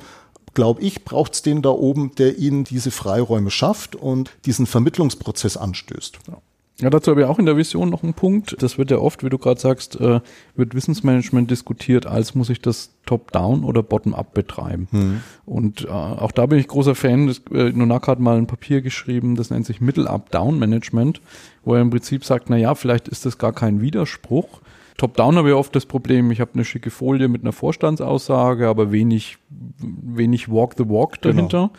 glaube 0.54 0.82
ich, 0.82 1.04
braucht 1.04 1.34
es 1.34 1.42
den 1.42 1.62
da 1.62 1.70
oben, 1.70 2.14
der 2.16 2.38
ihnen 2.38 2.64
diese 2.64 2.90
Freiräume 2.90 3.50
schafft 3.50 3.96
und 3.96 4.30
diesen 4.44 4.66
Vermittlungsprozess 4.66 5.56
anstößt. 5.56 6.18
Ja. 6.28 6.38
Ja, 6.80 6.90
dazu 6.90 7.12
habe 7.12 7.20
ich 7.20 7.26
auch 7.28 7.38
in 7.38 7.46
der 7.46 7.56
Vision 7.56 7.90
noch 7.90 8.02
einen 8.02 8.14
Punkt. 8.14 8.56
Das 8.60 8.76
wird 8.76 8.90
ja 8.90 8.98
oft, 8.98 9.22
wie 9.22 9.28
du 9.28 9.38
gerade 9.38 9.60
sagst, 9.60 10.00
äh, 10.00 10.20
wird 10.56 10.74
Wissensmanagement 10.74 11.48
diskutiert, 11.48 12.06
als 12.06 12.34
muss 12.34 12.50
ich 12.50 12.60
das 12.60 12.90
top-down 13.06 13.62
oder 13.62 13.84
bottom-up 13.84 14.34
betreiben. 14.34 14.88
Hm. 14.90 15.20
Und 15.44 15.84
äh, 15.84 15.88
auch 15.88 16.32
da 16.32 16.46
bin 16.46 16.58
ich 16.58 16.66
großer 16.66 16.96
Fan. 16.96 17.28
Das, 17.28 17.42
äh, 17.52 17.72
hat 17.72 18.18
mal 18.18 18.36
ein 18.36 18.48
Papier 18.48 18.80
geschrieben, 18.80 19.36
das 19.36 19.50
nennt 19.50 19.64
sich 19.64 19.80
Middle-up-down-Management, 19.80 21.20
wo 21.64 21.74
er 21.74 21.82
im 21.82 21.90
Prinzip 21.90 22.24
sagt, 22.24 22.50
na 22.50 22.56
ja, 22.56 22.74
vielleicht 22.74 23.06
ist 23.06 23.26
das 23.26 23.38
gar 23.38 23.52
kein 23.52 23.80
Widerspruch, 23.80 24.60
Top-down 24.96 25.36
habe 25.36 25.50
ich 25.50 25.54
oft 25.54 25.74
das 25.74 25.86
Problem, 25.86 26.30
ich 26.30 26.40
habe 26.40 26.52
eine 26.54 26.64
schicke 26.64 26.90
Folie 26.90 27.28
mit 27.28 27.42
einer 27.42 27.52
Vorstandsaussage, 27.52 28.68
aber 28.68 28.92
wenig, 28.92 29.38
wenig 29.78 30.50
Walk 30.50 30.74
the 30.76 30.88
Walk 30.88 31.20
genau. 31.20 31.34
dahinter. 31.34 31.70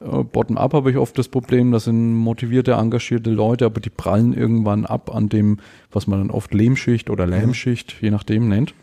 Genau. 0.00 0.24
Bottom-up 0.24 0.72
habe 0.72 0.90
ich 0.90 0.96
oft 0.96 1.18
das 1.18 1.28
Problem, 1.28 1.72
das 1.72 1.84
sind 1.84 2.14
motivierte, 2.14 2.72
engagierte 2.72 3.30
Leute, 3.30 3.66
aber 3.66 3.80
die 3.80 3.90
prallen 3.90 4.32
irgendwann 4.32 4.86
ab 4.86 5.14
an 5.14 5.28
dem, 5.28 5.58
was 5.92 6.06
man 6.06 6.20
dann 6.20 6.30
oft 6.30 6.54
Lehmschicht 6.54 7.10
oder 7.10 7.26
Lähmschicht, 7.26 7.96
mhm. 8.00 8.06
je 8.06 8.10
nachdem 8.10 8.48
nennt. 8.48 8.74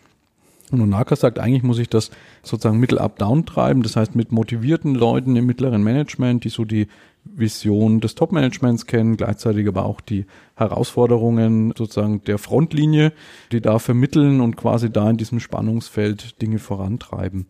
Und 0.70 0.82
Onaka 0.82 1.16
sagt, 1.16 1.40
eigentlich 1.40 1.64
muss 1.64 1.80
ich 1.80 1.90
das 1.90 2.12
sozusagen 2.44 2.80
mittel-up-down 2.80 3.46
treiben, 3.46 3.84
das 3.84 3.96
heißt 3.96 4.16
mit 4.16 4.32
motivierten 4.32 4.94
Leuten 4.94 5.36
im 5.36 5.46
mittleren 5.46 5.82
Management, 5.82 6.44
die 6.44 6.50
so 6.50 6.66
die 6.66 6.88
Vision 7.36 7.99
des 7.99 8.15
Top-Managements 8.15 8.86
kennen, 8.86 9.17
gleichzeitig 9.17 9.67
aber 9.67 9.86
auch 9.86 10.01
die 10.01 10.25
Herausforderungen 10.55 11.73
sozusagen 11.78 12.23
der 12.23 12.38
Frontlinie, 12.38 13.13
die 13.51 13.61
da 13.61 13.80
vermitteln 13.80 14.41
und 14.41 14.57
quasi 14.57 14.89
da 14.89 15.09
in 15.09 15.17
diesem 15.17 15.39
Spannungsfeld 15.39 16.41
Dinge 16.41 16.59
vorantreiben. 16.59 17.47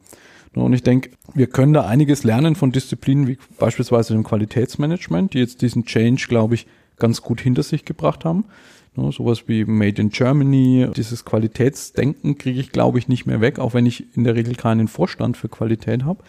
Und 0.54 0.74
ich 0.74 0.84
denke, 0.84 1.12
wir 1.34 1.48
können 1.48 1.74
da 1.74 1.86
einiges 1.86 2.24
lernen 2.24 2.56
von 2.56 2.72
Disziplinen 2.72 3.28
wie 3.28 3.38
beispielsweise 3.60 4.14
dem 4.14 4.24
Qualitätsmanagement, 4.24 5.34
die 5.34 5.40
jetzt 5.40 5.62
diesen 5.62 5.86
Change, 5.86 6.26
glaube 6.28 6.56
ich, 6.56 6.68
ganz 6.98 7.22
gut 7.22 7.42
hinter 7.42 7.64
sich 7.64 7.86
gebracht 7.86 8.26
haben. 8.26 8.46
Ne, 8.96 9.12
sowas 9.12 9.44
wie 9.48 9.66
Made 9.66 10.02
in 10.02 10.10
Germany, 10.10 10.88
dieses 10.96 11.24
Qualitätsdenken 11.24 12.38
kriege 12.38 12.60
ich, 12.60 12.72
glaube 12.72 12.98
ich, 12.98 13.08
nicht 13.08 13.28
mehr 13.28 13.42
weg, 13.42 13.60
auch 13.60 13.76
wenn 13.76 13.86
ich 13.86 14.16
in 14.18 14.24
der 14.24 14.36
Regel 14.36 14.56
keinen 14.56 14.88
Vorstand 14.88 15.38
für 15.38 15.50
Qualität 15.50 16.04
habe. 16.04 16.24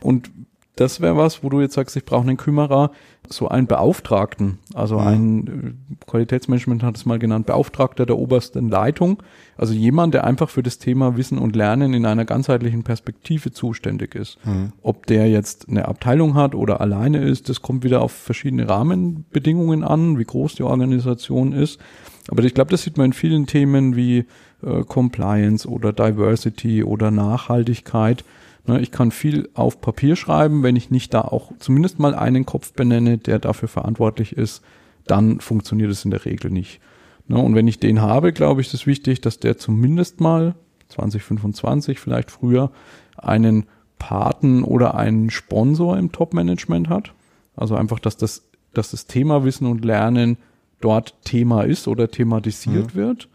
Und 0.00 0.30
das 0.76 1.02
wäre 1.02 1.16
was, 1.16 1.44
wo 1.44 1.50
du 1.50 1.60
jetzt 1.60 1.74
sagst, 1.74 1.96
ich 1.96 2.04
brauche 2.04 2.26
einen 2.26 2.38
Kümmerer, 2.38 2.92
so 3.28 3.48
einen 3.48 3.66
Beauftragten, 3.66 4.58
also 4.74 4.98
mhm. 4.98 5.06
ein 5.06 5.46
äh, 5.90 5.94
Qualitätsmanagement 6.06 6.82
hat 6.82 6.96
es 6.96 7.04
mal 7.04 7.18
genannt, 7.18 7.46
Beauftragter 7.46 8.06
der 8.06 8.18
obersten 8.18 8.68
Leitung, 8.68 9.22
also 9.56 9.74
jemand, 9.74 10.14
der 10.14 10.24
einfach 10.24 10.48
für 10.48 10.62
das 10.62 10.78
Thema 10.78 11.16
Wissen 11.16 11.38
und 11.38 11.54
Lernen 11.54 11.92
in 11.92 12.06
einer 12.06 12.24
ganzheitlichen 12.24 12.84
Perspektive 12.84 13.52
zuständig 13.52 14.14
ist. 14.14 14.38
Mhm. 14.44 14.72
Ob 14.82 15.06
der 15.06 15.28
jetzt 15.28 15.68
eine 15.68 15.86
Abteilung 15.88 16.34
hat 16.34 16.54
oder 16.54 16.80
alleine 16.80 17.18
ist, 17.18 17.48
das 17.48 17.60
kommt 17.60 17.84
wieder 17.84 18.00
auf 18.00 18.12
verschiedene 18.12 18.68
Rahmenbedingungen 18.68 19.84
an, 19.84 20.18
wie 20.18 20.24
groß 20.24 20.54
die 20.54 20.62
Organisation 20.62 21.52
ist. 21.52 21.80
Aber 22.28 22.42
ich 22.44 22.54
glaube, 22.54 22.70
das 22.70 22.82
sieht 22.82 22.96
man 22.96 23.06
in 23.06 23.12
vielen 23.12 23.46
Themen 23.46 23.94
wie 23.94 24.24
äh, 24.62 24.84
Compliance 24.86 25.68
oder 25.68 25.92
Diversity 25.92 26.82
oder 26.82 27.10
Nachhaltigkeit 27.10 28.24
ich 28.66 28.92
kann 28.92 29.10
viel 29.10 29.48
auf 29.54 29.80
Papier 29.80 30.14
schreiben, 30.14 30.62
wenn 30.62 30.76
ich 30.76 30.90
nicht 30.90 31.12
da 31.14 31.22
auch 31.22 31.52
zumindest 31.58 31.98
mal 31.98 32.14
einen 32.14 32.46
Kopf 32.46 32.72
benenne, 32.72 33.18
der 33.18 33.38
dafür 33.38 33.68
verantwortlich 33.68 34.36
ist, 34.36 34.62
dann 35.06 35.40
funktioniert 35.40 35.90
es 35.90 36.04
in 36.04 36.12
der 36.12 36.24
Regel 36.24 36.50
nicht. 36.50 36.80
Ne, 37.26 37.38
und 37.38 37.54
wenn 37.54 37.68
ich 37.68 37.78
den 37.78 38.00
habe, 38.00 38.32
glaube 38.32 38.60
ich, 38.60 38.68
ist 38.68 38.74
es 38.74 38.86
wichtig, 38.86 39.20
dass 39.20 39.40
der 39.40 39.58
zumindest 39.58 40.20
mal 40.20 40.54
2025, 40.88 41.98
vielleicht 41.98 42.30
früher, 42.30 42.70
einen 43.16 43.66
Paten 43.98 44.62
oder 44.62 44.94
einen 44.94 45.30
Sponsor 45.30 45.96
im 45.96 46.12
Top-Management 46.12 46.88
hat. 46.88 47.14
Also 47.56 47.74
einfach, 47.76 47.98
dass 47.98 48.16
das, 48.16 48.48
dass 48.74 48.90
das 48.90 49.06
Thema 49.06 49.44
Wissen 49.44 49.66
und 49.66 49.84
Lernen 49.84 50.38
dort 50.80 51.14
Thema 51.24 51.62
ist 51.62 51.88
oder 51.88 52.10
thematisiert 52.10 52.94
mhm. 52.94 52.98
wird. 52.98 53.28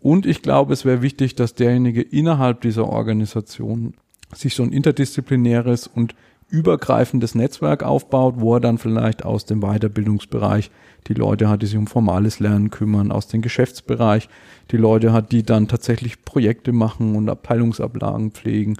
Und 0.00 0.26
ich 0.26 0.42
glaube, 0.42 0.72
es 0.72 0.84
wäre 0.84 1.02
wichtig, 1.02 1.34
dass 1.34 1.54
derjenige 1.54 2.02
innerhalb 2.02 2.60
dieser 2.60 2.88
Organisation 2.88 3.94
sich 4.34 4.54
so 4.54 4.62
ein 4.62 4.72
interdisziplinäres 4.72 5.86
und 5.86 6.14
übergreifendes 6.50 7.34
Netzwerk 7.34 7.82
aufbaut, 7.82 8.36
wo 8.38 8.54
er 8.54 8.60
dann 8.60 8.78
vielleicht 8.78 9.24
aus 9.24 9.44
dem 9.44 9.60
Weiterbildungsbereich 9.60 10.70
die 11.06 11.14
Leute 11.14 11.48
hat, 11.48 11.62
die 11.62 11.66
sich 11.66 11.76
um 11.76 11.86
formales 11.86 12.40
Lernen 12.40 12.70
kümmern, 12.70 13.12
aus 13.12 13.28
dem 13.28 13.42
Geschäftsbereich 13.42 14.28
die 14.70 14.76
Leute 14.76 15.12
hat, 15.12 15.32
die 15.32 15.42
dann 15.42 15.68
tatsächlich 15.68 16.24
Projekte 16.24 16.72
machen 16.72 17.16
und 17.16 17.28
Abteilungsablagen 17.28 18.32
pflegen, 18.32 18.76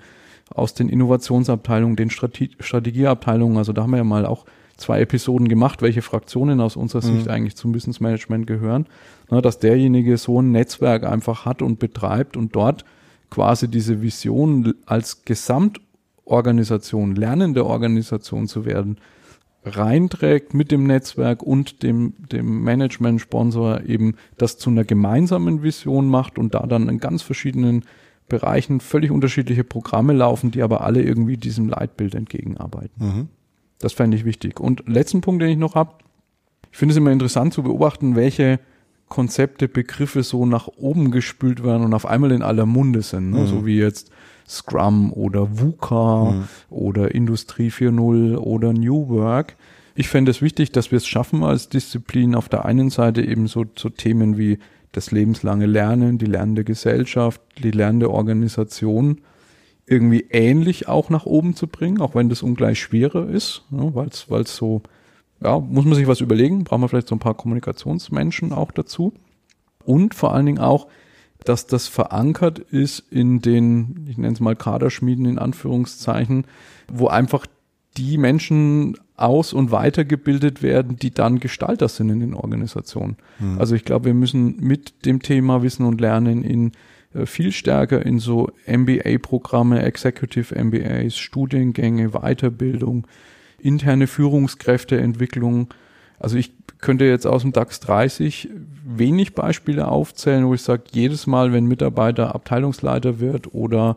aus 0.50 0.72
den 0.72 0.88
Innovationsabteilungen, 0.88 1.96
den 1.96 2.10
Strate 2.10 2.48
Strategieabteilungen, 2.58 3.58
also 3.58 3.72
da 3.72 3.82
haben 3.82 3.90
wir 3.90 3.98
ja 3.98 4.04
mal 4.04 4.24
auch 4.24 4.46
zwei 4.78 5.00
Episoden 5.00 5.48
gemacht, 5.48 5.82
welche 5.82 6.02
Fraktionen 6.02 6.60
aus 6.60 6.76
unserer 6.76 7.02
Sicht 7.02 7.26
mhm. 7.26 7.30
eigentlich 7.30 7.56
zum 7.56 7.74
Wissensmanagement 7.74 8.46
gehören, 8.46 8.86
na, 9.28 9.42
dass 9.42 9.58
derjenige 9.58 10.16
so 10.16 10.40
ein 10.40 10.52
Netzwerk 10.52 11.04
einfach 11.04 11.44
hat 11.44 11.60
und 11.60 11.78
betreibt 11.78 12.36
und 12.36 12.54
dort 12.56 12.84
quasi 13.30 13.68
diese 13.68 14.02
Vision 14.02 14.74
als 14.86 15.24
Gesamtorganisation, 15.24 17.14
lernende 17.14 17.66
Organisation 17.66 18.46
zu 18.46 18.64
werden, 18.64 18.98
reinträgt 19.64 20.54
mit 20.54 20.70
dem 20.70 20.86
Netzwerk 20.86 21.42
und 21.42 21.82
dem, 21.82 22.14
dem 22.32 22.62
Management-Sponsor 22.62 23.84
eben 23.84 24.14
das 24.36 24.56
zu 24.56 24.70
einer 24.70 24.84
gemeinsamen 24.84 25.62
Vision 25.62 26.08
macht 26.08 26.38
und 26.38 26.54
da 26.54 26.66
dann 26.66 26.88
in 26.88 27.00
ganz 27.00 27.22
verschiedenen 27.22 27.84
Bereichen 28.28 28.80
völlig 28.80 29.10
unterschiedliche 29.10 29.64
Programme 29.64 30.12
laufen, 30.12 30.50
die 30.50 30.62
aber 30.62 30.82
alle 30.82 31.02
irgendwie 31.02 31.36
diesem 31.36 31.68
Leitbild 31.68 32.14
entgegenarbeiten. 32.14 33.06
Mhm. 33.06 33.28
Das 33.78 33.92
fände 33.92 34.16
ich 34.16 34.24
wichtig. 34.24 34.60
Und 34.60 34.88
letzten 34.88 35.20
Punkt, 35.20 35.42
den 35.42 35.50
ich 35.50 35.56
noch 35.56 35.74
habe, 35.74 35.92
ich 36.70 36.76
finde 36.76 36.92
es 36.92 36.98
immer 36.98 37.12
interessant 37.12 37.54
zu 37.54 37.62
beobachten, 37.62 38.16
welche 38.16 38.60
Konzepte, 39.08 39.68
Begriffe 39.68 40.22
so 40.22 40.46
nach 40.46 40.68
oben 40.76 41.10
gespült 41.10 41.64
werden 41.64 41.84
und 41.84 41.94
auf 41.94 42.06
einmal 42.06 42.32
in 42.32 42.42
aller 42.42 42.66
Munde 42.66 43.02
sind. 43.02 43.30
Ne? 43.30 43.40
Mhm. 43.40 43.46
So 43.46 43.66
wie 43.66 43.78
jetzt 43.78 44.10
Scrum 44.48 45.12
oder 45.12 45.60
VUCA 45.60 46.32
mhm. 46.32 46.44
oder 46.70 47.14
Industrie 47.14 47.68
4.0 47.68 48.36
oder 48.36 48.72
New 48.72 49.08
Work. 49.08 49.56
Ich 49.94 50.08
fände 50.08 50.30
es 50.30 50.40
wichtig, 50.40 50.72
dass 50.72 50.90
wir 50.90 50.96
es 50.96 51.06
schaffen 51.06 51.42
als 51.42 51.68
Disziplin 51.68 52.34
auf 52.34 52.48
der 52.48 52.64
einen 52.64 52.90
Seite 52.90 53.22
eben 53.22 53.46
so, 53.46 53.64
so 53.76 53.88
Themen 53.88 54.38
wie 54.38 54.58
das 54.92 55.10
lebenslange 55.10 55.66
Lernen, 55.66 56.18
die 56.18 56.26
lernende 56.26 56.64
Gesellschaft, 56.64 57.40
die 57.62 57.70
lernende 57.70 58.10
Organisation 58.10 59.20
irgendwie 59.86 60.26
ähnlich 60.30 60.88
auch 60.88 61.10
nach 61.10 61.26
oben 61.26 61.54
zu 61.54 61.66
bringen, 61.66 62.00
auch 62.00 62.14
wenn 62.14 62.28
das 62.28 62.42
ungleich 62.42 62.78
schwerer 62.78 63.28
ist, 63.28 63.64
ne, 63.70 63.90
weil 63.94 64.42
es 64.42 64.56
so, 64.56 64.82
ja, 65.40 65.58
muss 65.58 65.84
man 65.84 65.94
sich 65.94 66.06
was 66.06 66.20
überlegen, 66.20 66.64
braucht 66.64 66.80
man 66.80 66.88
vielleicht 66.88 67.08
so 67.08 67.14
ein 67.14 67.20
paar 67.20 67.34
Kommunikationsmenschen 67.34 68.52
auch 68.52 68.72
dazu. 68.72 69.12
Und 69.84 70.14
vor 70.14 70.34
allen 70.34 70.46
Dingen 70.46 70.58
auch, 70.58 70.88
dass 71.44 71.66
das 71.66 71.86
verankert 71.86 72.58
ist 72.58 72.98
in 73.10 73.40
den, 73.40 74.06
ich 74.08 74.18
nenne 74.18 74.34
es 74.34 74.40
mal 74.40 74.56
Kaderschmieden 74.56 75.24
in 75.26 75.38
Anführungszeichen, 75.38 76.44
wo 76.92 77.06
einfach 77.06 77.46
die 77.96 78.18
Menschen 78.18 78.96
aus- 79.16 79.52
und 79.52 79.70
weitergebildet 79.70 80.62
werden, 80.62 80.96
die 80.96 81.10
dann 81.10 81.40
Gestalter 81.40 81.88
sind 81.88 82.10
in 82.10 82.20
den 82.20 82.34
Organisationen. 82.34 83.16
Mhm. 83.38 83.58
Also 83.58 83.74
ich 83.74 83.84
glaube, 83.84 84.06
wir 84.06 84.14
müssen 84.14 84.56
mit 84.60 85.04
dem 85.04 85.22
Thema 85.22 85.62
Wissen 85.62 85.84
und 85.84 86.00
Lernen 86.00 86.44
in 86.44 86.72
äh, 87.14 87.26
viel 87.26 87.52
stärker 87.52 88.04
in 88.04 88.18
so 88.18 88.50
MBA-Programme, 88.66 89.82
Executive 89.82 90.54
MBAs, 90.54 91.16
Studiengänge, 91.16 92.10
Weiterbildung, 92.10 93.06
interne 93.60 94.06
Führungskräfteentwicklung. 94.06 95.68
Also 96.18 96.36
ich 96.36 96.52
könnte 96.78 97.04
jetzt 97.04 97.26
aus 97.26 97.42
dem 97.42 97.52
DAX 97.52 97.80
30 97.80 98.48
wenig 98.84 99.34
Beispiele 99.34 99.88
aufzählen, 99.88 100.46
wo 100.46 100.54
ich 100.54 100.62
sage, 100.62 100.84
jedes 100.92 101.26
Mal, 101.26 101.52
wenn 101.52 101.66
Mitarbeiter 101.66 102.34
Abteilungsleiter 102.34 103.20
wird 103.20 103.54
oder 103.54 103.96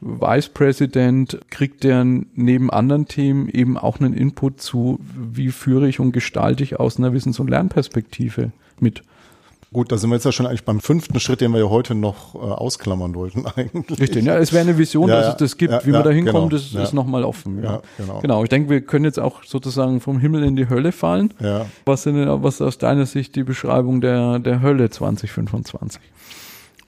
Vice 0.00 0.50
President, 0.50 1.38
kriegt 1.50 1.84
der 1.84 2.04
neben 2.04 2.70
anderen 2.70 3.06
Themen 3.06 3.48
eben 3.48 3.78
auch 3.78 3.98
einen 3.98 4.12
Input 4.12 4.60
zu, 4.60 5.00
wie 5.16 5.50
führe 5.50 5.88
ich 5.88 6.00
und 6.00 6.12
gestalte 6.12 6.62
ich 6.62 6.78
aus 6.78 6.98
einer 6.98 7.12
Wissens- 7.12 7.40
und 7.40 7.48
Lernperspektive 7.48 8.52
mit. 8.78 9.02
Gut, 9.76 9.92
da 9.92 9.98
sind 9.98 10.08
wir 10.08 10.16
jetzt 10.16 10.24
ja 10.24 10.32
schon 10.32 10.46
eigentlich 10.46 10.64
beim 10.64 10.80
fünften 10.80 11.20
Schritt, 11.20 11.42
den 11.42 11.52
wir 11.52 11.58
ja 11.58 11.68
heute 11.68 11.94
noch 11.94 12.34
äh, 12.34 12.38
ausklammern 12.38 13.14
wollten 13.14 13.44
eigentlich. 13.56 14.00
Richtig, 14.00 14.24
ja, 14.24 14.38
es 14.38 14.50
wäre 14.54 14.62
eine 14.62 14.78
Vision, 14.78 15.10
ja, 15.10 15.20
dass 15.20 15.28
es 15.32 15.36
das 15.36 15.56
gibt. 15.58 15.70
Ja, 15.70 15.84
Wie 15.84 15.92
wir 15.92 16.02
da 16.02 16.08
hinkommen, 16.08 16.48
genau, 16.48 16.72
das 16.72 16.72
ist 16.72 16.94
nochmal 16.94 17.24
offen. 17.24 17.62
Ja. 17.62 17.82
genau. 17.98 18.20
genau, 18.20 18.42
ich 18.42 18.48
denke, 18.48 18.70
wir 18.70 18.80
können 18.80 19.04
jetzt 19.04 19.20
auch 19.20 19.44
sozusagen 19.44 20.00
vom 20.00 20.18
Himmel 20.18 20.44
in 20.44 20.56
die 20.56 20.70
Hölle 20.70 20.92
fallen. 20.92 21.34
Ja. 21.40 21.66
Was 21.84 22.04
sind 22.04 22.16
was 22.16 22.54
ist 22.54 22.62
aus 22.62 22.78
deiner 22.78 23.04
Sicht 23.04 23.36
die 23.36 23.44
Beschreibung 23.44 24.00
der, 24.00 24.38
der 24.38 24.62
Hölle 24.62 24.88
2025? 24.88 26.00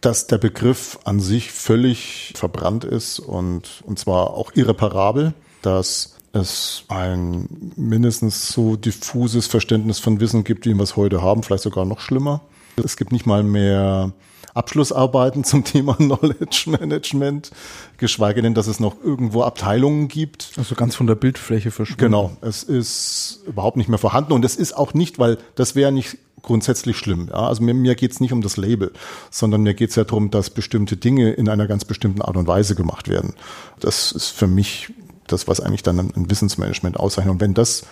Dass 0.00 0.26
der 0.26 0.38
Begriff 0.38 0.98
an 1.04 1.20
sich 1.20 1.52
völlig 1.52 2.32
verbrannt 2.36 2.84
ist 2.84 3.18
und, 3.18 3.82
und 3.84 3.98
zwar 3.98 4.30
auch 4.30 4.52
irreparabel, 4.54 5.34
dass 5.60 6.16
es 6.32 6.84
ein 6.88 7.50
mindestens 7.76 8.48
so 8.48 8.76
diffuses 8.76 9.46
Verständnis 9.46 9.98
von 9.98 10.20
Wissen 10.20 10.42
gibt, 10.42 10.64
wie 10.64 10.72
wir 10.72 10.84
es 10.84 10.96
heute 10.96 11.20
haben, 11.20 11.42
vielleicht 11.42 11.64
sogar 11.64 11.84
noch 11.84 12.00
schlimmer 12.00 12.40
es 12.78 12.96
gibt 12.96 13.12
nicht 13.12 13.26
mal 13.26 13.42
mehr 13.42 14.12
Abschlussarbeiten 14.54 15.44
zum 15.44 15.64
Thema 15.64 15.94
Knowledge 15.96 16.64
Management, 16.66 17.50
geschweige 17.96 18.42
denn, 18.42 18.54
dass 18.54 18.66
es 18.66 18.80
noch 18.80 18.96
irgendwo 19.02 19.42
Abteilungen 19.42 20.08
gibt. 20.08 20.52
Also 20.56 20.74
ganz 20.74 20.96
von 20.96 21.06
der 21.06 21.14
Bildfläche 21.14 21.70
verschwunden. 21.70 22.00
Genau, 22.00 22.36
es 22.40 22.62
ist 22.62 23.40
überhaupt 23.46 23.76
nicht 23.76 23.88
mehr 23.88 23.98
vorhanden 23.98 24.32
und 24.32 24.44
es 24.44 24.56
ist 24.56 24.76
auch 24.76 24.94
nicht, 24.94 25.18
weil 25.18 25.38
das 25.54 25.74
wäre 25.74 25.92
nicht 25.92 26.18
grundsätzlich 26.42 26.96
schlimm. 26.96 27.28
Ja? 27.28 27.46
Also 27.46 27.62
mir, 27.62 27.74
mir 27.74 27.94
geht 27.94 28.12
es 28.12 28.20
nicht 28.20 28.32
um 28.32 28.42
das 28.42 28.56
Label, 28.56 28.92
sondern 29.30 29.62
mir 29.62 29.74
geht 29.74 29.90
es 29.90 29.96
ja 29.96 30.04
darum, 30.04 30.30
dass 30.30 30.50
bestimmte 30.50 30.96
Dinge 30.96 31.32
in 31.32 31.48
einer 31.48 31.66
ganz 31.66 31.84
bestimmten 31.84 32.22
Art 32.22 32.36
und 32.36 32.46
Weise 32.46 32.74
gemacht 32.74 33.08
werden. 33.08 33.34
Das 33.80 34.12
ist 34.12 34.28
für 34.28 34.46
mich 34.46 34.92
das, 35.26 35.46
was 35.46 35.60
eigentlich 35.60 35.82
dann 35.82 35.98
ein 35.98 36.30
Wissensmanagement 36.30 36.98
auszeichnet. 36.98 37.32
Und 37.32 37.40
wenn 37.40 37.54
das 37.54 37.84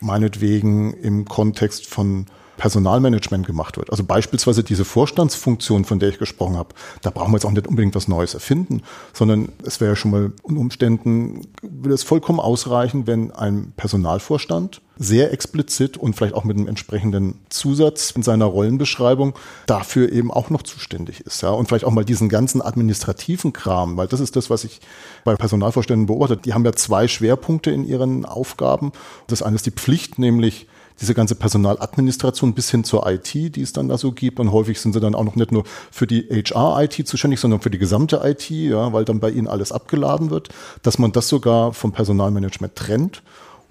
meinetwegen 0.00 0.94
im 0.94 1.24
Kontext 1.26 1.86
von 1.86 2.26
Personalmanagement 2.64 3.46
gemacht 3.46 3.76
wird. 3.76 3.90
Also 3.90 4.04
beispielsweise 4.04 4.64
diese 4.64 4.86
Vorstandsfunktion, 4.86 5.84
von 5.84 5.98
der 5.98 6.08
ich 6.08 6.18
gesprochen 6.18 6.56
habe, 6.56 6.70
da 7.02 7.10
brauchen 7.10 7.30
wir 7.30 7.36
jetzt 7.36 7.44
auch 7.44 7.50
nicht 7.50 7.68
unbedingt 7.68 7.94
was 7.94 8.08
Neues 8.08 8.32
erfinden, 8.32 8.80
sondern 9.12 9.50
es 9.66 9.82
wäre 9.82 9.90
ja 9.90 9.96
schon 9.96 10.10
mal 10.10 10.32
in 10.48 10.56
Umständen, 10.56 11.42
würde 11.60 11.94
es 11.94 12.04
vollkommen 12.04 12.40
ausreichen, 12.40 13.06
wenn 13.06 13.30
ein 13.32 13.74
Personalvorstand 13.76 14.80
sehr 14.96 15.30
explizit 15.30 15.98
und 15.98 16.16
vielleicht 16.16 16.32
auch 16.34 16.44
mit 16.44 16.56
einem 16.56 16.66
entsprechenden 16.66 17.38
Zusatz 17.50 18.12
in 18.12 18.22
seiner 18.22 18.46
Rollenbeschreibung 18.46 19.34
dafür 19.66 20.10
eben 20.10 20.30
auch 20.30 20.48
noch 20.48 20.62
zuständig 20.62 21.20
ist. 21.20 21.42
Ja? 21.42 21.50
Und 21.50 21.68
vielleicht 21.68 21.84
auch 21.84 21.90
mal 21.90 22.06
diesen 22.06 22.30
ganzen 22.30 22.62
administrativen 22.62 23.52
Kram, 23.52 23.98
weil 23.98 24.06
das 24.06 24.20
ist 24.20 24.36
das, 24.36 24.48
was 24.48 24.64
ich 24.64 24.80
bei 25.22 25.36
Personalvorständen 25.36 26.06
beobachtet. 26.06 26.46
Die 26.46 26.54
haben 26.54 26.64
ja 26.64 26.72
zwei 26.72 27.08
Schwerpunkte 27.08 27.70
in 27.70 27.84
ihren 27.84 28.24
Aufgaben. 28.24 28.92
Das 29.26 29.42
eine 29.42 29.56
ist 29.56 29.66
die 29.66 29.70
Pflicht, 29.70 30.18
nämlich 30.18 30.66
diese 31.00 31.14
ganze 31.14 31.34
Personaladministration 31.34 32.54
bis 32.54 32.70
hin 32.70 32.84
zur 32.84 33.06
IT, 33.08 33.34
die 33.34 33.60
es 33.60 33.72
dann 33.72 33.88
da 33.88 33.98
so 33.98 34.12
gibt. 34.12 34.38
Und 34.38 34.52
häufig 34.52 34.80
sind 34.80 34.92
sie 34.92 35.00
dann 35.00 35.14
auch 35.14 35.24
noch 35.24 35.36
nicht 35.36 35.52
nur 35.52 35.64
für 35.90 36.06
die 36.06 36.22
HR-IT 36.22 37.06
zuständig, 37.08 37.40
sondern 37.40 37.60
für 37.60 37.70
die 37.70 37.78
gesamte 37.78 38.20
IT, 38.24 38.48
ja, 38.50 38.92
weil 38.92 39.04
dann 39.04 39.20
bei 39.20 39.30
ihnen 39.30 39.48
alles 39.48 39.72
abgeladen 39.72 40.30
wird, 40.30 40.48
dass 40.82 40.98
man 40.98 41.12
das 41.12 41.28
sogar 41.28 41.72
vom 41.72 41.92
Personalmanagement 41.92 42.76
trennt 42.76 43.22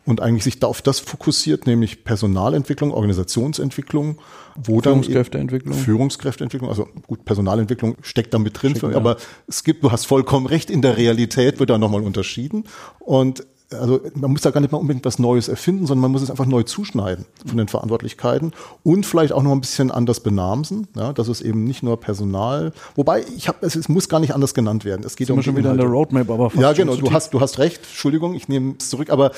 und 0.05 0.21
eigentlich 0.21 0.43
sich 0.43 0.59
da 0.59 0.67
auf 0.67 0.81
das 0.81 0.99
fokussiert, 0.99 1.65
nämlich 1.65 2.03
Personalentwicklung, 2.03 2.91
Organisationsentwicklung, 2.91 4.19
wo 4.55 4.81
dann 4.81 5.03
Führungskräfteentwicklung. 5.03 5.73
Führungskräfteentwicklung, 5.73 6.69
also 6.69 6.87
gut, 7.07 7.23
Personalentwicklung 7.25 7.95
steckt 8.01 8.33
da 8.33 8.39
mit 8.39 8.61
drin, 8.61 8.75
Schick, 8.75 8.95
aber 8.95 9.11
ja. 9.11 9.17
es 9.47 9.63
gibt, 9.63 9.83
du 9.83 9.91
hast 9.91 10.05
vollkommen 10.05 10.45
recht, 10.45 10.69
in 10.69 10.81
der 10.81 10.97
Realität 10.97 11.59
wird 11.59 11.69
da 11.69 11.77
nochmal 11.77 12.01
unterschieden 12.01 12.65
und 12.99 13.45
also 13.73 14.01
man 14.15 14.31
muss 14.31 14.41
da 14.41 14.51
gar 14.51 14.61
nicht 14.61 14.71
mal 14.71 14.77
unbedingt 14.77 15.05
was 15.05 15.19
Neues 15.19 15.47
erfinden, 15.47 15.85
sondern 15.85 16.01
man 16.01 16.11
muss 16.11 16.21
es 16.21 16.31
einfach 16.31 16.45
neu 16.45 16.63
zuschneiden 16.63 17.25
von 17.45 17.57
den 17.57 17.67
Verantwortlichkeiten 17.67 18.53
und 18.83 19.05
vielleicht 19.05 19.33
auch 19.33 19.43
noch 19.43 19.51
ein 19.51 19.61
bisschen 19.61 19.91
anders 19.91 20.19
benamsen, 20.19 20.87
ja, 20.95 21.13
dass 21.13 21.27
es 21.27 21.41
eben 21.41 21.63
nicht 21.63 21.83
nur 21.83 21.99
Personal, 21.99 22.73
wobei 22.95 23.23
ich 23.35 23.47
habe 23.47 23.65
es, 23.65 23.75
es 23.75 23.89
muss 23.89 24.09
gar 24.09 24.19
nicht 24.19 24.33
anders 24.33 24.53
genannt 24.53 24.85
werden. 24.85 25.03
Es 25.05 25.15
geht 25.15 25.29
um 25.29 25.41
schon 25.41 25.55
wieder 25.55 25.71
in 25.71 25.77
der 25.77 25.87
Roadmap, 25.87 26.29
aber 26.29 26.49
fast 26.49 26.61
ja 26.61 26.73
genau. 26.73 26.95
Du 26.95 27.11
hast 27.11 27.33
du 27.33 27.41
hast 27.41 27.59
recht. 27.59 27.81
Entschuldigung, 27.83 28.33
ich 28.33 28.47
nehme 28.47 28.75
es 28.77 28.89
zurück, 28.89 29.09
aber 29.09 29.31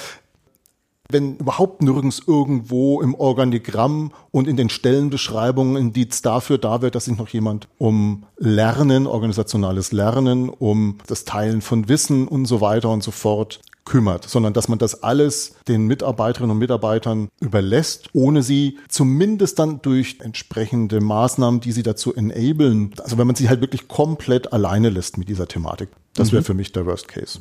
wenn 1.09 1.37
überhaupt 1.37 1.81
nirgends 1.81 2.21
irgendwo 2.25 3.01
im 3.01 3.13
Organigramm 3.15 4.11
und 4.31 4.47
in 4.47 4.57
den 4.57 4.69
Stellenbeschreibungen 4.69 5.75
Indiz 5.75 6.21
dafür 6.21 6.57
da 6.57 6.81
wird, 6.81 6.95
dass 6.95 7.05
sich 7.05 7.17
noch 7.17 7.29
jemand 7.29 7.67
um 7.77 8.23
Lernen, 8.37 9.05
organisationales 9.05 9.91
Lernen, 9.91 10.49
um 10.49 10.97
das 11.07 11.25
Teilen 11.25 11.61
von 11.61 11.87
Wissen 11.89 12.27
und 12.27 12.45
so 12.45 12.61
weiter 12.61 12.89
und 12.89 13.03
so 13.03 13.11
fort 13.11 13.59
kümmert, 13.85 14.27
sondern 14.27 14.53
dass 14.53 14.67
man 14.67 14.79
das 14.79 15.03
alles 15.03 15.55
den 15.67 15.85
Mitarbeiterinnen 15.85 16.51
und 16.51 16.57
Mitarbeitern 16.57 17.29
überlässt, 17.39 18.09
ohne 18.13 18.41
sie 18.41 18.79
zumindest 18.89 19.59
dann 19.59 19.81
durch 19.81 20.17
entsprechende 20.21 20.99
Maßnahmen, 21.01 21.61
die 21.61 21.71
sie 21.71 21.83
dazu 21.83 22.13
enablen, 22.13 22.93
also 23.01 23.17
wenn 23.17 23.27
man 23.27 23.35
sie 23.35 23.47
halt 23.47 23.61
wirklich 23.61 23.87
komplett 23.87 24.51
alleine 24.51 24.89
lässt 24.89 25.17
mit 25.17 25.29
dieser 25.29 25.47
Thematik. 25.47 25.89
Das 26.15 26.31
wäre 26.31 26.41
mhm. 26.41 26.45
für 26.45 26.53
mich 26.55 26.71
der 26.71 26.85
Worst 26.85 27.07
Case. 27.07 27.39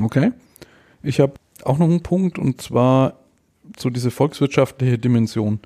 Okay. 0.00 0.32
Ich 1.02 1.20
habe 1.20 1.34
auch 1.64 1.78
noch 1.78 1.88
einen 1.88 2.02
Punkt 2.02 2.38
und 2.38 2.62
zwar 2.62 3.18
so 3.78 3.90
diese 3.90 4.10
volkswirtschaftliche 4.10 4.98
Dimension. 4.98 5.60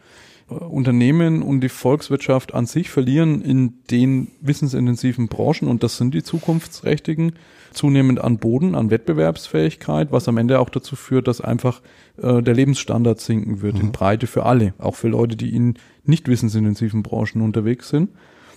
Unternehmen 0.49 1.43
und 1.43 1.61
die 1.61 1.69
Volkswirtschaft 1.69 2.55
an 2.55 2.67
sich 2.67 2.89
verlieren 2.91 3.43
in 3.43 3.75
den 3.91 4.29
wissensintensiven 4.41 5.29
Branchen, 5.29 5.69
und 5.69 5.83
das 5.83 5.99
sind 5.99 6.15
die 6.15 6.23
zukunftsträchtigen, 6.23 7.33
zunehmend 7.73 8.21
an 8.21 8.39
Boden, 8.39 8.75
an 8.75 8.91
Wettbewerbsfähigkeit, 8.91 10.11
was 10.11 10.27
am 10.27 10.39
Ende 10.39 10.59
auch 10.59 10.71
dazu 10.71 10.97
führt, 10.97 11.29
dass 11.29 11.43
einfach 11.43 11.83
äh, 12.17 12.43
der 12.43 12.55
Lebensstandard 12.55 13.21
sinken 13.21 13.61
wird, 13.61 13.75
mhm. 13.75 13.81
in 13.81 13.93
Breite 13.93 14.27
für 14.27 14.47
alle, 14.47 14.73
auch 14.79 14.97
für 14.97 15.09
Leute, 15.09 15.37
die 15.37 15.55
in 15.55 15.75
nicht 16.05 16.29
wissensintensiven 16.29 17.03
Branchen 17.03 17.43
unterwegs 17.43 17.91
sind. 17.91 18.11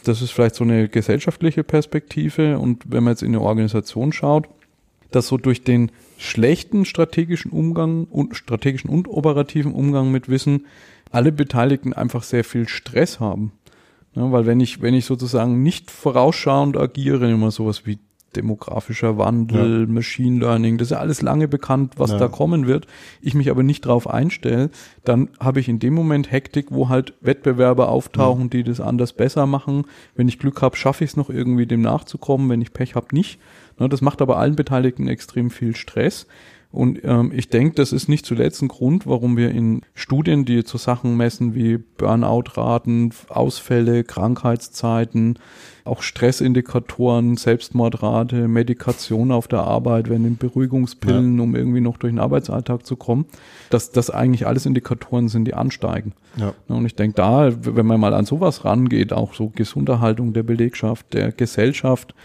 Das 0.04 0.22
ist 0.22 0.32
vielleicht 0.32 0.56
so 0.56 0.64
eine 0.64 0.88
gesellschaftliche 0.88 1.64
Perspektive. 1.64 2.58
Und 2.58 2.84
wenn 2.90 3.04
man 3.04 3.14
jetzt 3.14 3.22
in 3.22 3.36
eine 3.36 3.42
Organisation 3.42 4.14
schaut, 4.14 4.48
dass 5.12 5.28
so 5.28 5.38
durch 5.38 5.64
den 5.64 5.92
schlechten 6.22 6.86
strategischen 6.86 7.52
Umgang 7.52 8.06
und 8.06 8.36
strategischen 8.36 8.90
und 8.90 9.08
operativen 9.08 9.74
Umgang 9.74 10.12
mit 10.12 10.30
Wissen 10.30 10.66
alle 11.12 11.32
Beteiligten 11.32 11.94
einfach 11.94 12.24
sehr 12.24 12.44
viel 12.44 12.68
Stress 12.68 13.20
haben. 13.20 13.52
Ja, 14.14 14.32
weil 14.32 14.46
wenn 14.46 14.60
ich, 14.60 14.82
wenn 14.82 14.94
ich 14.94 15.06
sozusagen 15.06 15.64
nicht 15.64 15.90
vorausschauend 15.90 16.78
agiere, 16.78 17.30
immer 17.30 17.52
sowas 17.52 17.86
wie 17.86 17.98
demografischer 18.36 19.18
Wandel, 19.18 19.82
ja. 19.82 19.88
Machine 19.88 20.40
Learning, 20.40 20.78
das 20.78 20.88
ist 20.88 20.92
ja 20.92 21.00
alles 21.00 21.22
lange 21.22 21.48
bekannt, 21.48 21.94
was 21.98 22.12
ja. 22.12 22.18
da 22.18 22.28
kommen 22.28 22.68
wird. 22.68 22.88
Ich 23.22 23.34
mich 23.34 23.50
aber 23.50 23.64
nicht 23.64 23.82
drauf 23.82 24.10
einstelle, 24.10 24.70
dann 25.04 25.30
habe 25.40 25.60
ich 25.60 25.68
in 25.68 25.80
dem 25.80 25.94
Moment 25.94 26.32
Hektik, 26.32 26.68
wo 26.70 26.88
halt 26.88 27.14
Wettbewerber 27.22 27.90
auftauchen, 27.90 28.50
die 28.50 28.64
das 28.64 28.80
anders 28.80 29.14
besser 29.14 29.46
machen. 29.48 29.86
Wenn 30.16 30.28
ich 30.28 30.40
Glück 30.40 30.62
habe, 30.62 30.78
schaffe 30.78 31.04
ich 31.04 31.12
es 31.12 31.18
noch 31.18 31.30
irgendwie 31.30 31.66
dem 31.66 31.82
nachzukommen. 31.82 32.50
Wenn 32.50 32.62
ich 32.62 32.74
Pech 32.74 32.96
habe, 32.96 33.08
nicht. 33.14 33.40
Das 33.88 34.02
macht 34.02 34.22
aber 34.22 34.38
allen 34.38 34.56
Beteiligten 34.56 35.08
extrem 35.08 35.50
viel 35.50 35.76
Stress. 35.76 36.28
Und 36.72 37.02
ähm, 37.04 37.34
ich 37.36 37.50
denke, 37.50 37.76
das 37.76 37.92
ist 37.92 38.08
nicht 38.08 38.26
zuletzt 38.26 38.62
ein 38.62 38.70
Grund, 38.70 39.06
warum 39.06 39.36
wir 39.36 39.52
in 39.52 39.82
Studien, 39.94 40.46
die 40.46 40.64
zu 40.64 40.78
Sachen 40.78 41.18
messen 41.18 41.54
wie 41.54 41.78
Burnout-Raten, 41.78 43.12
Ausfälle, 43.28 44.06
Krankheitszeiten, 44.06 45.38
auch 45.84 46.02
Stressindikatoren, 46.02 47.36
Selbstmordrate, 47.36 48.48
Medikation 48.48 49.32
auf 49.34 49.50
der 49.50 49.62
Arbeit, 49.64 50.10
wenn 50.10 50.24
in 50.24 50.38
Beruhigungspillen, 50.38 51.38
ja. 51.38 51.44
um 51.44 51.56
irgendwie 51.56 51.82
noch 51.82 51.98
durch 51.98 52.14
den 52.14 52.20
Arbeitsalltag 52.20 52.86
zu 52.86 52.96
kommen, 52.96 53.26
dass 53.70 53.92
das 53.92 54.10
eigentlich 54.10 54.48
alles 54.48 54.66
Indikatoren 54.66 55.28
sind, 55.28 55.46
die 55.46 55.54
ansteigen. 55.54 56.14
Ja. 56.38 56.54
Und 56.70 56.86
ich 56.86 56.96
denke, 56.96 57.16
da, 57.16 57.52
wenn 57.64 57.86
man 57.86 58.00
mal 58.00 58.14
an 58.14 58.26
sowas 58.26 58.64
rangeht, 58.64 59.12
auch 59.12 59.34
so 59.34 59.50
Gesunderhaltung 59.50 60.32
der 60.32 60.44
Belegschaft, 60.44 61.14
der 61.14 61.34
Gesellschaft, 61.34 62.16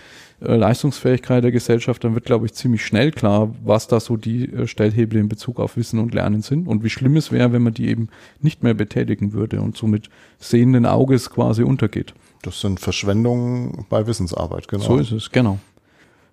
äh, 0.41 0.55
Leistungsfähigkeit 0.55 1.43
der 1.43 1.53
Gesellschaft, 1.53 2.05
dann 2.05 2.15
wird, 2.15 2.25
glaube 2.25 2.47
ich, 2.47 2.55
ziemlich 2.55 2.85
schnell 2.85 3.11
klar, 3.11 3.55
was 3.65 3.89
da 3.89 4.01
so 4.01 4.17
die 4.17 4.53
äh, 4.53 4.67
Stellhebel 4.67 5.19
in 5.19 5.29
Bezug 5.29 5.59
auf 5.59 5.77
Wissen 5.77 5.99
und 5.99 6.15
Lernen 6.15 6.43
sind 6.43 6.69
und 6.69 6.85
wie 6.85 6.91
schlimm 6.91 7.17
es 7.17 7.33
wäre, 7.33 7.53
wenn 7.53 7.63
man 7.63 7.75
die 7.75 7.89
eben 7.89 8.09
nicht 8.41 8.63
mehr 8.63 8.75
betätigen 8.75 9.33
würde 9.33 9.61
und 9.61 9.77
somit 9.77 10.11
sehenden 10.39 10.85
Auges 10.85 11.31
quasi 11.31 11.63
untergeht. 11.63 12.15
Das 12.43 12.61
sind 12.61 12.81
Verschwendungen 12.81 13.87
bei 13.89 14.07
Wissensarbeit, 14.07 14.69
genau. 14.69 14.85
So 14.85 14.97
ist 14.99 15.13
es, 15.13 15.31
genau. 15.31 15.59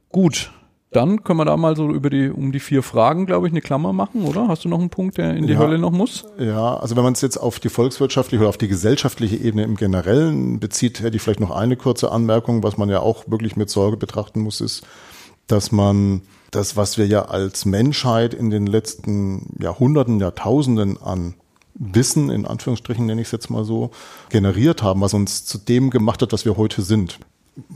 Gut, 0.10 0.52
dann 0.96 1.24
können 1.24 1.40
wir 1.40 1.46
da 1.46 1.58
mal 1.58 1.76
so 1.76 1.90
über 1.90 2.10
die, 2.10 2.30
um 2.30 2.52
die 2.52 2.60
vier 2.60 2.84
Fragen, 2.84 3.26
glaube 3.26 3.48
ich, 3.48 3.54
eine 3.54 3.62
Klammer 3.62 3.94
machen, 3.94 4.24
oder? 4.24 4.48
Hast 4.48 4.66
du 4.66 4.70
noch 4.70 4.80
einen 4.80 4.90
Punkt, 4.90 5.18
der 5.18 5.36
in 5.36 5.48
die 5.48 5.54
ja, 5.54 5.60
Hölle 5.60 5.78
noch 5.78 5.92
muss? 5.92 6.26
Ja, 6.40 6.76
also 6.76 6.96
wenn 6.96 7.04
man 7.04 7.14
es 7.14 7.22
jetzt 7.22 7.38
auf 7.38 7.60
die 7.60 7.70
volkswirtschaftliche 7.70 8.42
oder 8.42 8.50
auf 8.50 8.58
die 8.58 8.68
gesellschaftliche 8.68 9.38
Ebene 9.38 9.64
im 9.64 9.76
Generellen 9.76 10.60
bezieht, 10.60 11.02
hätte 11.02 11.16
ich 11.16 11.22
vielleicht 11.22 11.40
noch 11.40 11.52
eine 11.52 11.76
kurze 11.76 12.12
Anmerkung, 12.12 12.64
was 12.64 12.78
man 12.78 12.90
ja 12.90 13.00
auch 13.00 13.24
wirklich 13.28 13.56
mit 13.56 13.70
Sorge 13.70 13.98
betrachten 13.98 14.42
muss, 14.42 14.62
ist, 14.62 14.84
dass 15.48 15.72
man 15.72 16.22
das, 16.52 16.78
was 16.78 16.98
wir 16.98 17.08
ja 17.08 17.26
als 17.26 17.66
Menschheit 17.66 18.34
in 18.34 18.50
den 18.50 18.68
letzten 18.68 19.56
Jahrhunderten, 19.60 20.20
Jahrtausenden 20.20 21.02
an 21.02 21.36
Wissen, 21.76 22.30
in 22.30 22.46
Anführungsstrichen 22.46 23.06
nenne 23.06 23.22
ich 23.22 23.28
es 23.28 23.32
jetzt 23.32 23.50
mal 23.50 23.66
so, 23.66 23.90
generiert 24.30 24.84
haben, 24.84 25.02
was 25.02 25.14
uns 25.14 25.44
zu 25.46 25.58
dem 25.58 25.90
gemacht 25.90 26.22
hat, 26.22 26.32
was 26.32 26.46
wir 26.46 26.56
heute 26.56 26.84
sind 26.84 27.20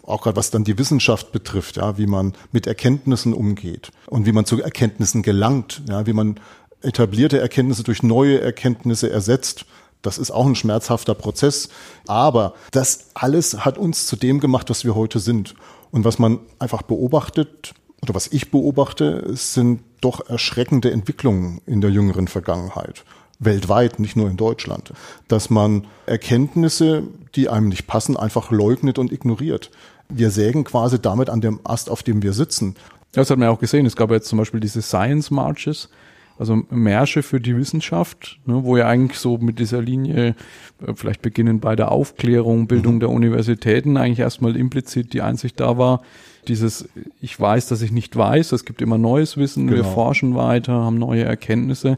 auch 0.03 0.21
gerade 0.21 0.35
was 0.35 0.51
dann 0.51 0.63
die 0.63 0.77
Wissenschaft 0.77 1.31
betrifft, 1.31 1.77
ja, 1.77 1.97
wie 1.97 2.07
man 2.07 2.33
mit 2.51 2.67
Erkenntnissen 2.67 3.33
umgeht 3.33 3.91
und 4.07 4.25
wie 4.25 4.31
man 4.31 4.45
zu 4.45 4.61
Erkenntnissen 4.61 5.21
gelangt, 5.21 5.81
ja, 5.87 6.05
wie 6.05 6.13
man 6.13 6.39
etablierte 6.81 7.39
Erkenntnisse 7.39 7.83
durch 7.83 8.03
neue 8.03 8.41
Erkenntnisse 8.41 9.09
ersetzt. 9.09 9.65
Das 10.01 10.17
ist 10.17 10.31
auch 10.31 10.45
ein 10.45 10.55
schmerzhafter 10.55 11.15
Prozess. 11.15 11.69
Aber 12.05 12.53
das 12.71 13.07
alles 13.13 13.65
hat 13.65 13.77
uns 13.77 14.05
zu 14.05 14.15
dem 14.15 14.39
gemacht, 14.39 14.69
was 14.69 14.85
wir 14.85 14.95
heute 14.95 15.19
sind. 15.19 15.55
Und 15.91 16.05
was 16.05 16.19
man 16.19 16.39
einfach 16.59 16.83
beobachtet, 16.83 17.73
oder 18.03 18.13
was 18.13 18.27
ich 18.27 18.51
beobachte, 18.51 19.23
sind 19.35 19.81
doch 20.01 20.29
erschreckende 20.29 20.91
Entwicklungen 20.91 21.61
in 21.65 21.81
der 21.81 21.89
jüngeren 21.89 22.27
Vergangenheit 22.27 23.03
weltweit, 23.39 23.99
nicht 23.99 24.15
nur 24.15 24.29
in 24.29 24.37
Deutschland, 24.37 24.93
dass 25.27 25.49
man 25.49 25.85
Erkenntnisse, 26.05 27.03
die 27.35 27.49
einem 27.49 27.69
nicht 27.69 27.87
passen, 27.87 28.17
einfach 28.17 28.51
leugnet 28.51 28.97
und 28.97 29.11
ignoriert. 29.11 29.71
Wir 30.09 30.31
sägen 30.31 30.63
quasi 30.63 30.99
damit 30.99 31.29
an 31.29 31.41
dem 31.41 31.59
Ast, 31.63 31.89
auf 31.89 32.01
dem 32.01 32.23
wir 32.23 32.33
sitzen. 32.33 32.75
Das 33.11 33.29
hat 33.29 33.37
man 33.37 33.47
ja 33.47 33.53
auch 33.53 33.59
gesehen. 33.59 33.85
Es 33.85 33.95
gab 33.95 34.11
jetzt 34.11 34.27
zum 34.27 34.39
Beispiel 34.39 34.59
diese 34.59 34.81
Science 34.81 35.31
Marches, 35.31 35.89
also 36.39 36.63
Märsche 36.69 37.23
für 37.23 37.39
die 37.39 37.57
Wissenschaft, 37.57 38.39
ne, 38.45 38.63
wo 38.63 38.77
ja 38.77 38.87
eigentlich 38.87 39.17
so 39.17 39.37
mit 39.37 39.59
dieser 39.59 39.81
Linie, 39.81 40.35
äh, 40.85 40.93
vielleicht 40.93 41.21
beginnen 41.21 41.59
bei 41.59 41.75
der 41.75 41.91
Aufklärung, 41.91 42.67
Bildung 42.67 42.95
mhm. 42.95 42.99
der 42.99 43.09
Universitäten, 43.09 43.97
eigentlich 43.97 44.19
erstmal 44.19 44.55
implizit 44.55 45.13
die 45.13 45.21
Einsicht 45.21 45.59
da 45.59 45.77
war, 45.77 46.01
dieses, 46.47 46.87
ich 47.21 47.39
weiß, 47.39 47.67
dass 47.67 47.81
ich 47.81 47.91
nicht 47.91 48.15
weiß, 48.15 48.51
es 48.51 48.65
gibt 48.65 48.81
immer 48.81 48.97
neues 48.97 49.35
Wissen, 49.37 49.67
genau. 49.67 49.77
wir 49.77 49.83
forschen 49.83 50.35
weiter, 50.35 50.73
haben 50.73 50.97
neue 50.97 51.23
Erkenntnisse 51.23 51.97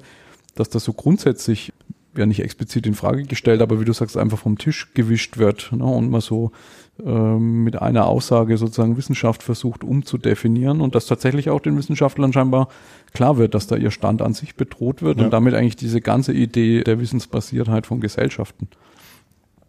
dass 0.53 0.69
das 0.69 0.83
so 0.83 0.93
grundsätzlich 0.93 1.73
ja 2.17 2.25
nicht 2.25 2.41
explizit 2.41 2.87
in 2.87 2.95
Frage 2.95 3.23
gestellt, 3.23 3.61
aber 3.61 3.79
wie 3.79 3.85
du 3.85 3.93
sagst, 3.93 4.17
einfach 4.17 4.39
vom 4.39 4.57
Tisch 4.57 4.93
gewischt 4.93 5.37
wird 5.37 5.71
ne, 5.71 5.83
und 5.83 6.09
man 6.09 6.21
so 6.21 6.51
ähm, 7.05 7.63
mit 7.63 7.81
einer 7.81 8.07
Aussage 8.07 8.57
sozusagen 8.57 8.97
Wissenschaft 8.97 9.43
versucht 9.43 9.83
umzudefinieren 9.83 10.81
und 10.81 10.95
dass 10.95 11.05
tatsächlich 11.05 11.49
auch 11.49 11.59
den 11.59 11.77
Wissenschaftlern 11.77 12.33
scheinbar 12.33 12.67
klar 13.13 13.37
wird, 13.37 13.53
dass 13.53 13.67
da 13.67 13.75
ihr 13.75 13.91
Stand 13.91 14.21
an 14.21 14.33
sich 14.33 14.55
bedroht 14.55 15.01
wird 15.01 15.19
ja. 15.19 15.25
und 15.25 15.31
damit 15.31 15.53
eigentlich 15.53 15.75
diese 15.75 16.01
ganze 16.01 16.33
Idee 16.33 16.83
der 16.83 16.99
Wissensbasiertheit 16.99 17.87
von 17.87 18.01
Gesellschaften. 18.01 18.67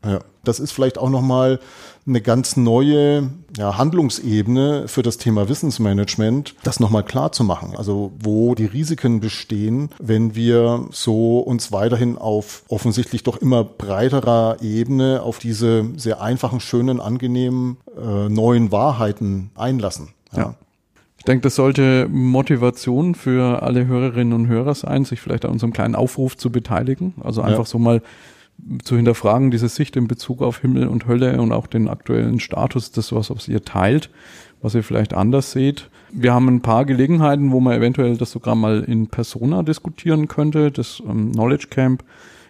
Ja, 0.05 0.20
das 0.44 0.61
ist 0.61 0.72
vielleicht 0.72 0.98
auch 0.98 1.11
nochmal 1.11 1.61
eine 2.07 2.20
ganz 2.20 2.57
neue 2.57 3.30
ja, 3.57 3.76
Handlungsebene 3.76 4.88
für 4.88 5.03
das 5.03 5.18
Thema 5.18 5.48
Wissensmanagement, 5.48 6.55
das 6.62 6.80
nochmal 6.80 7.05
klar 7.05 7.32
zu 7.32 7.44
machen. 7.44 7.74
Also 7.76 8.12
wo 8.18 8.55
die 8.55 8.64
Risiken 8.64 9.20
bestehen, 9.20 9.90
wenn 9.98 10.34
wir 10.34 10.86
so 10.90 11.40
uns 11.40 11.72
weiterhin 11.72 12.16
auf 12.16 12.62
offensichtlich 12.68 13.22
doch 13.22 13.36
immer 13.36 13.62
breiterer 13.64 14.57
Ebene 14.62 15.22
auf 15.22 15.38
diese 15.38 15.84
sehr 15.96 16.22
einfachen, 16.22 16.61
schönen, 16.61 17.01
angenehmen 17.01 17.76
äh, 17.96 18.28
neuen 18.28 18.72
Wahrheiten 18.72 19.51
einlassen. 19.55 20.09
ja. 20.32 20.38
ja. 20.38 20.55
Ich 21.18 21.24
denke, 21.24 21.42
das 21.42 21.55
sollte 21.55 22.09
Motivation 22.09 23.14
für 23.14 23.62
alle 23.62 23.86
Hörerinnen 23.86 24.32
und 24.32 24.48
Hörer 24.48 24.74
sein, 24.74 25.05
sich 25.05 25.20
vielleicht 25.20 25.44
an 25.44 25.51
unserem 25.51 25.74
kleinen 25.74 25.94
Aufruf 25.94 26.38
zu 26.38 26.51
beteiligen. 26.51 27.12
Also 27.22 27.42
einfach 27.42 27.59
ja. 27.59 27.66
so 27.66 27.78
mal 27.78 28.01
zu 28.84 28.96
hinterfragen, 28.96 29.50
diese 29.50 29.68
Sicht 29.68 29.96
in 29.96 30.08
Bezug 30.08 30.42
auf 30.42 30.61
Himmel 30.61 30.88
und 30.88 31.06
Hölle 31.06 31.40
und 31.40 31.52
auch 31.52 31.66
den 31.66 31.88
aktuellen 31.88 32.40
Status 32.40 32.90
des, 32.92 33.12
was, 33.12 33.30
was 33.30 33.48
ihr 33.48 33.64
teilt, 33.64 34.11
was 34.62 34.74
ihr 34.74 34.82
vielleicht 34.82 35.14
anders 35.14 35.52
seht. 35.52 35.88
Wir 36.12 36.34
haben 36.34 36.48
ein 36.48 36.61
paar 36.61 36.84
Gelegenheiten, 36.84 37.52
wo 37.52 37.61
man 37.61 37.76
eventuell 37.76 38.16
das 38.16 38.32
sogar 38.32 38.54
mal 38.54 38.82
in 38.82 39.08
Persona 39.08 39.62
diskutieren 39.62 40.28
könnte. 40.28 40.70
Das 40.70 41.02
ähm, 41.06 41.32
Knowledge 41.32 41.68
Camp 41.70 42.04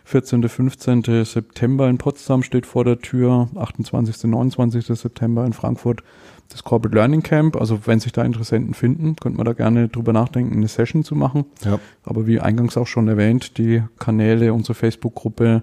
14. 0.04 0.48
15. 0.48 1.24
September 1.24 1.88
in 1.88 1.98
Potsdam 1.98 2.42
steht 2.42 2.66
vor 2.66 2.84
der 2.84 2.98
Tür, 2.98 3.48
28. 3.54 4.24
29. 4.24 4.86
September 4.86 5.44
in 5.44 5.52
Frankfurt 5.52 6.02
das 6.48 6.64
Corporate 6.64 6.96
Learning 6.96 7.22
Camp. 7.22 7.56
Also 7.56 7.86
wenn 7.86 8.00
sich 8.00 8.12
da 8.12 8.22
Interessenten 8.22 8.74
finden, 8.74 9.16
könnte 9.16 9.36
man 9.36 9.46
da 9.46 9.52
gerne 9.52 9.88
drüber 9.88 10.12
nachdenken, 10.12 10.56
eine 10.56 10.68
Session 10.68 11.04
zu 11.04 11.14
machen. 11.14 11.44
Ja. 11.64 11.78
Aber 12.04 12.26
wie 12.26 12.40
eingangs 12.40 12.76
auch 12.76 12.86
schon 12.86 13.08
erwähnt, 13.08 13.56
die 13.56 13.82
Kanäle, 13.98 14.52
unsere 14.52 14.74
Facebook-Gruppe, 14.74 15.62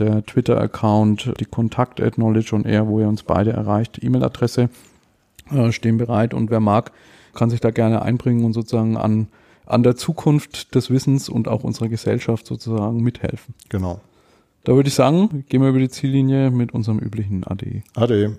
der 0.00 0.24
Twitter-Account, 0.24 1.34
die 1.40 1.44
Kontakt 1.44 2.00
at 2.00 2.14
Knowledge 2.14 2.54
und 2.54 2.66
Air, 2.66 2.88
wo 2.88 3.00
ihr 3.00 3.08
uns 3.08 3.22
beide 3.22 3.52
erreicht, 3.52 4.02
E-Mail-Adresse 4.02 4.70
äh, 5.50 5.72
stehen 5.72 5.98
bereit 5.98 6.34
und 6.34 6.50
wer 6.50 6.60
mag, 6.60 6.92
kann 7.34 7.50
sich 7.50 7.60
da 7.60 7.70
gerne 7.70 8.02
einbringen 8.02 8.44
und 8.44 8.52
sozusagen 8.52 8.96
an, 8.96 9.28
an 9.66 9.82
der 9.82 9.96
Zukunft 9.96 10.74
des 10.74 10.90
Wissens 10.90 11.28
und 11.28 11.48
auch 11.48 11.64
unserer 11.64 11.88
Gesellschaft 11.88 12.46
sozusagen 12.46 13.02
mithelfen. 13.02 13.54
Genau. 13.68 14.00
Da 14.64 14.74
würde 14.74 14.88
ich 14.88 14.94
sagen, 14.94 15.44
gehen 15.48 15.62
wir 15.62 15.68
über 15.68 15.78
die 15.78 15.88
Ziellinie 15.88 16.50
mit 16.50 16.74
unserem 16.74 16.98
üblichen 16.98 17.44
ADE. 17.44 17.82
ADE. 17.94 18.38